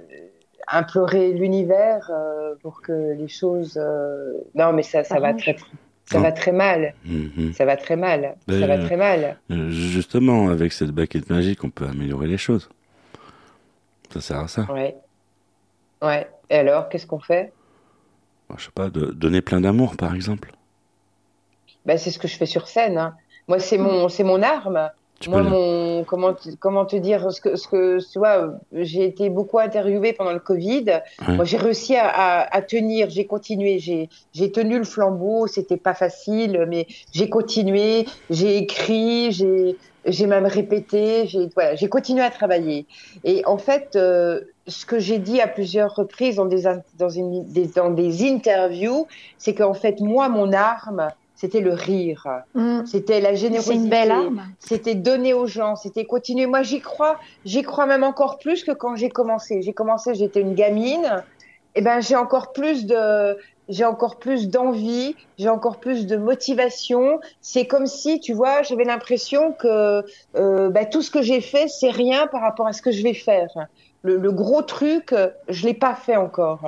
implorer 0.69 1.33
l'univers 1.33 2.11
euh, 2.11 2.55
pour 2.63 2.83
que 2.83 3.13
les 3.15 3.29
choses. 3.29 3.79
euh, 3.81 4.33
Non, 4.55 4.73
mais 4.73 4.83
ça, 4.83 5.05
ça 5.05 5.19
va 5.21 5.33
très, 5.35 5.57
ça 6.07 6.19
Non. 6.19 6.25
va 6.25 6.33
très 6.33 6.53
mal. 6.53 6.95
Mhm. 7.05 7.53
Ça 7.55 7.65
va 7.65 7.77
très 7.77 7.97
mal. 7.97 8.37
Ben, 8.49 8.61
ça 8.61 8.67
va 8.67 8.79
très 8.79 8.97
mal. 8.97 9.39
Justement, 9.49 10.49
avec 10.49 10.73
cette 10.73 10.91
baguette 10.91 11.31
magique, 11.31 11.63
on 11.65 11.71
peut 11.71 11.87
améliorer 11.87 12.27
les 12.27 12.39
choses. 12.39 12.69
Ça 14.13 14.21
sert 14.21 14.39
à 14.41 14.49
ça. 14.49 14.63
Ouais. 14.73 14.97
Ouais. 16.03 16.29
Et 16.51 16.57
alors, 16.57 16.89
qu'est-ce 16.89 17.07
qu'on 17.07 17.21
fait? 17.21 17.53
Je 18.57 18.65
sais 18.67 18.71
pas, 18.75 18.91
de 18.91 19.07
donner 19.07 19.41
plein 19.43 19.61
d'amour, 19.61 19.97
par 19.97 20.15
exemple. 20.15 20.53
ben, 21.85 21.99
C'est 21.99 22.11
ce 22.11 22.19
que 22.19 22.29
je 22.29 22.37
fais 22.37 22.47
sur 22.47 22.69
scène. 22.69 22.99
hein. 22.99 23.15
Moi, 23.49 23.59
c'est 23.59 23.79
mon, 23.79 24.09
c'est 24.09 24.25
mon 24.25 24.43
arme. 24.43 24.91
Tu 25.21 25.29
Moi, 25.31 25.41
peux 25.41 25.45
le- 25.45 25.51
mon, 25.51 26.05
comment, 26.05 26.35
te- 26.35 26.55
comment 26.59 26.85
te 26.87 26.97
dire 26.97 27.31
ce 27.31 27.41
que, 27.41 27.57
ce 27.57 27.69
que 27.69 27.99
tu 28.13 28.19
vois, 28.19 28.59
j'ai 28.73 29.05
été 29.05 29.29
beaucoup 29.31 29.59
interviewée 29.59 30.13
pendant 30.13 30.33
le 30.33 30.39
Covid. 30.41 30.85
Ouais. 31.29 31.37
Moi, 31.37 31.45
j'ai 31.45 31.57
réussi 31.57 31.95
à, 31.97 32.09
à, 32.09 32.57
à 32.57 32.63
tenir, 32.63 33.11
j'ai 33.11 33.27
continué, 33.27 33.79
j'ai, 33.79 34.09
j'ai 34.33 34.51
tenu 34.53 34.79
le 34.79 34.85
flambeau. 34.85 35.47
C'était 35.47 35.77
pas 35.77 35.95
facile, 35.95 36.67
mais 36.69 36.87
j'ai 37.13 37.29
continué, 37.29 38.07
j'ai 38.31 38.57
écrit, 38.59 39.31
j'ai, 39.33 39.77
j'ai 40.07 40.27
même 40.27 40.47
répété, 40.47 41.27
j'ai, 41.27 41.49
voilà, 41.55 41.75
j'ai 41.75 41.89
continué 41.89 42.23
à 42.23 42.31
travailler. 42.31 42.87
Et 43.25 43.43
en 43.47 43.59
fait, 43.59 43.97
euh, 43.97 44.41
ce 44.67 44.87
que 44.87 44.99
j'ai 44.99 45.19
dit 45.19 45.41
à 45.41 45.47
plusieurs 45.47 45.95
reprises 45.95 46.37
dans 46.37 46.47
des, 46.47 46.67
in- 46.67 46.83
dans 46.99 47.09
une, 47.11 47.45
des, 47.45 47.67
dans 47.67 47.91
des 47.91 48.27
interviews, 48.31 49.07
c'est 49.39 49.55
qu'en 49.55 49.75
fait, 49.75 50.01
moi, 50.01 50.29
mon 50.29 50.53
arme, 50.53 51.09
c'était 51.35 51.61
le 51.61 51.73
rire. 51.75 52.27
Mm. 52.55 52.87
C'était 52.87 53.21
la 53.21 53.35
générosité. 53.35 53.75
une 53.75 53.89
belle 53.89 54.11
arme. 54.11 54.43
C'était 54.61 54.95
donner 54.95 55.35
aux 55.35 55.47
gens, 55.47 55.77
c'était 55.77 56.05
continuer. 56.05 56.47
Moi, 56.47 56.63
j'y 56.63 56.81
crois, 56.81 57.19
j'y 57.45 57.63
crois 57.63 57.87
même 57.87 58.05
encore 58.05 58.39
plus 58.39 58.65
que 58.65 58.73
quand 58.73 58.97
j'ai 58.97 59.11
commencé. 59.11 59.61
J'ai 59.63 59.73
commencé, 59.73 60.15
j'étais 60.15 60.41
une 60.41 60.55
gamine. 60.55 61.23
Et 61.75 61.83
ben, 61.83 62.01
j'ai 62.01 62.15
encore 62.15 62.53
plus 62.53 62.87
de, 62.87 63.37
j'ai 63.69 63.85
encore 63.85 64.21
plus 64.21 64.49
d'envie, 64.49 65.17
j'ai 65.39 65.49
encore 65.49 65.79
plus 65.81 66.07
de 66.07 66.17
motivation. 66.17 67.19
C'est 67.41 67.67
comme 67.67 67.87
si, 67.87 68.21
tu 68.21 68.33
vois, 68.33 68.63
j'avais 68.63 68.85
l'impression 68.85 69.53
que 69.53 70.05
euh, 70.37 70.71
ben, 70.71 70.89
tout 70.89 71.03
ce 71.03 71.11
que 71.11 71.21
j'ai 71.21 71.41
fait, 71.41 71.67
c'est 71.69 71.91
rien 71.91 72.29
par 72.29 72.43
rapport 72.43 72.69
à 72.69 72.73
ce 72.73 72.81
que 72.81 72.93
je 72.93 73.03
vais 73.03 73.13
faire. 73.15 73.49
Le, 74.05 74.17
le 74.19 74.31
gros 74.33 74.63
truc, 74.63 75.13
euh, 75.13 75.31
je 75.49 75.67
l'ai 75.67 75.75
pas 75.75 75.95
fait 75.95 76.17
encore. 76.17 76.61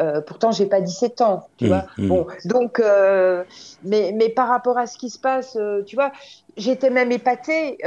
Euh, 0.00 0.20
pourtant, 0.20 0.50
j'ai 0.52 0.66
pas 0.66 0.80
17 0.80 1.20
ans, 1.20 1.46
tu 1.58 1.66
Mmh, 1.66 1.68
vois. 1.68 1.84
mmh. 1.98 2.08
Bon, 2.08 2.26
donc, 2.46 2.80
euh, 2.80 3.44
mais, 3.84 4.12
mais 4.16 4.28
par 4.30 4.48
rapport 4.48 4.78
à 4.78 4.86
ce 4.86 4.96
qui 4.98 5.10
se 5.10 5.18
passe, 5.18 5.54
euh, 5.56 5.82
tu 5.84 5.96
vois, 5.96 6.10
j'étais 6.56 6.90
même 6.90 7.12
épatée. 7.12 7.78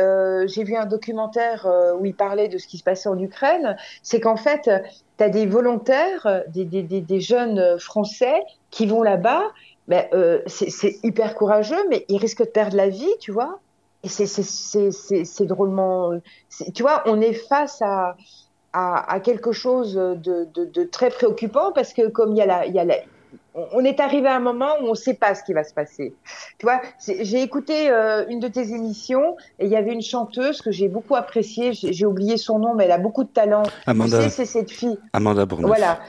J'ai 0.47 0.63
vu 0.63 0.75
un 0.75 0.85
documentaire 0.85 1.67
où 1.99 2.05
il 2.05 2.15
parlait 2.15 2.47
de 2.47 2.57
ce 2.57 2.67
qui 2.67 2.77
se 2.77 2.83
passait 2.83 3.09
en 3.09 3.17
Ukraine. 3.19 3.75
C'est 4.01 4.19
qu'en 4.19 4.37
fait, 4.37 4.69
tu 5.17 5.23
as 5.23 5.29
des 5.29 5.45
volontaires, 5.45 6.43
des, 6.47 6.63
des, 6.65 6.83
des, 6.83 7.01
des 7.01 7.19
jeunes 7.19 7.79
Français 7.79 8.35
qui 8.69 8.85
vont 8.85 9.01
là-bas. 9.01 9.43
Ben, 9.87 10.05
c'est 10.47 10.99
hyper 11.03 11.35
courageux, 11.35 11.83
mais 11.89 12.05
ils 12.07 12.17
risquent 12.17 12.43
de 12.45 12.49
perdre 12.49 12.77
la 12.77 12.87
vie, 12.89 13.11
tu 13.19 13.31
vois. 13.31 13.59
Et 14.03 14.09
c'est 14.09 14.27
c'est- 14.27 14.43
c'est- 14.43 14.91
c'est- 14.91 15.25
c'est 15.25 15.45
drôlement. 15.47 16.11
c'est- 16.49 16.71
Tu 16.71 16.83
vois, 16.83 17.01
on 17.07 17.19
est 17.19 17.33
face 17.33 17.81
à, 17.81 18.15
à, 18.75 19.09
à 19.09 19.19
quelque 19.21 19.53
chose 19.53 19.95
de, 19.95 20.47
de, 20.53 20.65
de 20.65 20.83
très 20.83 21.09
préoccupant 21.09 21.71
parce 21.71 21.93
que 21.93 22.09
comme 22.09 22.33
il 22.33 22.37
y 22.37 22.41
a 22.41 22.45
la, 22.45 22.65
il 22.65 22.73
y 22.73 22.79
a 22.79 22.83
la, 22.83 22.95
on 23.71 23.85
est 23.85 24.01
arrivé 24.01 24.27
à 24.27 24.35
un 24.35 24.41
moment 24.41 24.73
où 24.81 24.87
on 24.87 24.89
ne 24.89 24.95
sait 24.95 25.13
pas 25.13 25.33
ce 25.33 25.43
qui 25.43 25.53
va 25.53 25.63
se 25.63 25.73
passer. 25.73 26.13
Tu 26.57 26.65
vois, 26.65 26.81
j'ai 27.07 27.41
écouté 27.41 27.89
euh, 27.89 28.25
une 28.27 28.41
de 28.41 28.49
tes 28.49 28.73
émissions 28.73 29.37
et 29.59 29.65
il 29.65 29.71
y 29.71 29.77
avait 29.77 29.93
une 29.93 30.01
chanteuse 30.01 30.61
que 30.61 30.71
j'ai 30.71 30.89
beaucoup 30.89 31.15
appréciée. 31.15 31.71
J'ai 31.71 31.93
j'ai 31.93 32.05
oublié 32.05 32.35
son 32.35 32.59
nom, 32.59 32.75
mais 32.75 32.83
elle 32.83 32.91
a 32.91 32.97
beaucoup 32.97 33.23
de 33.23 33.29
talent. 33.29 33.63
Amanda, 33.85 34.17
Tu 34.17 34.23
sais, 34.25 34.29
c'est 34.29 34.45
cette 34.45 34.71
fille. 34.71 34.97
Amanda 35.13 35.45
Bourneuf. 35.45 35.67
Voilà. 35.67 35.99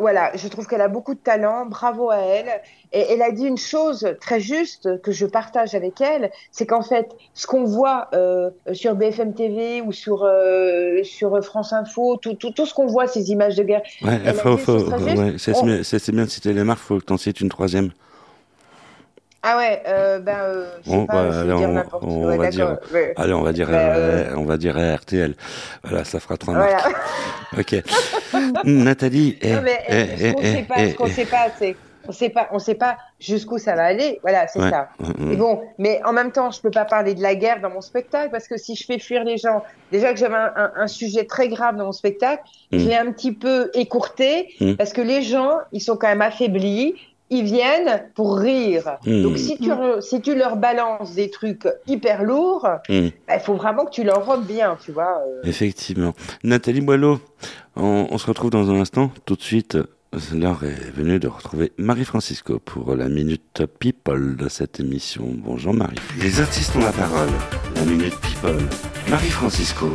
Voilà, 0.00 0.32
je 0.34 0.48
trouve 0.48 0.66
qu'elle 0.66 0.80
a 0.80 0.88
beaucoup 0.88 1.14
de 1.14 1.20
talent, 1.20 1.66
bravo 1.66 2.10
à 2.10 2.16
elle. 2.18 2.48
Et 2.92 3.12
elle 3.12 3.22
a 3.22 3.30
dit 3.30 3.44
une 3.46 3.58
chose 3.58 4.16
très 4.20 4.40
juste 4.40 5.00
que 5.02 5.12
je 5.12 5.26
partage 5.26 5.74
avec 5.74 6.00
elle, 6.00 6.30
c'est 6.50 6.66
qu'en 6.66 6.82
fait, 6.82 7.14
ce 7.34 7.46
qu'on 7.46 7.64
voit 7.64 8.08
euh, 8.14 8.50
sur 8.72 8.94
BFM 8.96 9.34
TV 9.34 9.80
ou 9.82 9.92
sur 9.92 10.24
euh, 10.24 11.02
sur 11.04 11.44
France 11.44 11.72
Info, 11.72 12.16
tout, 12.16 12.34
tout, 12.34 12.50
tout 12.50 12.66
ce 12.66 12.74
qu'on 12.74 12.86
voit, 12.86 13.06
ces 13.06 13.30
images 13.30 13.56
de 13.56 13.62
guerre, 13.62 13.82
Ouais, 14.02 15.34
c'est 15.38 15.56
On- 15.56 16.12
bien, 16.12 16.24
de 16.24 16.30
citer 16.30 16.52
les 16.52 16.64
marques, 16.64 16.80
faut 16.80 16.98
que 16.98 17.04
t'en 17.04 17.16
cites 17.18 17.40
une 17.40 17.48
troisième. 17.50 17.90
Ah 19.42 19.56
ouais, 19.56 19.82
euh, 19.86 20.18
ben, 20.18 20.36
euh, 20.38 21.06
pas, 21.06 21.20
allez, 21.40 21.46
dire 21.56 21.68
on- 21.68 21.72
n'importe 21.72 22.04
on 22.06 22.26
ouais, 22.28 22.36
va 22.36 22.48
dire- 22.50 22.76
ouais. 22.92 23.14
Allez, 23.16 23.32
on 23.32 23.42
va 23.42 23.52
dire, 23.52 23.68
Ben, 23.68 23.74
euh, 23.74 24.30
euh, 24.32 24.34
on 24.36 24.44
va 24.44 24.56
dire 24.58 24.76
RTL. 24.76 25.34
Voilà, 25.82 26.04
ça 26.04 26.20
fera 26.20 26.36
trois 26.36 26.54
Voilà. 26.54 26.72
marques. 26.74 26.96
Ok. 27.58 27.82
Nathalie, 28.64 29.38
eh, 29.42 29.52
Non, 29.54 29.62
mais 29.62 29.78
eh, 29.88 29.92
euh, 29.92 30.06
ce 30.16 30.24
eh, 30.24 30.32
qu'on 30.34 30.40
eh, 30.42 30.52
sait 30.54 30.62
pas, 30.62 30.74
eh, 30.78 30.90
ce 30.90 30.96
qu'on 30.96 31.06
sait 31.06 31.24
pas, 31.26 31.46
c'est 31.58 31.76
on 32.08 32.12
sait 32.12 32.30
pas, 32.30 32.48
on 32.50 32.58
sait 32.58 32.74
pas 32.74 32.96
jusqu'où 33.20 33.58
ça 33.58 33.74
va 33.76 33.84
aller. 33.84 34.18
Voilà, 34.22 34.48
c'est 34.48 34.58
Ouais, 34.58 34.70
ça. 34.70 34.88
Et 35.30 35.36
bon, 35.36 35.60
mais 35.78 36.00
en 36.04 36.12
même 36.12 36.32
temps, 36.32 36.50
je 36.50 36.60
peux 36.60 36.70
pas 36.70 36.84
parler 36.86 37.14
de 37.14 37.22
la 37.22 37.34
guerre 37.34 37.60
dans 37.60 37.68
mon 37.70 37.82
spectacle 37.82 38.30
parce 38.30 38.48
que 38.48 38.56
si 38.56 38.74
je 38.74 38.84
fais 38.84 38.98
fuir 38.98 39.22
les 39.22 39.36
gens, 39.36 39.62
déjà 39.92 40.12
que 40.12 40.18
j'avais 40.18 40.34
un, 40.34 40.50
un- 40.56 40.72
un 40.76 40.86
sujet 40.86 41.24
très 41.24 41.48
grave 41.48 41.76
dans 41.76 41.84
mon 41.84 41.92
spectacle, 41.92 42.42
je 42.72 42.78
l'ai 42.78 42.96
un 42.96 43.12
petit 43.12 43.32
peu 43.32 43.70
écourté 43.74 44.48
parce 44.78 44.92
que 44.92 45.02
les 45.02 45.22
gens, 45.22 45.58
ils 45.72 45.80
sont 45.80 45.96
quand 45.96 46.08
même 46.08 46.22
affaiblis. 46.22 46.94
Ils 47.30 47.44
viennent 47.44 48.02
pour 48.14 48.38
rire. 48.38 48.98
Mm. 49.06 49.22
Donc 49.22 49.38
si 49.38 49.56
tu, 49.56 49.70
si 50.00 50.20
tu 50.20 50.34
leur 50.34 50.56
balances 50.56 51.14
des 51.14 51.30
trucs 51.30 51.68
hyper 51.86 52.24
lourds, 52.24 52.66
Mm. 52.88 53.08
bah, 53.28 53.34
il 53.36 53.40
faut 53.40 53.54
vraiment 53.54 53.84
que 53.84 53.90
tu 53.90 54.02
leur 54.04 54.26
robes 54.26 54.44
bien, 54.46 54.76
tu 54.84 54.90
vois. 54.92 55.18
euh. 55.26 55.40
Effectivement. 55.44 56.12
Nathalie 56.42 56.80
Boileau, 56.80 57.20
on, 57.76 58.08
on 58.10 58.18
se 58.18 58.26
retrouve 58.26 58.50
dans 58.50 58.68
un 58.70 58.80
instant. 58.80 59.10
Tout 59.26 59.36
de 59.36 59.42
suite, 59.42 59.78
l'heure 60.34 60.64
est 60.64 60.90
venue 60.90 61.20
de 61.20 61.28
retrouver 61.28 61.72
Marie-Francisco 61.78 62.58
pour 62.58 62.94
la 62.96 63.08
Minute 63.08 63.62
People 63.78 64.36
de 64.36 64.48
cette 64.48 64.80
émission. 64.80 65.24
Bonjour 65.32 65.72
Marie. 65.72 65.96
Les 66.20 66.40
artistes 66.40 66.74
ont 66.74 66.80
la 66.80 66.92
parole. 66.92 67.28
La 67.76 67.82
Minute 67.82 68.16
People. 68.20 68.58
Marie-Francisco. 69.08 69.86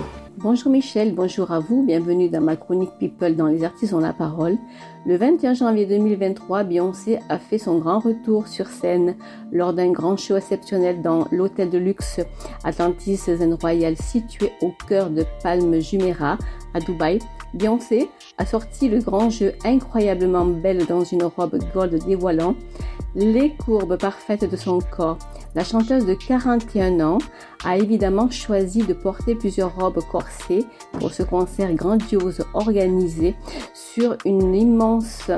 Bonjour 0.45 0.71
Michel, 0.71 1.15
bonjour 1.15 1.51
à 1.51 1.59
vous, 1.59 1.81
bienvenue 1.81 2.29
dans 2.29 2.39
ma 2.39 2.55
chronique 2.55 2.91
People 2.99 3.35
dans 3.35 3.47
Les 3.47 3.63
Artistes 3.63 3.93
ont 3.93 3.99
la 3.99 4.13
parole. 4.13 4.59
Le 5.07 5.17
21 5.17 5.55
janvier 5.55 5.87
2023, 5.87 6.65
Beyoncé 6.65 7.17
a 7.29 7.39
fait 7.39 7.57
son 7.57 7.79
grand 7.79 7.97
retour 7.97 8.47
sur 8.47 8.67
scène 8.67 9.15
lors 9.51 9.73
d'un 9.73 9.91
grand 9.91 10.17
show 10.17 10.37
exceptionnel 10.37 11.01
dans 11.01 11.25
l'hôtel 11.31 11.71
de 11.71 11.79
luxe 11.79 12.19
Atlantis 12.63 13.15
Zen 13.15 13.55
Royal 13.55 13.97
situé 13.97 14.51
au 14.61 14.71
cœur 14.87 15.09
de 15.09 15.25
Palm 15.41 15.81
Jumeirah 15.81 16.37
à 16.75 16.79
Dubaï. 16.79 17.17
Beyoncé 17.55 18.07
a 18.37 18.45
sorti 18.45 18.87
le 18.87 18.99
grand 18.99 19.31
jeu 19.31 19.53
incroyablement 19.63 20.45
belle 20.45 20.85
dans 20.85 21.03
une 21.03 21.23
robe 21.23 21.57
gold 21.73 22.05
dévoilant 22.05 22.53
les 23.15 23.49
courbes 23.49 23.97
parfaites 23.97 24.47
de 24.47 24.57
son 24.57 24.77
corps. 24.95 25.17
La 25.55 25.63
chanteuse 25.63 26.05
de 26.05 26.13
41 26.13 26.99
ans 26.99 27.17
a 27.63 27.77
évidemment 27.77 28.29
choisi 28.29 28.83
de 28.83 28.93
porter 28.93 29.35
plusieurs 29.35 29.73
robes 29.73 30.03
corsées 30.11 30.65
pour 30.99 31.13
ce 31.13 31.23
concert 31.23 31.73
grandiose 31.73 32.43
organisé 32.53 33.35
sur 33.73 34.17
une 34.25 34.53
immense 34.53 35.31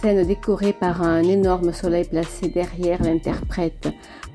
scène 0.00 0.26
décorée 0.26 0.72
par 0.72 1.02
un 1.02 1.22
énorme 1.22 1.72
soleil 1.72 2.04
placé 2.04 2.48
derrière 2.48 3.00
l'interprète. 3.00 3.88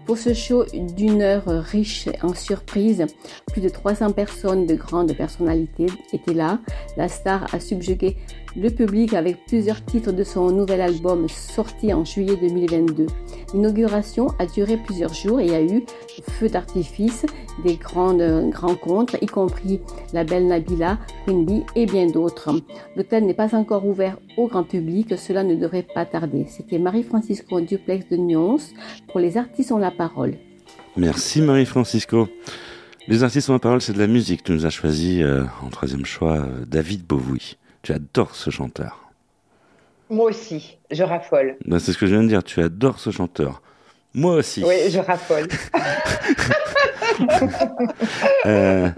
Pour 0.05 0.17
ce 0.17 0.33
show 0.33 0.65
d'une 0.73 1.21
heure 1.21 1.47
riche 1.47 2.09
en 2.21 2.33
surprises, 2.33 3.05
plus 3.51 3.61
de 3.61 3.69
300 3.69 4.11
personnes 4.11 4.65
de 4.65 4.75
grandes 4.75 5.15
personnalités 5.15 5.87
étaient 6.11 6.33
là. 6.33 6.59
La 6.97 7.07
star 7.07 7.53
a 7.53 7.59
subjugué 7.59 8.17
le 8.55 8.69
public 8.69 9.13
avec 9.13 9.45
plusieurs 9.45 9.83
titres 9.83 10.11
de 10.11 10.23
son 10.23 10.51
nouvel 10.51 10.81
album 10.81 11.27
sorti 11.27 11.93
en 11.93 12.05
juillet 12.05 12.35
2022. 12.39 13.07
L'inauguration 13.53 14.27
a 14.39 14.45
duré 14.45 14.77
plusieurs 14.77 15.13
jours 15.13 15.39
et 15.39 15.55
a 15.55 15.61
eu 15.61 15.83
feu 16.29 16.49
d'artifice, 16.49 17.25
des 17.63 17.75
grandes 17.75 18.23
rencontres, 18.55 19.17
y 19.21 19.25
compris 19.25 19.79
la 20.13 20.23
belle 20.23 20.47
Nabila, 20.47 20.99
Queen 21.25 21.45
Bee 21.45 21.63
et 21.75 21.85
bien 21.85 22.07
d'autres. 22.07 22.51
L'hôtel 22.95 23.25
n'est 23.25 23.33
pas 23.33 23.55
encore 23.55 23.85
ouvert 23.85 24.17
au 24.37 24.47
grand 24.47 24.63
public, 24.63 25.17
cela 25.17 25.43
ne 25.43 25.55
devrait 25.55 25.87
pas 25.93 26.05
tarder. 26.05 26.45
C'était 26.47 26.79
Marie-Francisco 26.79 27.61
Duplex 27.61 28.07
de 28.09 28.17
Nyons 28.17 28.57
pour 29.07 29.19
les 29.19 29.37
artistes 29.37 29.71
ont 29.71 29.77
la 29.77 29.91
parole. 29.91 30.35
Merci 30.95 31.41
Marie-Francisco. 31.41 32.27
Les 33.07 33.23
artistes 33.23 33.49
ont 33.49 33.53
la 33.53 33.59
parole, 33.59 33.81
c'est 33.81 33.93
de 33.93 33.99
la 33.99 34.07
musique. 34.07 34.43
Tu 34.43 34.53
nous 34.53 34.65
as 34.65 34.69
choisi 34.69 35.21
euh, 35.21 35.43
en 35.61 35.69
troisième 35.69 36.05
choix 36.05 36.37
euh, 36.37 36.65
David 36.65 37.05
Bowie. 37.05 37.57
Tu 37.83 37.91
adores 37.91 38.33
ce 38.35 38.49
chanteur. 38.49 39.11
Moi 40.09 40.29
aussi, 40.29 40.77
je 40.89 41.03
raffole. 41.03 41.57
Ben, 41.65 41.79
c'est 41.79 41.91
ce 41.91 41.97
que 41.97 42.05
je 42.07 42.13
viens 42.13 42.23
de 42.23 42.29
dire. 42.29 42.43
Tu 42.43 42.61
adores 42.61 42.99
ce 42.99 43.11
chanteur. 43.11 43.61
Moi 44.13 44.35
aussi. 44.35 44.63
Oui, 44.65 44.89
je 44.89 44.99
raffole. 44.99 45.47
Euh, 48.45 48.89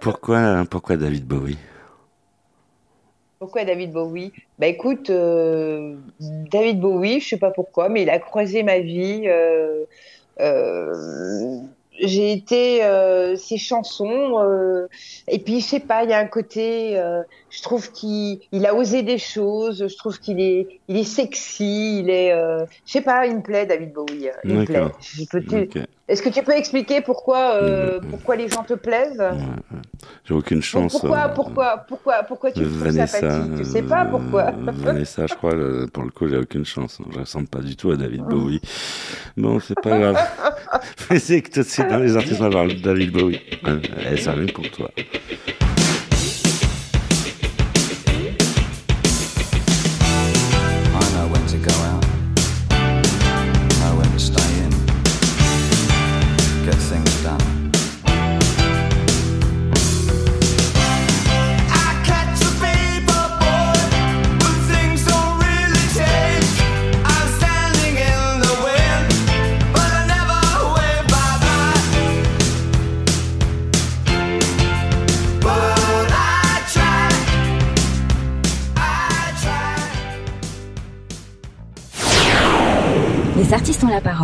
pourquoi, 0.00 0.64
pourquoi 0.70 0.96
David 0.96 1.26
Bowie? 1.26 1.58
Pourquoi 3.40 3.64
David 3.64 3.90
Bowie? 3.92 4.32
Bah 4.58 4.68
écoute, 4.68 5.10
euh, 5.10 5.96
David 6.20 6.80
Bowie, 6.80 7.20
je 7.20 7.30
sais 7.30 7.36
pas 7.36 7.50
pourquoi, 7.50 7.88
mais 7.88 8.02
il 8.02 8.10
a 8.10 8.18
croisé 8.20 8.62
ma 8.62 8.78
vie. 8.78 9.24
euh, 9.26 9.84
euh, 10.40 11.60
j'ai 12.00 12.32
été 12.32 12.84
euh, 12.84 13.36
ses 13.36 13.58
chansons 13.58 14.42
euh, 14.42 14.86
et 15.28 15.38
puis 15.38 15.60
je 15.60 15.66
sais 15.66 15.80
pas, 15.80 16.04
il 16.04 16.10
y 16.10 16.12
a 16.12 16.18
un 16.18 16.26
côté, 16.26 16.98
euh, 16.98 17.22
je 17.50 17.62
trouve 17.62 17.92
qu'il 17.92 18.40
il 18.52 18.66
a 18.66 18.74
osé 18.74 19.02
des 19.02 19.18
choses, 19.18 19.86
je 19.88 19.96
trouve 19.96 20.18
qu'il 20.18 20.40
est 20.40 20.80
il 20.88 20.96
est 20.96 21.04
sexy, 21.04 22.00
il 22.00 22.10
est, 22.10 22.32
euh, 22.32 22.64
je 22.84 22.92
sais 22.92 23.00
pas, 23.00 23.26
il 23.26 23.36
me 23.36 23.42
plaît 23.42 23.66
David 23.66 23.92
Bowie, 23.92 24.28
il 24.44 24.54
me 24.54 24.64
plaît. 24.64 24.82
Je 25.00 25.24
peux. 25.24 25.68
Est-ce 26.06 26.20
que 26.22 26.28
tu 26.28 26.42
peux 26.42 26.52
expliquer 26.52 27.00
pourquoi, 27.00 27.54
euh, 27.54 27.98
Mm. 28.00 28.06
pourquoi 28.10 28.36
les 28.36 28.48
gens 28.48 28.62
te 28.62 28.74
plaisent 28.74 29.18
Ouais. 29.18 29.78
J'ai 30.24 30.34
aucune 30.34 30.60
chance. 30.62 30.92
pourquoi, 30.92 31.18
euh, 31.18 31.28
pourquoi, 31.34 31.76
pourquoi, 31.88 32.22
pourquoi 32.24 32.52
tu 32.52 32.60
te 32.60 32.64
trouves 32.64 32.84
Vanessa, 32.84 33.20
sympathique 33.20 33.56
Je 33.58 33.62
sais 33.64 33.82
pas 33.82 34.04
euh, 34.04 34.10
pourquoi. 34.10 34.50
Vanessa, 34.52 35.26
je 35.26 35.34
crois, 35.34 35.54
pour 35.92 36.02
le 36.04 36.10
coup, 36.10 36.28
j'ai 36.28 36.36
aucune 36.36 36.66
chance. 36.66 36.98
Je 37.10 37.20
ressemble 37.20 37.48
pas 37.48 37.60
du 37.60 37.74
tout 37.74 37.90
à 37.90 37.96
David 37.96 38.20
Oh. 38.26 38.28
Bowie. 38.30 38.60
Bon, 39.36 39.58
c'est 39.60 39.80
pas 39.80 39.98
grave. 39.98 40.18
Mais 41.10 41.18
c'est 41.18 41.40
que 41.40 41.62
suite 41.62 41.88
dans 41.88 41.98
les 41.98 42.16
artistes, 42.16 42.40
David 42.82 43.10
Bowie. 43.12 43.40
Eh, 44.10 44.16
ça 44.18 44.32
arrive 44.32 44.52
pour 44.52 44.70
toi. 44.70 44.90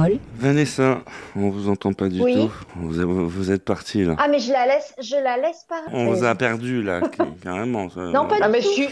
Parole. 0.08 0.18
Vanessa, 0.36 1.02
on 1.36 1.50
vous 1.50 1.68
entend 1.68 1.92
pas 1.92 2.08
du 2.08 2.20
Oui. 2.20 2.34
tout. 2.34 2.52
Vous, 2.76 3.28
vous 3.28 3.50
êtes 3.50 3.64
parti 3.64 4.04
là. 4.04 4.16
Ah, 4.18 4.28
mais 4.28 4.38
je 4.38 4.52
la 4.52 4.66
laisse, 4.66 4.94
je 5.02 5.16
la 5.22 5.36
laisse 5.36 5.64
pas. 5.68 5.82
On 5.92 6.06
vous 6.12 6.24
a 6.24 6.34
perdu 6.34 6.82
là, 6.82 7.00
ca- 7.16 7.26
carrément. 7.42 7.88
ça. 7.90 8.00
Non, 8.02 8.26
pas 8.26 8.36
Ah, 8.40 8.46
du 8.46 8.52
mais 8.52 8.60
tout. 8.60 8.68
je 8.68 8.72
suis, 8.72 8.88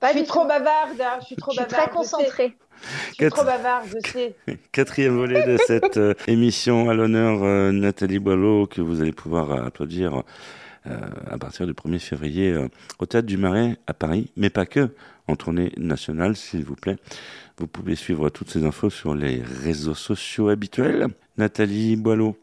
Pas 0.00 0.08
je 0.08 0.12
suis 0.14 0.22
du 0.22 0.28
trop 0.28 0.42
tout. 0.42 0.48
bavarde. 0.48 1.00
hein, 1.00 1.18
Je 1.20 1.26
suis 1.26 1.36
trop 1.36 1.52
Je 1.52 1.58
suis 1.60 1.66
très 1.68 1.88
concentrée. 1.90 2.56
Je 3.10 3.14
suis 3.24 3.28
trop 3.30 3.44
bavarde, 3.44 3.86
je 3.88 4.10
sais. 4.10 4.34
Quatrième 4.72 5.16
volet 5.16 5.44
de 5.46 5.56
cette 5.66 5.96
euh, 5.96 6.14
émission 6.28 6.88
à 6.90 6.94
l'honneur 6.94 7.40
euh, 7.42 7.72
Nathalie 7.72 8.20
Boileau 8.20 8.66
que 8.66 8.80
vous 8.80 9.00
allez 9.00 9.10
pouvoir 9.12 9.50
euh, 9.50 9.66
applaudir 9.66 10.22
euh, 10.86 10.96
à 11.28 11.36
partir 11.38 11.66
du 11.66 11.72
1er 11.72 11.98
février 11.98 12.52
euh, 12.52 12.68
au 13.00 13.06
Théâtre 13.06 13.26
du 13.26 13.36
Marais 13.36 13.76
à 13.88 13.94
Paris, 13.94 14.30
mais 14.36 14.48
pas 14.48 14.64
que, 14.64 14.90
en 15.26 15.34
tournée 15.34 15.72
nationale 15.76 16.36
s'il 16.36 16.64
vous 16.64 16.76
plaît. 16.76 16.96
Vous 17.58 17.66
pouvez 17.66 17.96
suivre 17.96 18.28
toutes 18.30 18.50
ces 18.50 18.64
infos 18.64 18.88
sur 18.88 19.16
les 19.16 19.42
réseaux 19.42 19.96
sociaux 19.96 20.48
habituels. 20.48 21.08
Nathalie 21.38 21.96
Boileau, 21.96 22.36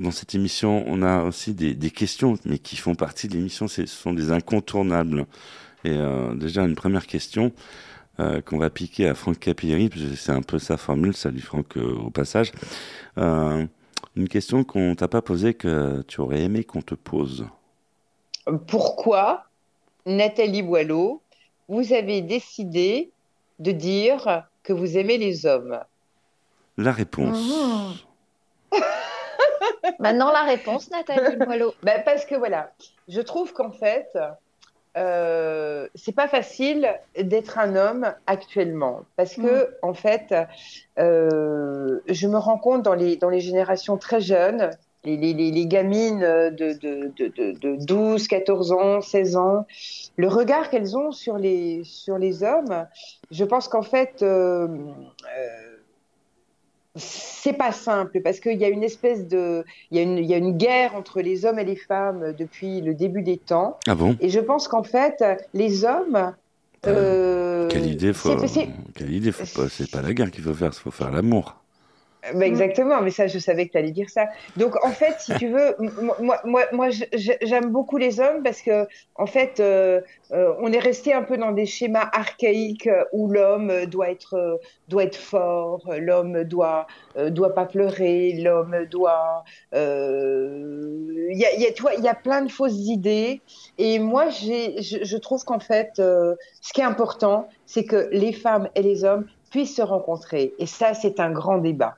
dans 0.00 0.10
cette 0.10 0.34
émission, 0.34 0.82
on 0.88 1.02
a 1.02 1.22
aussi 1.22 1.54
des, 1.54 1.90
questions, 1.90 2.34
mais 2.44 2.58
qui 2.58 2.76
font 2.76 2.96
partie 2.96 3.28
de 3.28 3.34
l'émission, 3.34 3.68
ce 3.68 3.86
sont 3.86 4.12
des 4.12 4.32
incontournables. 4.32 5.26
Et 5.84 5.92
euh, 5.92 6.34
déjà, 6.34 6.64
une 6.64 6.74
première 6.74 7.06
question 7.06 7.52
euh, 8.18 8.40
qu'on 8.40 8.58
va 8.58 8.68
piquer 8.68 9.08
à 9.08 9.14
Franck 9.14 9.38
Capilleri, 9.38 9.88
parce 9.88 10.02
que 10.02 10.16
c'est 10.16 10.32
un 10.32 10.42
peu 10.42 10.58
sa 10.58 10.76
formule, 10.76 11.14
salut 11.14 11.40
Franck 11.40 11.76
au 11.76 12.10
passage. 12.10 12.50
Euh, 13.18 13.64
une 14.16 14.28
question 14.28 14.64
qu'on 14.64 14.96
t'a 14.96 15.06
pas 15.06 15.22
posée, 15.22 15.54
que 15.54 16.02
tu 16.08 16.20
aurais 16.20 16.42
aimé 16.42 16.64
qu'on 16.64 16.82
te 16.82 16.96
pose. 16.96 17.46
Pourquoi, 18.66 19.44
Nathalie 20.04 20.62
Boileau, 20.62 21.22
vous 21.68 21.92
avez 21.92 22.22
décidé 22.22 23.12
de 23.58 23.72
dire 23.72 24.44
que 24.62 24.72
vous 24.72 24.96
aimez 24.96 25.18
les 25.18 25.46
hommes 25.46 25.80
La 26.76 26.92
réponse. 26.92 27.86
Maintenant, 29.98 30.32
la 30.32 30.42
réponse, 30.42 30.90
Nathalie 30.90 31.36
Boileau. 31.36 31.74
Ben, 31.82 32.02
parce 32.04 32.24
que 32.24 32.34
voilà, 32.34 32.72
je 33.08 33.20
trouve 33.20 33.52
qu'en 33.52 33.70
fait, 33.72 34.16
euh, 34.96 35.88
c'est 35.94 36.14
pas 36.14 36.28
facile 36.28 36.88
d'être 37.18 37.58
un 37.58 37.76
homme 37.76 38.12
actuellement. 38.26 39.02
Parce 39.16 39.34
que, 39.34 39.74
en 39.82 39.94
fait, 39.94 40.34
euh, 40.98 42.00
je 42.06 42.28
me 42.28 42.38
rends 42.38 42.58
compte 42.58 42.82
dans 42.82 42.94
les, 42.94 43.16
dans 43.16 43.30
les 43.30 43.40
générations 43.40 43.96
très 43.96 44.20
jeunes, 44.20 44.70
les, 45.04 45.16
les, 45.16 45.32
les, 45.34 45.50
les 45.50 45.66
gamines 45.66 46.20
de, 46.20 46.72
de, 46.78 47.12
de, 47.16 47.28
de, 47.28 47.58
de 47.58 47.84
12, 47.84 48.28
14 48.28 48.72
ans, 48.72 49.00
16 49.00 49.36
ans, 49.36 49.66
le 50.16 50.28
regard 50.28 50.70
qu'elles 50.70 50.96
ont 50.96 51.10
sur 51.12 51.38
les, 51.38 51.82
sur 51.84 52.18
les 52.18 52.42
hommes, 52.42 52.86
je 53.30 53.44
pense 53.44 53.68
qu'en 53.68 53.82
fait, 53.82 54.22
euh, 54.22 54.68
euh, 54.68 55.76
c'est 56.94 57.54
pas 57.54 57.72
simple 57.72 58.20
parce 58.20 58.38
qu'il 58.38 58.58
y 58.58 58.64
a 58.64 58.68
une 58.68 58.84
espèce 58.84 59.26
de, 59.26 59.64
il 59.90 59.96
y 59.96 60.00
a 60.00 60.02
une, 60.02 60.18
il 60.18 60.26
y 60.26 60.34
a 60.34 60.36
une 60.36 60.56
guerre 60.56 60.94
entre 60.94 61.20
les 61.22 61.46
hommes 61.46 61.58
et 61.58 61.64
les 61.64 61.76
femmes 61.76 62.34
depuis 62.38 62.80
le 62.82 62.94
début 62.94 63.22
des 63.22 63.38
temps. 63.38 63.78
Ah 63.88 63.94
bon? 63.94 64.16
Et 64.20 64.28
je 64.28 64.40
pense 64.40 64.68
qu'en 64.68 64.82
fait, 64.82 65.24
les 65.54 65.84
hommes. 65.84 66.34
euh, 66.86 67.68
Quelle 67.68 67.86
idée, 67.86 68.12
faut... 68.12 68.36
Quelle 68.94 69.12
idée, 69.12 69.32
faut 69.32 69.62
pas... 69.62 69.68
c'est 69.68 69.90
pas 69.90 70.02
la 70.02 70.12
guerre 70.12 70.30
qu'il 70.30 70.44
faut 70.44 70.52
faire, 70.52 70.70
il 70.74 70.78
faut 70.78 70.90
faire 70.90 71.10
l'amour. 71.10 71.61
Bah, 72.34 72.46
exactement, 72.46 73.02
mais 73.02 73.10
ça, 73.10 73.26
je 73.26 73.40
savais 73.40 73.66
que 73.66 73.72
tu 73.72 73.78
allais 73.78 73.90
dire 73.90 74.08
ça. 74.08 74.28
Donc, 74.56 74.76
en 74.84 74.90
fait, 74.92 75.16
si 75.18 75.34
tu 75.34 75.48
veux, 75.48 75.74
moi, 76.20 76.40
moi, 76.44 76.62
moi 76.70 76.88
j'aime 77.42 77.70
beaucoup 77.70 77.96
les 77.96 78.20
hommes 78.20 78.44
parce 78.44 78.62
que, 78.62 78.86
en 79.16 79.26
fait, 79.26 79.58
euh, 79.58 80.00
euh, 80.30 80.54
on 80.60 80.72
est 80.72 80.78
resté 80.78 81.12
un 81.12 81.22
peu 81.22 81.36
dans 81.36 81.50
des 81.50 81.66
schémas 81.66 82.08
archaïques 82.12 82.86
euh, 82.86 83.02
où 83.12 83.28
l'homme 83.28 83.86
doit 83.86 84.08
être, 84.10 84.34
euh, 84.34 84.56
doit 84.86 85.02
être 85.02 85.16
fort, 85.16 85.82
l'homme 85.98 86.44
doit, 86.44 86.86
euh, 87.16 87.30
doit 87.30 87.54
pas 87.54 87.66
pleurer, 87.66 88.34
l'homme 88.34 88.86
doit. 88.88 89.42
euh, 89.74 91.26
Il 91.30 91.38
y 91.38 91.44
a, 91.44 91.54
y 91.56 91.66
a, 91.66 91.72
tu 91.72 91.82
vois, 91.82 91.94
il 91.94 92.04
y 92.04 92.08
a 92.08 92.14
plein 92.14 92.42
de 92.42 92.50
fausses 92.52 92.86
idées. 92.86 93.42
Et 93.78 93.98
moi, 93.98 94.28
j'ai, 94.28 94.80
je, 94.80 94.98
je 95.02 95.16
trouve 95.16 95.42
qu'en 95.44 95.58
fait, 95.60 95.94
euh, 95.98 96.36
ce 96.60 96.72
qui 96.72 96.82
est 96.82 96.84
important, 96.84 97.48
c'est 97.66 97.84
que 97.84 98.08
les 98.12 98.32
femmes 98.32 98.68
et 98.76 98.82
les 98.82 99.02
hommes 99.04 99.26
puissent 99.50 99.74
se 99.76 99.82
rencontrer. 99.82 100.54
Et 100.58 100.66
ça, 100.66 100.94
c'est 100.94 101.18
un 101.18 101.30
grand 101.32 101.58
débat. 101.58 101.96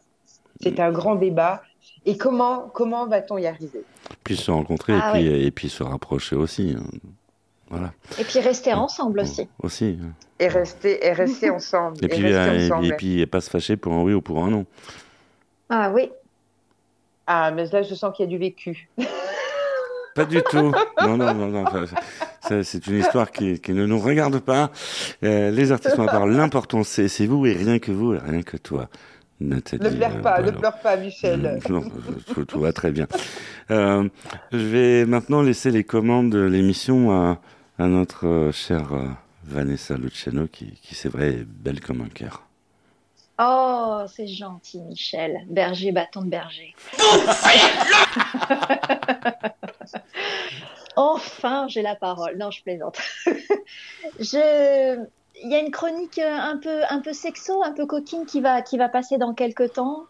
C'est 0.65 0.81
un 0.81 0.91
grand 0.91 1.15
débat. 1.15 1.63
Et 2.07 2.17
comment, 2.17 2.71
comment 2.75 3.07
va-t-on 3.07 3.39
y 3.39 3.47
arriver? 3.47 3.83
Puis 4.25 4.37
se 4.37 4.51
rencontrer 4.51 4.95
Ah 5.01 5.19
et, 5.19 5.23
puis, 5.23 5.47
et 5.47 5.51
puis 5.51 5.69
se 5.69 5.83
rapprocher 5.83 6.37
aussi. 6.37 6.75
hein. 6.79 6.83
Voilà, 7.71 7.93
Et 8.19 8.25
puis 8.25 8.41
rester 8.41 8.73
ensemble 8.75 9.21
aussi. 9.21 9.49
aussi. 9.63 9.99
Et 10.39 10.49
rester, 10.49 11.05
et 11.07 11.13
rester 11.13 11.49
ensemble. 11.51 11.97
Et 12.05 12.09
puis, 12.09 12.23
rester 12.23 12.35
euh, 12.37 12.59
et, 12.59 12.67
ensemble. 12.71 12.87
et 12.87 12.93
puis 12.97 13.21
et 13.21 13.27
pas 13.27 13.41
se 13.41 13.49
fâcher 13.51 13.77
pour 13.77 13.93
un 13.95 14.03
oui 14.03 14.13
ou 14.13 14.21
pour 14.21 14.45
un 14.45 14.51
non. 14.51 14.67
Ah 15.71 15.91
oui. 15.93 16.11
Ah, 17.27 17.51
mais 17.53 17.67
là, 17.67 17.83
je 17.83 17.95
sens 17.95 18.15
qu'il 18.15 18.25
y 18.27 18.29
a 18.29 18.31
du 18.31 18.37
vécu. 18.39 18.89
Pas 20.15 20.27
du 20.27 20.43
tout. 20.43 20.73
Non, 21.01 21.17
non, 21.17 21.35
non, 21.35 21.49
non. 21.49 21.65
C'est 22.63 22.87
une 22.87 22.99
histoire 22.99 23.33
qui, 23.33 23.59
qui 23.61 23.73
ne 23.73 23.87
nous 23.87 23.99
regarde 23.99 24.39
pas. 24.41 24.71
Euh, 25.25 25.51
les 25.51 25.73
artistes 25.73 25.99
ont 25.99 26.07
parlé. 26.07 26.37
L'important, 26.37 26.85
c'est 26.85 27.09
c'est 27.09 27.27
vous 27.27 27.47
et 27.47 27.55
rien 27.55 27.79
que 27.79 27.91
vous, 27.91 28.15
et 28.15 28.19
rien 28.19 28.43
que 28.43 28.57
toi. 28.59 28.89
Nathalie. 29.45 29.83
Ne 29.83 29.91
pleure 29.91 30.17
euh, 30.17 30.23
pas, 30.23 30.43
ne 30.43 30.51
pleure 30.51 30.79
pas, 30.81 30.97
Michel. 30.97 31.61
Non, 31.69 31.83
tout, 32.33 32.45
tout 32.45 32.61
va 32.61 32.73
très 32.73 32.91
bien. 32.91 33.07
Euh, 33.71 34.09
je 34.53 34.59
vais 34.59 35.07
maintenant 35.07 35.43
laisser 35.43 35.71
les 35.71 35.85
commandes 35.85 36.31
de 36.31 36.41
l'émission 36.41 37.13
à, 37.13 37.41
à 37.79 37.87
notre 37.87 38.27
euh, 38.27 38.53
chère 38.53 38.93
euh, 38.93 39.07
Vanessa 39.45 39.97
Luciano, 39.97 40.47
qui, 40.47 40.73
qui 40.83 40.95
c'est 40.95 41.09
vrai, 41.09 41.29
est 41.29 41.45
belle 41.45 41.81
comme 41.81 42.01
un 42.01 42.09
cœur. 42.09 42.43
Oh, 43.39 44.05
c'est 44.07 44.29
gentil, 44.29 44.81
Michel. 44.83 45.39
Berger, 45.49 45.91
bâton 45.91 46.23
de 46.23 46.31
berger. 46.31 46.73
enfin, 50.97 51.67
j'ai 51.69 51.83
la 51.83 51.97
parole. 51.97 52.39
Non, 52.39 52.53
je 52.53 52.63
plaisante. 52.63 53.01
je... 54.21 55.05
Il 55.43 55.51
y 55.51 55.55
a 55.55 55.59
une 55.59 55.71
chronique 55.71 56.19
euh, 56.19 56.37
un 56.37 56.57
peu, 56.57 56.83
un 56.89 57.01
peu 57.01 57.13
sexo, 57.13 57.63
un 57.63 57.73
peu 57.73 57.87
coquine 57.87 58.25
qui 58.25 58.41
va, 58.41 58.63
qui 58.63 58.79
va 58.79 58.89
passer 58.89 59.19
dans 59.19 59.35
quelques 59.35 59.73
temps. 59.75 60.05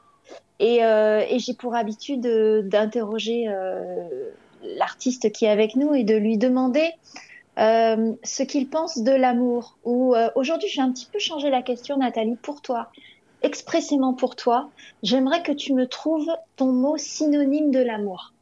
Et, 0.60 0.84
euh, 0.84 1.24
et 1.28 1.38
j'ai 1.38 1.54
pour 1.54 1.74
habitude 1.74 2.26
euh, 2.26 2.62
d'interroger 2.62 3.46
euh, 3.48 4.30
l'artiste 4.62 5.32
qui 5.32 5.46
est 5.46 5.50
avec 5.50 5.76
nous 5.76 5.94
et 5.94 6.04
de 6.04 6.14
lui 6.14 6.38
demander 6.38 6.90
euh, 7.58 8.12
ce 8.22 8.42
qu'il 8.42 8.68
pense 8.68 8.98
de 8.98 9.12
l'amour. 9.12 9.76
Ou 9.84 10.14
aujourd'hui, 10.34 10.68
j'ai 10.68 10.80
un 10.80 10.92
petit 10.92 11.08
peu 11.12 11.18
changé 11.18 11.50
la 11.50 11.62
question, 11.62 11.96
Nathalie, 11.96 12.36
pour 12.36 12.60
toi, 12.60 12.90
expressément 13.42 14.14
pour 14.14 14.36
toi. 14.36 14.70
J'aimerais 15.02 15.42
que 15.42 15.52
tu 15.52 15.74
me 15.74 15.86
trouves 15.86 16.30
ton 16.56 16.72
mot 16.72 16.96
synonyme 16.96 17.70
de 17.70 17.80
l'amour. 17.80 18.32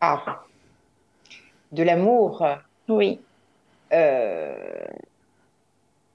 Ah, 0.00 0.42
de 1.72 1.82
l'amour? 1.82 2.46
Oui. 2.88 3.18
Euh, 3.92 4.54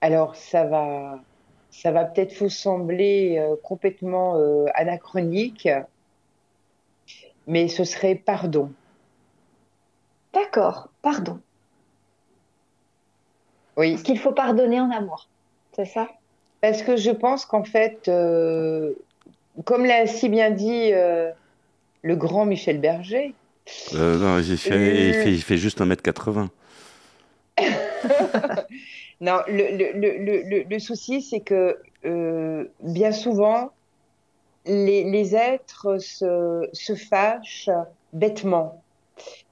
alors, 0.04 0.36
ça 0.36 0.66
va, 0.66 1.18
ça 1.72 1.92
va 1.94 2.04
peut-être 2.04 2.38
vous 2.40 2.50
sembler 2.50 3.38
euh, 3.40 3.56
complètement 3.64 4.36
euh, 4.38 4.66
anachronique, 4.76 5.70
mais 7.48 7.70
ce 7.70 7.86
serait 7.86 8.16
pardon. 8.16 8.70
D'accord, 10.34 10.90
pardon. 11.02 11.40
Oui. 13.78 13.92
Parce 13.92 14.04
qu'il 14.04 14.20
faut 14.20 14.34
pardonner 14.34 14.82
en 14.82 14.92
amour, 14.92 15.30
c'est 15.74 15.86
ça? 15.86 16.10
Parce 16.60 16.82
que 16.82 16.98
je 16.98 17.12
pense 17.12 17.46
qu'en 17.46 17.64
fait, 17.64 18.10
euh, 18.10 18.94
comme 19.64 19.86
l'a 19.86 20.06
si 20.06 20.28
bien 20.28 20.52
dit 20.52 20.92
euh, 20.92 21.32
le 22.02 22.16
grand 22.18 22.46
Michel 22.46 22.80
Berger, 22.82 23.34
Euh, 23.94 24.18
non, 24.18 24.40
il 24.40 24.58
fait, 24.58 24.74
Euh. 24.74 25.08
il, 25.08 25.14
fait, 25.14 25.32
il 25.32 25.42
fait 25.42 25.58
juste 25.58 25.80
1m80. 25.80 26.50
Non, 29.22 29.40
le, 29.48 29.78
le, 29.78 30.44
le, 30.44 30.64
le, 30.70 30.80
souci, 30.80 31.22
c'est 31.22 31.40
que 31.40 31.78
euh, 32.06 32.66
bien 32.82 33.12
souvent, 33.12 33.72
les, 34.66 35.04
les 35.04 35.36
êtres 35.36 35.98
se, 36.00 36.68
se 36.74 36.96
fâchent 36.96 37.70
bêtement 38.12 38.82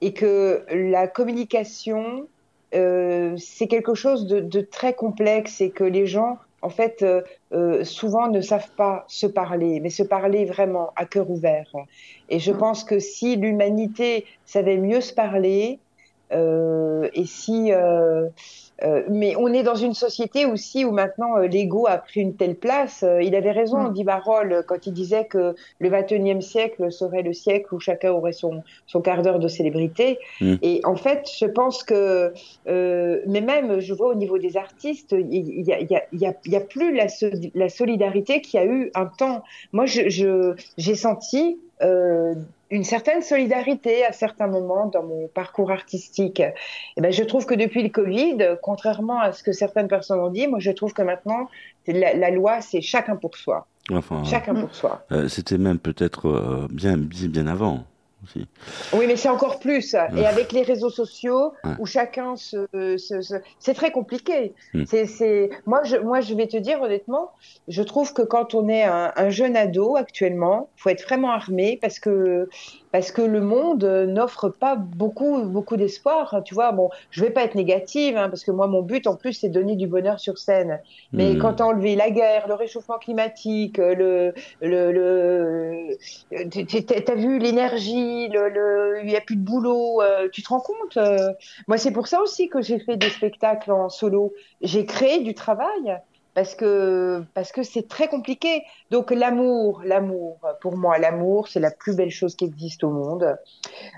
et 0.01 0.14
que 0.14 0.66
la 0.70 1.07
communication, 1.07 2.28
euh, 2.74 3.36
c'est 3.38 3.68
quelque 3.68 3.93
chose 3.93 4.26
de, 4.28 4.39
de 4.39 4.62
très 4.62 4.93
complexe 4.93 5.62
et 5.62 5.70
que 5.70 5.84
les 5.84 6.07
gens, 6.07 6.38
en 6.62 6.70
fait, 6.70 7.05
euh, 7.53 7.84
souvent 7.84 8.28
ne 8.28 8.41
savent 8.41 8.72
pas 8.76 9.05
se 9.07 9.28
parler, 9.28 9.80
mais 9.80 9.89
se 9.89 10.03
parler 10.03 10.45
vraiment 10.45 10.91
à 10.95 11.05
cœur 11.05 11.30
ouvert. 11.30 11.72
Et 12.30 12.39
je 12.39 12.51
pense 12.51 12.84
que 12.84 12.99
si 12.99 13.36
l'humanité 13.36 14.26
savait 14.45 14.78
mieux 14.78 15.01
se 15.01 15.14
parler, 15.14 15.80
et 16.34 17.26
si, 17.26 17.72
euh, 18.84 19.04
mais 19.10 19.36
on 19.36 19.48
est 19.54 19.64
dans 19.64 19.76
une 19.76 19.94
société 19.94 20.46
aussi 20.46 20.86
où 20.86 20.92
maintenant 20.92 21.38
euh, 21.38 21.48
l'ego 21.48 21.88
a 21.88 21.98
pris 21.98 22.22
une 22.22 22.36
telle 22.36 22.56
place. 22.56 23.04
Euh, 23.04 23.22
il 23.22 23.36
avait 23.36 23.52
raison, 23.52 23.78
Andy 23.78 24.04
Barol, 24.04 24.64
quand 24.68 24.88
il 24.88 24.94
disait 24.94 25.26
que 25.26 25.56
le 25.80 25.90
21e 25.90 26.42
siècle 26.42 26.92
serait 26.92 27.22
le 27.22 27.34
siècle 27.34 27.74
où 27.74 27.80
chacun 27.80 28.12
aurait 28.12 28.34
son, 28.34 28.64
son 28.88 29.02
quart 29.02 29.22
d'heure 29.22 29.40
de 29.40 29.48
célébrité. 29.48 30.20
Mm. 30.40 30.56
Et 30.62 30.82
en 30.84 30.96
fait, 30.96 31.30
je 31.38 31.46
pense 31.46 31.84
que, 31.84 32.34
mais 32.66 33.42
même, 33.42 33.80
je 33.80 33.94
vois 33.94 34.08
au 34.08 34.16
niveau 34.16 34.38
des 34.38 34.58
artistes, 34.58 35.16
il 35.18 35.42
il 35.52 35.68
y 35.68 35.74
a, 35.74 35.80
y 35.80 35.96
a, 35.96 36.04
il 36.12 36.20
y 36.20 36.26
a, 36.26 36.34
il 36.46 36.52
y 36.52 36.56
a 36.56 36.62
plus 36.62 36.94
la, 36.96 37.08
so- 37.08 37.28
la 37.54 37.70
solidarité 37.70 38.42
qu'il 38.42 38.60
y 38.60 38.64
a 38.64 38.66
eu 38.66 38.92
un 38.96 39.06
temps. 39.06 39.44
Moi, 39.74 39.86
je, 39.86 40.10
je, 40.10 40.54
j'ai 40.78 40.96
senti 40.96 41.60
euh, 41.82 42.36
une 42.70 42.84
certaine 42.84 43.22
solidarité 43.22 44.06
à 44.06 44.12
certains 44.14 44.48
moments 44.48 44.86
dans 44.88 45.04
mon 45.04 45.28
parcours 45.28 45.72
artistique. 45.72 46.40
Et 46.40 47.02
ben, 47.02 47.12
je 47.12 47.24
trouve 47.24 47.46
que 47.46 47.54
depuis 47.56 47.84
le 47.84 47.90
Covid, 47.90 48.38
contrairement 48.62 49.20
à 49.20 49.32
ce 49.34 49.44
que 49.44 49.52
certaines 49.52 49.88
personnes 49.88 50.20
ont 50.20 50.30
dit, 50.30 50.48
moi, 50.48 50.60
je 50.60 50.72
trouve 50.72 50.94
que 50.94 51.02
maintenant, 51.02 51.50
la, 51.88 52.14
la 52.14 52.32
loi, 52.32 52.62
c'est 52.62 52.82
chacun 52.82 53.16
pour 53.18 53.36
soi. 53.36 53.68
Enfin, 53.92 54.24
Chacun 54.24 54.54
pour 54.56 54.74
soi. 54.74 55.04
euh, 55.12 55.28
c'était 55.28 55.58
même 55.58 55.80
peut-être 55.80 56.28
euh, 56.30 56.68
bien, 56.72 56.98
bien, 56.98 57.28
bien 57.28 57.48
avant 57.48 57.84
aussi. 58.24 58.48
Oui, 58.94 59.06
mais 59.08 59.16
c'est 59.16 59.30
encore 59.30 59.60
plus. 59.60 59.94
Et 60.16 60.26
avec 60.26 60.52
les 60.52 60.62
réseaux 60.62 60.90
sociaux, 60.90 61.54
Ouais. 61.64 61.72
où 61.80 61.86
chacun 61.86 62.36
se, 62.36 62.68
se- 62.98 63.22
se- 63.22 63.42
c'est 63.60 63.74
très 63.74 63.92
compliqué. 63.92 64.54
Mm. 64.74 64.84
C'est, 64.86 65.50
moi, 65.66 65.84
je, 65.84 65.98
moi, 65.98 66.22
je 66.22 66.34
vais 66.34 66.48
te 66.48 66.58
dire 66.58 66.82
honnêtement, 66.82 67.32
je 67.68 67.82
trouve 67.84 68.14
que 68.14 68.22
quand 68.22 68.54
on 68.56 68.68
est 68.70 68.84
un, 68.84 69.12
un 69.16 69.30
jeune 69.30 69.56
ado 69.56 69.96
actuellement, 69.96 70.70
faut 70.78 70.90
être 70.90 71.04
vraiment 71.04 71.32
armé 71.32 71.78
parce 71.82 72.00
que 72.00 72.50
parce 72.92 73.12
que 73.12 73.22
le 73.22 73.42
monde 73.42 73.84
euh, 73.84 74.06
n'offre 74.06 74.50
pas 74.50 74.76
beaucoup 74.76 75.44
beaucoup 75.46 75.78
d'espoir. 75.78 76.42
Tu 76.46 76.54
vois, 76.54 76.72
bon, 76.72 76.89
je 77.10 77.22
vais 77.24 77.30
pas 77.32 77.44
être 77.44 77.56
négative, 77.56 78.18
hein, 78.18 78.30
parce 78.30 78.44
que 78.44 78.52
moi, 78.52 78.68
mon 78.68 78.82
but 78.82 79.08
en 79.08 79.16
plus, 79.16 79.34
c'est 79.34 79.50
de 79.50 79.54
donner 79.54 79.76
du 79.76 79.88
bonheur 79.88 80.20
sur 80.20 80.38
scène. 80.38 80.80
Mais 81.14 81.38
Mm. 81.38 81.38
quand 81.38 81.56
t'as 81.56 81.66
enlevé 81.66 81.96
la 81.96 82.12
guerre, 82.12 82.48
le 82.48 82.54
réchauffement 82.56 82.98
climatique, 83.00 83.78
le 83.78 84.34
le 84.62 84.92
le, 84.92 85.98
tu- 86.50 86.66
tu- 86.66 86.86
t'as 86.86 87.16
vu 87.16 87.39
l'énergie, 87.39 88.28
le, 88.30 88.50
le, 88.50 89.02
il 89.04 89.10
y 89.12 89.16
a 89.16 89.22
plus 89.22 89.36
de 89.36 89.42
boulot, 89.44 90.02
euh, 90.02 90.30
tu 90.32 90.42
te 90.44 90.50
rends 90.50 90.62
compte 90.62 90.98
euh, 90.98 91.32
Moi, 91.68 91.78
c'est 91.78 91.92
pour 91.92 92.08
ça 92.08 92.22
aussi 92.22 92.50
que 92.50 92.62
j'ai 92.62 92.80
fait 92.80 92.98
des 92.98 93.10
spectacles 93.10 93.72
en 93.72 93.89
solo. 93.89 94.34
J'ai 94.62 94.86
créé 94.86 95.22
du 95.24 95.34
travail 95.34 96.00
parce 96.34 96.56
que 96.56 97.24
parce 97.34 97.52
que 97.52 97.64
c'est 97.64 97.88
très 97.88 98.08
compliqué. 98.08 98.64
Donc 98.90 99.12
l'amour, 99.12 99.82
l'amour, 99.84 100.40
pour 100.62 100.78
moi, 100.78 100.98
l'amour, 100.98 101.48
c'est 101.48 101.60
la 101.60 101.72
plus 101.72 101.96
belle 101.96 102.10
chose 102.10 102.36
qui 102.36 102.46
existe 102.46 102.84
au 102.84 102.92
monde. 102.92 103.38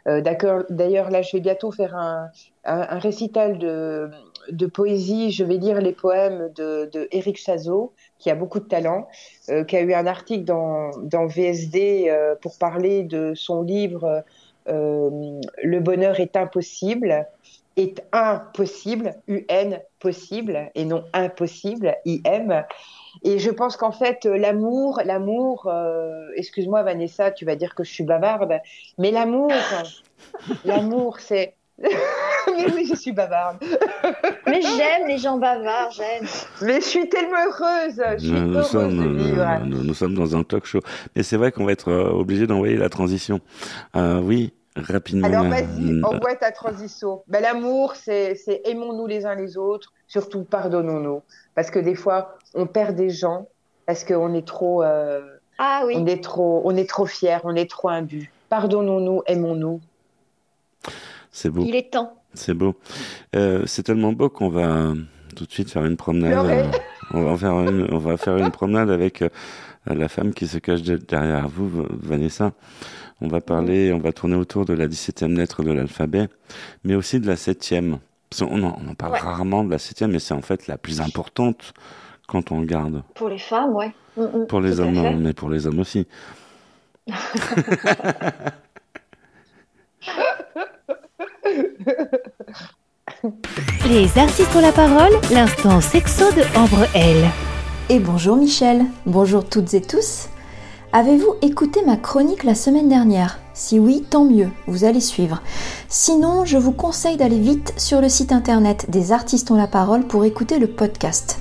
Euh. 0.08 0.22
D'ailleurs, 0.22 1.12
là, 1.12 1.22
je 1.22 1.38
vais 1.38 1.42
bientôt 1.42 1.72
faire 1.72 1.96
un, 1.96 2.30
un, 2.66 3.00
récital 3.00 3.58
de 3.60 4.10
de 4.50 4.66
poésie. 4.66 5.32
Je 5.32 5.44
vais 5.44 5.58
lire 5.58 5.80
les 5.80 5.94
poèmes 5.94 6.52
de, 6.56 6.90
de 6.92 7.08
Éric 7.12 7.38
Chazot, 7.38 7.94
qui 8.18 8.30
a 8.32 8.36
beaucoup 8.36 8.60
de 8.60 8.68
talent, 8.68 9.08
euh, 9.50 9.64
qui 9.64 9.78
a 9.78 9.82
eu 9.82 9.94
un 9.94 10.08
article 10.08 10.44
dans 10.44 10.90
dans 11.02 11.28
VSD 11.28 12.06
euh, 12.08 12.36
pour 12.42 12.58
parler 12.58 13.04
de 13.04 13.34
son 13.36 13.62
livre 13.62 14.24
Le 14.68 15.80
bonheur 15.80 16.20
est 16.20 16.36
impossible 16.36 17.28
est 17.76 18.04
impossible, 18.12 19.16
UN 19.28 19.80
possible, 20.00 20.72
et 20.76 20.86
non 20.86 21.04
impossible, 21.14 21.96
IM. 22.06 22.64
Et 23.24 23.40
je 23.40 23.52
pense 23.52 23.78
qu'en 23.78 23.92
fait, 23.92 24.26
euh, 24.26 24.38
l'amour, 24.38 25.02
l'amour, 25.06 25.68
euh, 25.68 26.28
excuse-moi 26.36 26.84
Vanessa, 26.84 27.32
tu 27.32 27.46
vas 27.46 27.56
dire 27.56 27.76
que 27.76 27.84
je 27.84 27.92
suis 27.92 28.04
bavarde, 28.04 28.60
mais 28.98 29.12
l'amour, 29.12 29.52
l'amour, 30.66 31.20
c'est... 31.20 31.56
mais 32.56 32.72
oui, 32.74 32.86
je 32.90 32.96
suis 32.96 33.12
bavarde. 33.12 33.58
Mais 34.48 34.62
j'aime 34.62 35.08
les 35.08 35.18
gens 35.18 35.38
bavards, 35.38 35.92
j'aime. 35.92 36.26
Mais 36.62 36.76
je 36.82 36.86
suis 36.86 37.10
tellement 37.10 37.38
heureuse, 37.46 38.02
je 38.20 38.24
suis 38.24 38.32
Nous, 38.32 38.54
heureuse 38.54 38.68
sommes, 38.68 38.98
de 38.98 39.04
euh, 39.22 39.24
vivre. 39.24 39.60
nous, 39.66 39.84
nous 39.84 39.94
sommes 39.94 40.14
dans 40.14 40.36
un 40.36 40.44
talk 40.44 40.66
show. 40.66 40.80
Mais 41.16 41.24
c'est 41.24 41.38
vrai 41.38 41.52
qu'on 41.52 41.66
va 41.66 41.72
être 41.72 41.90
euh, 41.90 42.10
obligé 42.12 42.46
d'envoyer 42.46 42.76
la 42.78 42.90
transition. 42.90 43.40
Euh, 43.96 44.20
oui, 44.22 44.54
rapidement. 44.76 45.28
Alors 45.28 45.44
là. 45.44 45.50
vas-y, 45.50 46.04
envoie 46.04 46.36
ta 46.36 46.52
transition. 46.52 47.24
Ben, 47.28 47.42
L'amour, 47.42 47.96
c'est 47.96 48.36
c'est 48.36 48.62
aimons-nous 48.66 49.08
les 49.08 49.26
uns 49.26 49.36
les 49.36 49.58
autres, 49.58 49.92
surtout 50.08 50.44
pardonnons-nous. 50.44 51.22
Parce 51.56 51.72
que 51.72 51.80
des 51.80 51.96
fois, 51.96 52.38
on 52.54 52.68
perd 52.68 52.96
des 52.96 53.10
gens 53.10 53.48
parce 53.86 54.04
qu'on 54.04 54.34
est 54.34 54.48
trop, 54.48 54.84
euh, 54.84 55.22
Ah 55.58 55.84
oui. 55.86 55.96
on 55.98 56.06
est 56.06 56.24
trop, 56.24 56.62
on 56.66 56.76
est 56.76 56.90
trop 56.90 57.06
fiers, 57.06 57.40
on 57.44 57.56
est 57.56 57.70
trop 57.70 57.90
imbus. 57.90 58.32
Pardonnons-nous, 58.50 59.24
aimons-nous. 59.26 59.82
C'est 61.32 61.50
beau. 61.50 61.64
Il 61.66 61.76
est 61.76 61.92
temps. 61.92 62.14
C'est 62.34 62.54
beau. 62.54 62.76
Euh, 63.36 63.64
c'est 63.66 63.84
tellement 63.84 64.12
beau 64.14 64.30
qu'on 64.30 64.50
va 64.50 64.62
euh, 64.66 64.96
tout 65.36 65.46
de 65.46 65.52
suite 65.52 65.70
faire 65.72 65.86
une 65.86 65.98
promenade. 65.98 66.46
Euh, 66.46 66.64
on, 67.12 67.24
va 67.24 67.38
faire 67.38 67.60
une, 67.60 67.88
on 67.92 67.98
va 68.00 68.18
faire 68.18 68.38
une 68.38 68.52
promenade 68.52 68.90
avec 68.90 69.22
euh, 69.22 69.30
la 69.86 70.08
femme 70.10 70.34
qui 70.34 70.48
se 70.48 70.58
cache 70.58 70.82
de- 70.82 70.98
derrière 70.98 71.48
vous, 71.48 71.86
Vanessa. 71.90 72.52
On 73.22 73.28
va 73.28 73.40
parler, 73.42 73.94
on 73.94 74.00
va 74.00 74.12
tourner 74.12 74.36
autour 74.36 74.66
de 74.66 74.74
la 74.74 74.88
17e 74.88 75.36
lettre 75.36 75.64
de 75.64 75.72
l'alphabet, 75.72 76.28
mais 76.84 76.96
aussi 76.96 77.20
de 77.20 77.28
la 77.28 77.36
7e. 77.36 77.98
Parce 78.30 78.42
qu'on 78.42 78.64
en, 78.64 78.78
on 78.84 78.90
en 78.90 78.96
parle 78.96 79.14
Ouais. 79.14 79.20
rarement 79.20 79.64
de 79.64 79.70
la 79.70 79.78
7e, 79.78 80.08
mais 80.08 80.20
c'est 80.20 80.34
en 80.34 80.42
fait 80.42 80.68
la 80.68 80.78
plus 80.78 81.00
importante 81.02 81.74
quand 82.28 82.52
on 82.52 82.62
regarde. 82.62 83.04
Pour 83.14 83.30
les 83.30 83.38
femmes, 83.38 83.74
ouais. 83.76 83.92
Mm, 84.18 84.24
mm, 84.24 84.48
Pour 84.48 84.60
les 84.62 84.80
hommes, 84.80 85.20
mais 85.22 85.34
pour 85.34 85.50
les 85.50 85.68
hommes 85.68 85.80
aussi. 85.80 86.08
Les 93.90 94.18
artistes 94.18 94.56
ont 94.56 94.62
la 94.62 94.72
parole, 94.72 95.12
l'instant 95.32 95.82
sexo 95.82 96.26
de 96.32 96.58
Ambre 96.58 96.86
L. 96.96 97.30
Et 97.90 98.00
bonjour 98.00 98.38
Michel, 98.38 98.86
bonjour 99.06 99.44
toutes 99.46 99.74
et 99.74 99.82
tous. 99.82 100.30
Avez-vous 100.94 101.36
écouté 101.42 101.82
ma 101.86 101.98
chronique 101.98 102.44
la 102.44 102.56
semaine 102.56 102.88
dernière? 102.88 103.40
Si 103.54 103.80
oui, 103.80 104.06
tant 104.10 104.26
mieux, 104.26 104.50
vous 104.68 104.84
allez 104.84 105.02
suivre. 105.02 105.42
Sinon, 105.90 106.46
je 106.46 106.58
vous 106.58 106.72
conseille 106.72 107.18
d'aller 107.18 107.40
vite 107.40 107.74
sur 107.78 108.00
le 108.00 108.10
site 108.10 108.32
internet 108.32 108.86
des 108.90 109.12
artistes 109.12 109.52
ont 109.52 109.58
la 109.58 109.68
parole 109.68 110.06
pour 110.06 110.24
écouter 110.24 110.60
le 110.60 110.68
podcast. 110.68 111.40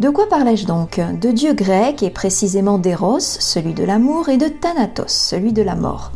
De 0.00 0.08
quoi 0.08 0.28
parlais-je 0.28 0.66
donc? 0.66 1.00
De 1.20 1.30
dieux 1.30 1.52
grecs 1.52 2.02
et 2.02 2.10
précisément 2.10 2.78
d'Eros, 2.78 3.20
celui 3.20 3.74
de 3.74 3.84
l'amour, 3.84 4.28
et 4.28 4.38
de 4.38 4.48
Thanatos, 4.48 5.12
celui 5.12 5.52
de 5.52 5.62
la 5.62 5.74
mort. 5.74 6.12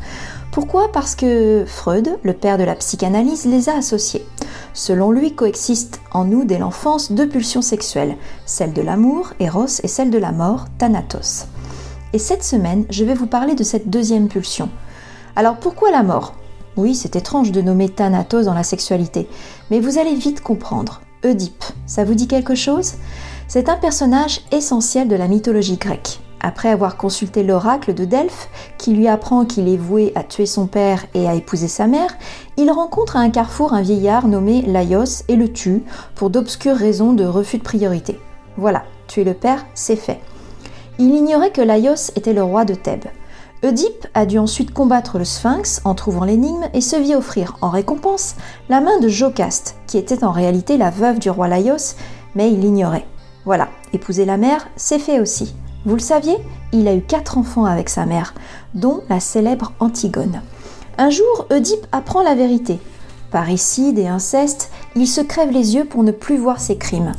Pourquoi 0.57 0.91
Parce 0.91 1.15
que 1.15 1.67
Freud, 1.67 2.19
le 2.23 2.33
père 2.33 2.57
de 2.57 2.65
la 2.65 2.77
psychanalyse, 2.77 3.45
les 3.45 3.69
a 3.69 3.77
associés. 3.77 4.25
Selon 4.73 5.11
lui, 5.11 5.35
coexistent 5.35 6.01
en 6.13 6.25
nous 6.25 6.45
dès 6.45 6.57
l'enfance 6.57 7.13
deux 7.13 7.29
pulsions 7.29 7.61
sexuelles, 7.61 8.17
celle 8.47 8.73
de 8.73 8.81
l'amour, 8.81 9.35
Eros, 9.39 9.67
et 9.83 9.87
celle 9.87 10.09
de 10.09 10.17
la 10.17 10.33
mort, 10.33 10.65
Thanatos. 10.79 11.45
Et 12.15 12.19
cette 12.19 12.43
semaine, 12.43 12.87
je 12.89 13.05
vais 13.05 13.13
vous 13.13 13.27
parler 13.27 13.55
de 13.55 13.65
cette 13.65 13.91
deuxième 13.91 14.29
pulsion. 14.29 14.71
Alors 15.37 15.59
pourquoi 15.59 15.91
la 15.91 16.03
mort? 16.03 16.33
Oui, 16.79 16.95
c'est 16.95 17.17
étrange 17.17 17.53
de 17.53 17.61
nommer 17.61 17.91
Thanatos 17.91 18.47
dans 18.47 18.55
la 18.55 18.65
sexualité, 18.65 19.29
mais 19.71 19.79
vous 19.79 19.99
allez 19.99 20.15
vite 20.15 20.41
comprendre. 20.41 21.03
Oedipe, 21.23 21.65
ça 21.85 22.05
vous 22.05 22.15
dit 22.15 22.29
quelque 22.29 22.55
chose? 22.55 22.95
C'est 23.47 23.69
un 23.69 23.77
personnage 23.77 24.41
essentiel 24.53 25.07
de 25.07 25.17
la 25.17 25.29
mythologie 25.29 25.77
grecque. 25.77 26.19
Après 26.47 26.69
avoir 26.69 26.97
consulté 26.97 27.43
l'oracle 27.43 27.93
de 27.93 28.05
Delphes, 28.05 28.49
qui 28.79 28.93
lui 28.93 29.09
apprend 29.09 29.47
qu'il 29.47 29.67
est 29.67 29.77
voué 29.77 30.13
à 30.15 30.23
tuer 30.23 30.47
son 30.47 30.69
père 30.69 31.05
et 31.13 31.29
à 31.29 31.35
épouser 31.35 31.67
sa 31.67 31.89
mère, 31.89 32.17
il 32.57 32.71
rencontre 32.71 33.17
à 33.17 33.19
un 33.19 33.31
carrefour 33.31 33.75
un 33.75 33.83
vieillard 33.83 34.29
nommé 34.29 34.63
Laios 34.63 35.25
et 35.27 35.35
le 35.35 35.53
tue 35.53 35.83
pour 36.15 36.31
d'obscures 36.31 36.77
raisons 36.77 37.15
de 37.15 37.25
refus 37.25 37.59
de 37.59 37.65
priorité. 37.65 38.21
Voilà, 38.57 38.85
tuer 39.09 39.25
le 39.25 39.35
père, 39.35 39.67
c'est 39.75 39.97
fait. 39.97 40.21
Il 41.01 41.17
ignorait 41.17 41.51
que 41.51 41.61
Laios 41.61 42.13
était 42.15 42.33
le 42.33 42.45
roi 42.45 42.65
de 42.65 42.75
Thèbes. 42.75 43.09
Oedipe 43.65 44.07
a 44.15 44.25
dû 44.25 44.39
ensuite 44.39 44.73
combattre 44.73 45.19
le 45.19 45.25
sphinx 45.25 45.81
en 45.85 45.97
trouvant 45.97 46.25
l'énigme 46.25 46.69
et 46.75 46.81
se 46.81 46.95
vit 46.95 47.17
offrir 47.17 47.57
en 47.61 47.71
récompense 47.71 48.37
la 48.69 48.81
main 48.81 49.01
de 49.01 49.09
Jocaste, 49.09 49.79
qui 49.89 49.99
était 49.99 50.23
en 50.23 50.31
réalité 50.31 50.77
la 50.77 50.91
veuve 50.91 51.19
du 51.19 51.29
roi 51.29 51.49
Laios, 51.49 51.97
mais 52.37 52.53
il 52.53 52.61
l'ignorait. 52.61 53.07
Voilà, 53.45 53.69
épouser 53.93 54.25
la 54.25 54.37
mère, 54.37 54.69
c'est 54.77 55.01
fait 55.01 55.19
aussi. 55.19 55.53
Vous 55.87 55.95
le 55.95 56.01
saviez, 56.01 56.37
il 56.73 56.89
a 56.89 56.95
eu 56.97 57.01
quatre 57.01 57.39
enfants 57.39 57.65
avec 57.65 57.89
sa 57.89 58.07
mère, 58.07 58.35
dont 58.75 59.03
la 59.09 59.21
célèbre 59.21 59.73
Antigone. 59.79 60.43
Un 60.99 61.11
jour, 61.11 61.47
Oedipe 61.51 61.87
apprend 61.93 62.25
la 62.25 62.35
vérité. 62.35 62.81
Parricide 63.31 63.97
et 64.01 64.09
inceste, 64.09 64.73
il 64.97 65.07
se 65.07 65.21
crève 65.21 65.53
les 65.53 65.77
yeux 65.77 65.85
pour 65.85 66.03
ne 66.03 66.11
plus 66.11 66.39
voir 66.39 66.59
ses 66.59 66.77
crimes. 66.77 67.13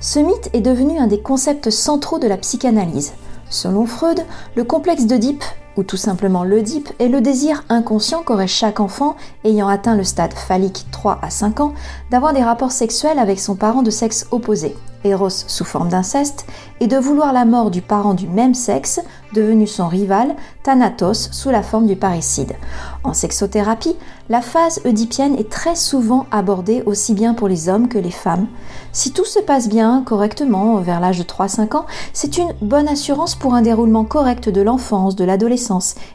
Ce 0.00 0.18
mythe 0.18 0.50
est 0.54 0.60
devenu 0.60 0.98
un 0.98 1.06
des 1.06 1.20
concepts 1.20 1.70
centraux 1.70 2.18
de 2.18 2.26
la 2.26 2.36
psychanalyse. 2.36 3.12
Selon 3.48 3.86
Freud, 3.86 4.26
le 4.56 4.64
complexe 4.64 5.06
d'Oedipe, 5.06 5.44
ou 5.76 5.82
tout 5.82 5.96
simplement 5.96 6.44
l'Oedipe, 6.44 6.90
est 6.98 7.08
le 7.08 7.20
désir 7.20 7.64
inconscient 7.68 8.22
qu'aurait 8.22 8.46
chaque 8.46 8.80
enfant 8.80 9.16
ayant 9.44 9.68
atteint 9.68 9.96
le 9.96 10.04
stade 10.04 10.34
phallique 10.34 10.86
3 10.92 11.18
à 11.22 11.30
5 11.30 11.60
ans 11.60 11.74
d'avoir 12.10 12.32
des 12.32 12.42
rapports 12.42 12.72
sexuels 12.72 13.18
avec 13.18 13.40
son 13.40 13.56
parent 13.56 13.82
de 13.82 13.90
sexe 13.90 14.26
opposé, 14.30 14.76
Eros 15.04 15.30
sous 15.30 15.64
forme 15.64 15.88
d'inceste, 15.88 16.46
et 16.80 16.86
de 16.86 16.96
vouloir 16.96 17.32
la 17.32 17.44
mort 17.44 17.70
du 17.70 17.82
parent 17.82 18.14
du 18.14 18.26
même 18.26 18.54
sexe, 18.54 19.00
devenu 19.34 19.66
son 19.66 19.88
rival, 19.88 20.34
Thanatos, 20.62 21.28
sous 21.32 21.50
la 21.50 21.62
forme 21.62 21.86
du 21.86 21.96
parricide. 21.96 22.54
En 23.02 23.12
sexothérapie, 23.12 23.96
la 24.30 24.40
phase 24.40 24.80
oedipienne 24.86 25.36
est 25.36 25.50
très 25.50 25.74
souvent 25.74 26.26
abordée 26.30 26.82
aussi 26.86 27.12
bien 27.12 27.34
pour 27.34 27.48
les 27.48 27.68
hommes 27.68 27.88
que 27.88 27.98
les 27.98 28.10
femmes. 28.10 28.46
Si 28.92 29.12
tout 29.12 29.26
se 29.26 29.40
passe 29.40 29.68
bien, 29.68 30.02
correctement, 30.06 30.76
vers 30.76 31.00
l'âge 31.00 31.18
de 31.18 31.24
3-5 31.24 31.76
ans, 31.76 31.86
c'est 32.12 32.38
une 32.38 32.54
bonne 32.62 32.88
assurance 32.88 33.34
pour 33.34 33.54
un 33.54 33.62
déroulement 33.62 34.04
correct 34.04 34.48
de 34.48 34.62
l'enfance, 34.62 35.16
de 35.16 35.24
l'adolescence 35.24 35.63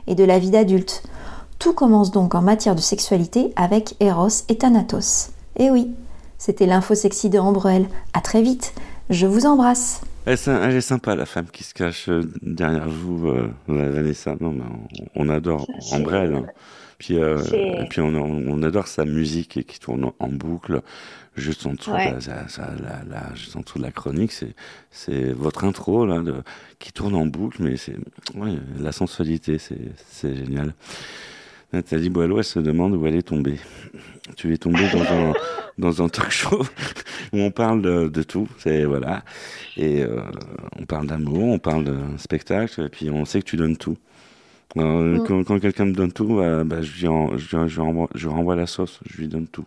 et 0.07 0.15
de 0.15 0.23
la 0.23 0.39
vie 0.39 0.51
d'adulte. 0.51 1.03
Tout 1.59 1.73
commence 1.73 2.11
donc 2.11 2.35
en 2.35 2.41
matière 2.41 2.75
de 2.75 2.81
sexualité 2.81 3.51
avec 3.55 3.95
Eros 3.99 4.43
et 4.47 4.57
Thanatos. 4.57 5.31
Eh 5.57 5.69
oui, 5.69 5.91
c'était 6.37 6.65
l'info 6.65 6.95
sexy 6.95 7.29
de 7.29 7.37
Ambrelle. 7.37 7.87
À 8.13 8.21
très 8.21 8.41
vite. 8.41 8.73
Je 9.09 9.27
vous 9.27 9.45
embrasse. 9.45 10.01
Elle, 10.29 10.33
est 10.33 10.37
sy- 10.37 10.49
elle 10.51 10.75
est 10.75 10.81
sympa, 10.81 11.15
la 11.15 11.25
femme 11.25 11.47
qui 11.51 11.63
se 11.63 11.73
cache 11.73 12.07
euh, 12.07 12.21
derrière 12.43 12.87
vous, 12.87 13.27
euh, 13.29 13.49
Vanessa. 13.67 14.35
Non, 14.39 14.51
mais 14.51 14.63
on, 15.15 15.25
on 15.25 15.29
adore 15.29 15.67
Ambrelle. 15.91 16.35
hein. 16.35 16.45
Puis, 16.99 17.17
euh, 17.17 17.41
et 17.51 17.87
puis 17.89 17.99
on, 18.01 18.13
on 18.13 18.61
adore 18.61 18.87
sa 18.87 19.05
musique 19.05 19.57
et 19.57 19.63
qui 19.63 19.79
tourne 19.79 20.11
en 20.19 20.27
boucle 20.27 20.81
juste 21.35 21.65
en 21.65 21.73
dessous, 21.73 21.91
Ouais. 21.91 22.11
de 22.11 23.09
la, 23.09 23.33
juste 23.35 23.55
en 23.55 23.61
dessous 23.61 23.79
de 23.79 23.83
la 23.83 23.91
chronique. 23.91 24.33
C'est, 24.91 25.31
votre 25.31 25.63
intro 25.63 26.05
là, 26.05 26.19
de, 26.19 26.35
qui 26.77 26.91
tourne 26.91 27.15
en 27.15 27.25
boucle, 27.25 27.63
mais 27.63 27.77
c'est 27.77 27.95
ouais, 28.35 28.53
la 28.79 28.91
sensualité, 28.91 29.57
c'est 29.59 30.35
génial. 30.35 30.73
Nathalie 31.71 32.09
Boileau, 32.09 32.39
elle 32.39 32.43
se 32.43 32.59
demande 32.59 32.95
où 32.95 33.05
elle 33.05 33.15
est 33.15 33.21
tombée. 33.27 33.59
Tu 34.35 34.53
es 34.53 34.57
tombée 34.57 34.89
dans 34.91 35.03
un, 35.03 35.33
dans 35.77 36.01
un 36.03 36.09
talk 36.09 36.31
show 36.31 36.63
où 37.33 37.37
on 37.39 37.51
parle 37.51 37.81
de, 37.81 38.07
de 38.07 38.23
tout, 38.23 38.47
c'est 38.57 38.85
voilà, 38.85 39.23
et 39.77 40.01
euh, 40.03 40.21
on 40.79 40.85
parle 40.85 41.07
d'amour, 41.07 41.43
on 41.43 41.59
parle 41.59 41.83
d'un 41.83 42.17
spectacle, 42.17 42.81
et 42.81 42.89
puis 42.89 43.09
on 43.11 43.23
sait 43.25 43.39
que 43.41 43.45
tu 43.45 43.55
donnes 43.57 43.77
tout. 43.77 43.97
Alors, 44.75 44.99
euh, 44.99 45.17
quand, 45.27 45.43
quand 45.43 45.59
quelqu'un 45.59 45.85
me 45.85 45.93
donne 45.93 46.11
tout, 46.11 46.35
bah, 46.37 46.63
bah, 46.63 46.81
je, 46.81 46.99
lui 47.01 47.07
en- 47.07 47.37
je, 47.37 47.67
je, 47.67 47.81
renvoie, 47.81 48.09
je 48.15 48.27
renvoie 48.27 48.55
la 48.55 48.65
sauce, 48.67 48.99
je 49.09 49.17
lui 49.17 49.27
donne 49.27 49.47
tout. 49.47 49.65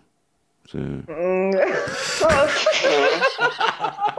C'est- 0.71 0.79
Mm. 0.79 1.53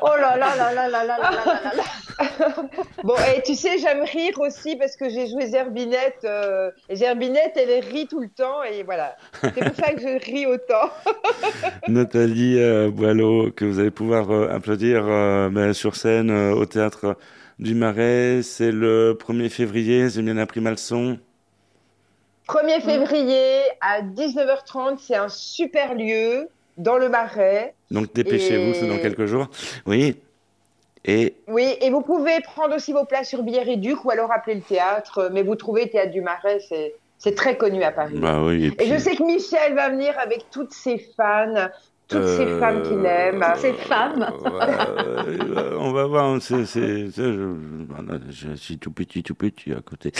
Oh 0.02 0.16
là 0.20 0.38
là 0.38 0.56
là 0.56 0.74
là 0.74 0.90
là 0.90 1.06
là 1.08 1.18
là 1.18 1.74
là. 1.76 1.84
Bon, 3.04 3.16
et 3.36 3.42
tu 3.44 3.56
sais, 3.56 3.78
j'aime 3.80 4.04
rire 4.04 4.40
aussi 4.40 4.76
parce 4.76 4.96
que 4.96 5.10
j'ai 5.10 5.28
joué 5.28 5.48
Zerbinette. 5.48 6.24
euh, 6.24 6.72
et 6.90 6.96
Zerbinette, 6.96 7.54
elle 7.56 7.84
rit 7.84 8.08
tout 8.08 8.20
le 8.20 8.30
temps. 8.30 8.64
Et 8.64 8.84
voilà. 8.84 9.16
C'est 9.42 9.54
pour 9.54 9.76
ça 9.76 9.94
que 9.94 10.02
je 10.02 10.26
ris 10.26 10.46
autant. 10.46 10.90
Nathalie 11.88 12.60
euh, 12.60 12.90
Boileau, 12.92 13.52
que 13.52 13.66
vous 13.66 13.80
allez 13.80 13.92
pouvoir 13.92 14.32
euh, 14.32 14.50
applaudir 14.50 15.04
ben, 15.04 15.74
sur 15.74 15.96
scène 15.96 16.32
au 16.32 16.66
théâtre 16.66 17.18
du 17.60 17.76
Marais. 17.76 18.42
C'est 18.44 18.72
le 18.72 19.18
1er 19.20 19.50
février, 19.50 20.10
j'ai 20.10 20.22
bien 20.22 20.38
appris 20.38 20.62
ma 20.62 20.72
leçon. 20.72 21.18
1er 22.48 22.82
février 22.82 23.62
à 23.80 24.02
19h30, 24.02 24.98
c'est 25.00 25.16
un 25.16 25.30
super 25.30 25.96
lieu 25.96 26.50
dans 26.78 26.98
le 26.98 27.10
Marais. 27.10 27.74
Donc 27.92 28.14
dépêchez-vous, 28.14 28.72
Et- 28.72 28.74
c'est 28.74 28.88
dans 28.88 28.98
quelques 29.00 29.26
jours. 29.26 29.48
Oui. 29.86 30.16
Et 31.06 31.36
Oui, 31.48 31.76
et 31.82 31.90
vous 31.90 32.02
pouvez 32.02 32.40
prendre 32.42 32.76
aussi 32.76 32.94
vos 32.94 33.04
places 33.06 33.28
sur 33.30 33.44
Billets 33.44 33.70
et 33.74 33.76
Duc 33.78 34.06
ou 34.06 34.12
alors 34.12 34.32
appeler 34.32 34.56
le 34.56 34.62
théâtre. 34.62 35.30
Mais 35.34 35.44
vous 35.44 35.56
trouvez 35.56 35.90
Théâtre 35.90 36.12
du 36.12 36.22
Marais, 36.22 36.60
c'est. 36.68 36.96
C'est 37.20 37.36
très 37.36 37.56
connu 37.56 37.82
à 37.84 37.92
Paris. 37.94 38.18
bah 38.20 38.44
oui. 38.44 38.74
Et, 38.80 38.86
je 38.88 38.98
sais 38.98 39.16
que 39.16 39.24
Michel 39.24 39.76
va 39.76 39.88
venir 39.90 40.14
avec 40.20 40.46
toutes 40.52 40.74
ses 40.74 40.98
fans, 41.16 41.70
toutes 42.10 42.26
ces 42.26 42.42
euh, 42.46 42.60
femmes 42.60 42.84
qu'il 42.84 43.06
aime. 43.06 43.42
Ces 43.56 43.72
femmes. 43.72 44.28
euh, 44.46 45.78
on 45.80 45.94
va 45.94 46.06
voir. 46.06 46.42
c'est- 46.42 46.66
c'est- 46.66 47.12
c'est- 47.12 47.22
je, 47.34 47.54
voilà, 47.88 48.20
je 48.30 48.54
suis 48.56 48.78
tout 48.78 48.92
petit, 48.92 49.24
tout 49.24 49.36
petit 49.36 49.72
à 49.72 49.80
côté. 49.80 50.12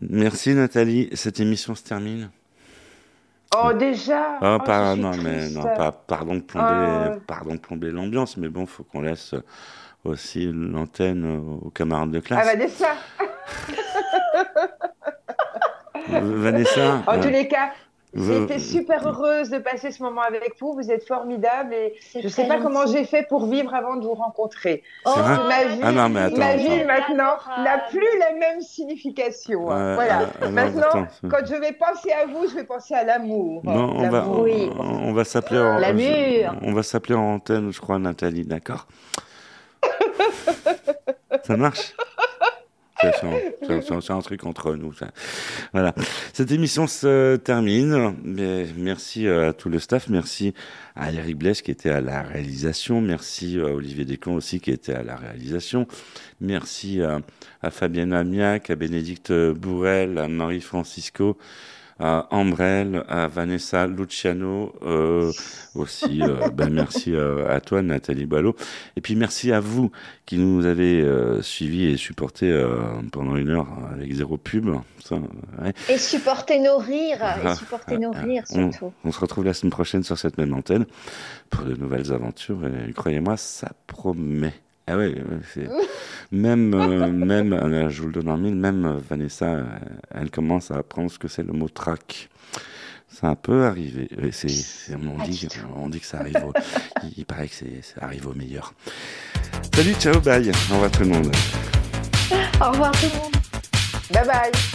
Merci 0.00 0.54
Nathalie. 0.54 1.08
Cette 1.14 1.40
émission 1.40 1.74
se 1.74 1.82
termine. 1.82 2.30
Oh, 3.56 3.72
déjà? 3.72 4.38
Ah, 4.40 4.56
Oh, 4.60 4.64
pas, 4.64 4.96
non, 4.96 5.12
mais 5.22 5.48
non, 5.50 5.62
pas, 5.62 5.92
pardon 5.92 6.34
de 6.34 6.40
plomber, 6.40 6.68
Ah. 6.68 7.16
pardon 7.26 7.54
de 7.54 7.60
plomber 7.60 7.90
l'ambiance, 7.90 8.36
mais 8.36 8.48
bon, 8.48 8.66
faut 8.66 8.82
qu'on 8.84 9.02
laisse 9.02 9.34
aussi 10.04 10.50
l'antenne 10.52 11.24
aux 11.62 11.70
camarades 11.70 12.10
de 12.10 12.20
classe. 12.20 12.46
Ah, 12.46 12.52
Vanessa? 12.52 12.88
Euh, 16.10 16.20
Vanessa, 16.42 17.02
En 17.06 17.18
euh, 17.18 17.22
tous 17.22 17.28
les 17.28 17.48
cas, 17.48 17.70
j'ai 18.16 18.42
été 18.42 18.58
super 18.58 19.06
heureuse 19.06 19.50
de 19.50 19.58
passer 19.58 19.90
ce 19.90 20.02
moment 20.02 20.22
avec 20.22 20.54
vous. 20.60 20.72
Vous 20.74 20.90
êtes 20.90 21.06
formidables 21.06 21.72
et 21.74 21.94
je 22.14 22.20
ne 22.20 22.28
sais 22.28 22.46
pas 22.46 22.60
comment 22.60 22.86
j'ai 22.86 23.04
fait 23.04 23.26
pour 23.28 23.46
vivre 23.46 23.74
avant 23.74 23.96
de 23.96 24.04
vous 24.04 24.14
rencontrer. 24.14 24.82
Oh, 25.04 25.10
ma 25.16 25.64
vie, 25.64 25.80
Ah 25.82 25.92
non, 25.92 26.08
mais 26.08 26.20
attends, 26.20 26.36
ma 26.38 26.46
attends. 26.46 26.58
vie 26.62 26.84
maintenant 26.84 27.34
n'a 27.62 27.78
plus 27.90 28.06
la 28.20 28.32
même 28.38 28.60
signification. 28.60 29.70
hein. 29.70 29.94
Voilà. 29.94 30.20
ah, 30.22 30.30
ah 30.40 30.44
non, 30.46 30.52
maintenant, 30.52 30.82
attends, 30.88 31.06
quand 31.28 31.44
je 31.46 31.54
vais 31.54 31.72
penser 31.72 32.12
à 32.12 32.26
vous, 32.26 32.46
je 32.48 32.54
vais 32.54 32.64
penser 32.64 32.94
à 32.94 33.04
l'amour. 33.04 33.62
Non, 33.64 33.94
on 33.96 34.08
va, 34.08 34.18
L'amour. 34.20 34.40
Oui. 34.42 34.70
on, 34.78 35.08
on 35.08 35.12
va 35.12 35.24
s'appeler 35.24 35.60
en, 35.60 35.78
on 36.62 36.72
va 36.72 36.82
s'appeler 36.82 37.14
en 37.14 37.34
antenne, 37.34 37.72
je 37.72 37.80
crois, 37.80 37.98
Nathalie, 37.98 38.44
d'accord? 38.44 38.86
Ça 41.44 41.56
marche? 41.56 41.94
C'est 43.70 44.10
un 44.10 44.20
truc 44.20 44.44
entre 44.44 44.74
nous. 44.74 44.92
Voilà. 45.72 45.94
Cette 46.32 46.50
émission 46.50 46.86
se 46.86 47.36
termine. 47.36 48.14
Merci 48.76 49.26
euh, 49.26 49.50
à 49.50 49.52
tout 49.52 49.68
le 49.68 49.78
staff. 49.78 50.08
Merci 50.08 50.54
à 50.96 51.12
Eric 51.12 51.38
Blech 51.38 51.62
qui 51.62 51.70
était 51.70 51.90
à 51.90 52.00
la 52.00 52.22
réalisation. 52.22 53.00
Merci 53.00 53.58
à 53.60 53.66
Olivier 53.66 54.04
Descamps 54.04 54.34
aussi 54.34 54.60
qui 54.60 54.70
était 54.70 54.94
à 54.94 55.02
la 55.02 55.16
réalisation. 55.16 55.86
Merci 56.40 57.02
à, 57.02 57.20
à 57.62 57.70
Fabienne 57.70 58.12
Amiac, 58.12 58.70
à 58.70 58.76
Bénédicte 58.76 59.32
Bourrel, 59.32 60.18
à 60.18 60.28
Marie 60.28 60.60
Francisco, 60.60 61.38
à 62.00 62.26
Ambrelle, 62.30 63.04
à 63.08 63.28
Vanessa 63.28 63.86
Luciano, 63.86 64.74
euh, 64.82 65.30
aussi. 65.74 66.22
euh, 66.22 66.48
ben, 66.52 66.70
merci 66.70 67.14
euh, 67.14 67.48
à 67.48 67.60
toi, 67.60 67.82
Nathalie 67.82 68.26
Boileau. 68.26 68.56
Et 68.96 69.00
puis 69.00 69.14
merci 69.16 69.52
à 69.52 69.60
vous 69.60 69.90
qui 70.26 70.38
nous 70.38 70.66
avez 70.66 71.00
euh, 71.02 71.40
suivis 71.42 71.86
et 71.86 71.96
supportés 71.96 72.52
pendant 73.12 73.36
une 73.36 73.50
heure 73.50 73.68
avec 73.92 74.12
zéro 74.12 74.36
pub. 74.36 74.70
Ça, 75.04 75.16
ouais. 75.62 75.72
Et 75.88 75.98
supporter 75.98 76.58
nos 76.58 76.78
rires. 76.78 77.18
Ah, 77.20 77.38
Et 77.52 77.54
supporter 77.54 77.98
nos 77.98 78.10
rires 78.12 78.44
on, 78.50 78.72
surtout. 78.72 78.92
on 79.04 79.12
se 79.12 79.20
retrouve 79.20 79.44
la 79.44 79.54
semaine 79.54 79.70
prochaine 79.72 80.02
sur 80.02 80.18
cette 80.18 80.38
même 80.38 80.54
antenne 80.54 80.86
pour 81.50 81.64
de 81.64 81.74
nouvelles 81.74 82.12
aventures. 82.12 82.58
Et 82.66 82.92
croyez-moi, 82.92 83.36
ça 83.36 83.70
promet. 83.86 84.54
Ah 84.86 84.96
c'est 85.54 85.68
même 86.30 86.74
euh, 86.74 87.06
même 87.12 87.52
euh, 87.52 87.88
je 87.88 88.02
vous 88.02 88.08
le 88.08 88.14
donne 88.14 88.28
en 88.28 88.36
mille, 88.36 88.54
même 88.54 88.84
euh, 88.84 88.98
Vanessa, 89.08 89.64
elle 90.14 90.30
commence 90.30 90.70
à 90.70 90.76
apprendre 90.76 91.10
ce 91.10 91.18
que 91.18 91.28
c'est 91.28 91.42
le 91.42 91.52
mot 91.52 91.68
track. 91.68 92.28
Ça 93.08 93.28
un 93.28 93.34
peu 93.36 93.64
arrivé. 93.64 94.08
Ouais, 94.20 94.30
C'est, 94.32 94.48
c'est- 94.48 94.94
on 94.96 95.22
dit, 95.24 95.48
on 95.76 95.88
dit 95.88 96.00
que 96.00 96.06
ça 96.06 96.18
arrive. 96.18 96.36
Au, 96.44 96.52
il, 97.04 97.12
il 97.18 97.24
paraît 97.24 97.46
que 97.48 97.54
c'est, 97.54 97.82
ça 97.82 98.04
arrive 98.04 98.26
au 98.26 98.34
meilleur. 98.34 98.74
Salut, 99.74 99.94
ciao, 99.94 100.20
bye. 100.20 100.50
Au 100.70 100.74
revoir 100.74 100.90
tout 100.90 101.00
le 101.02 101.08
monde. 101.08 101.32
Au 102.60 102.70
revoir 102.72 102.90
tout 102.92 103.06
le 103.12 103.18
monde. 103.20 103.32
Bye 104.12 104.26
bye. 104.26 104.73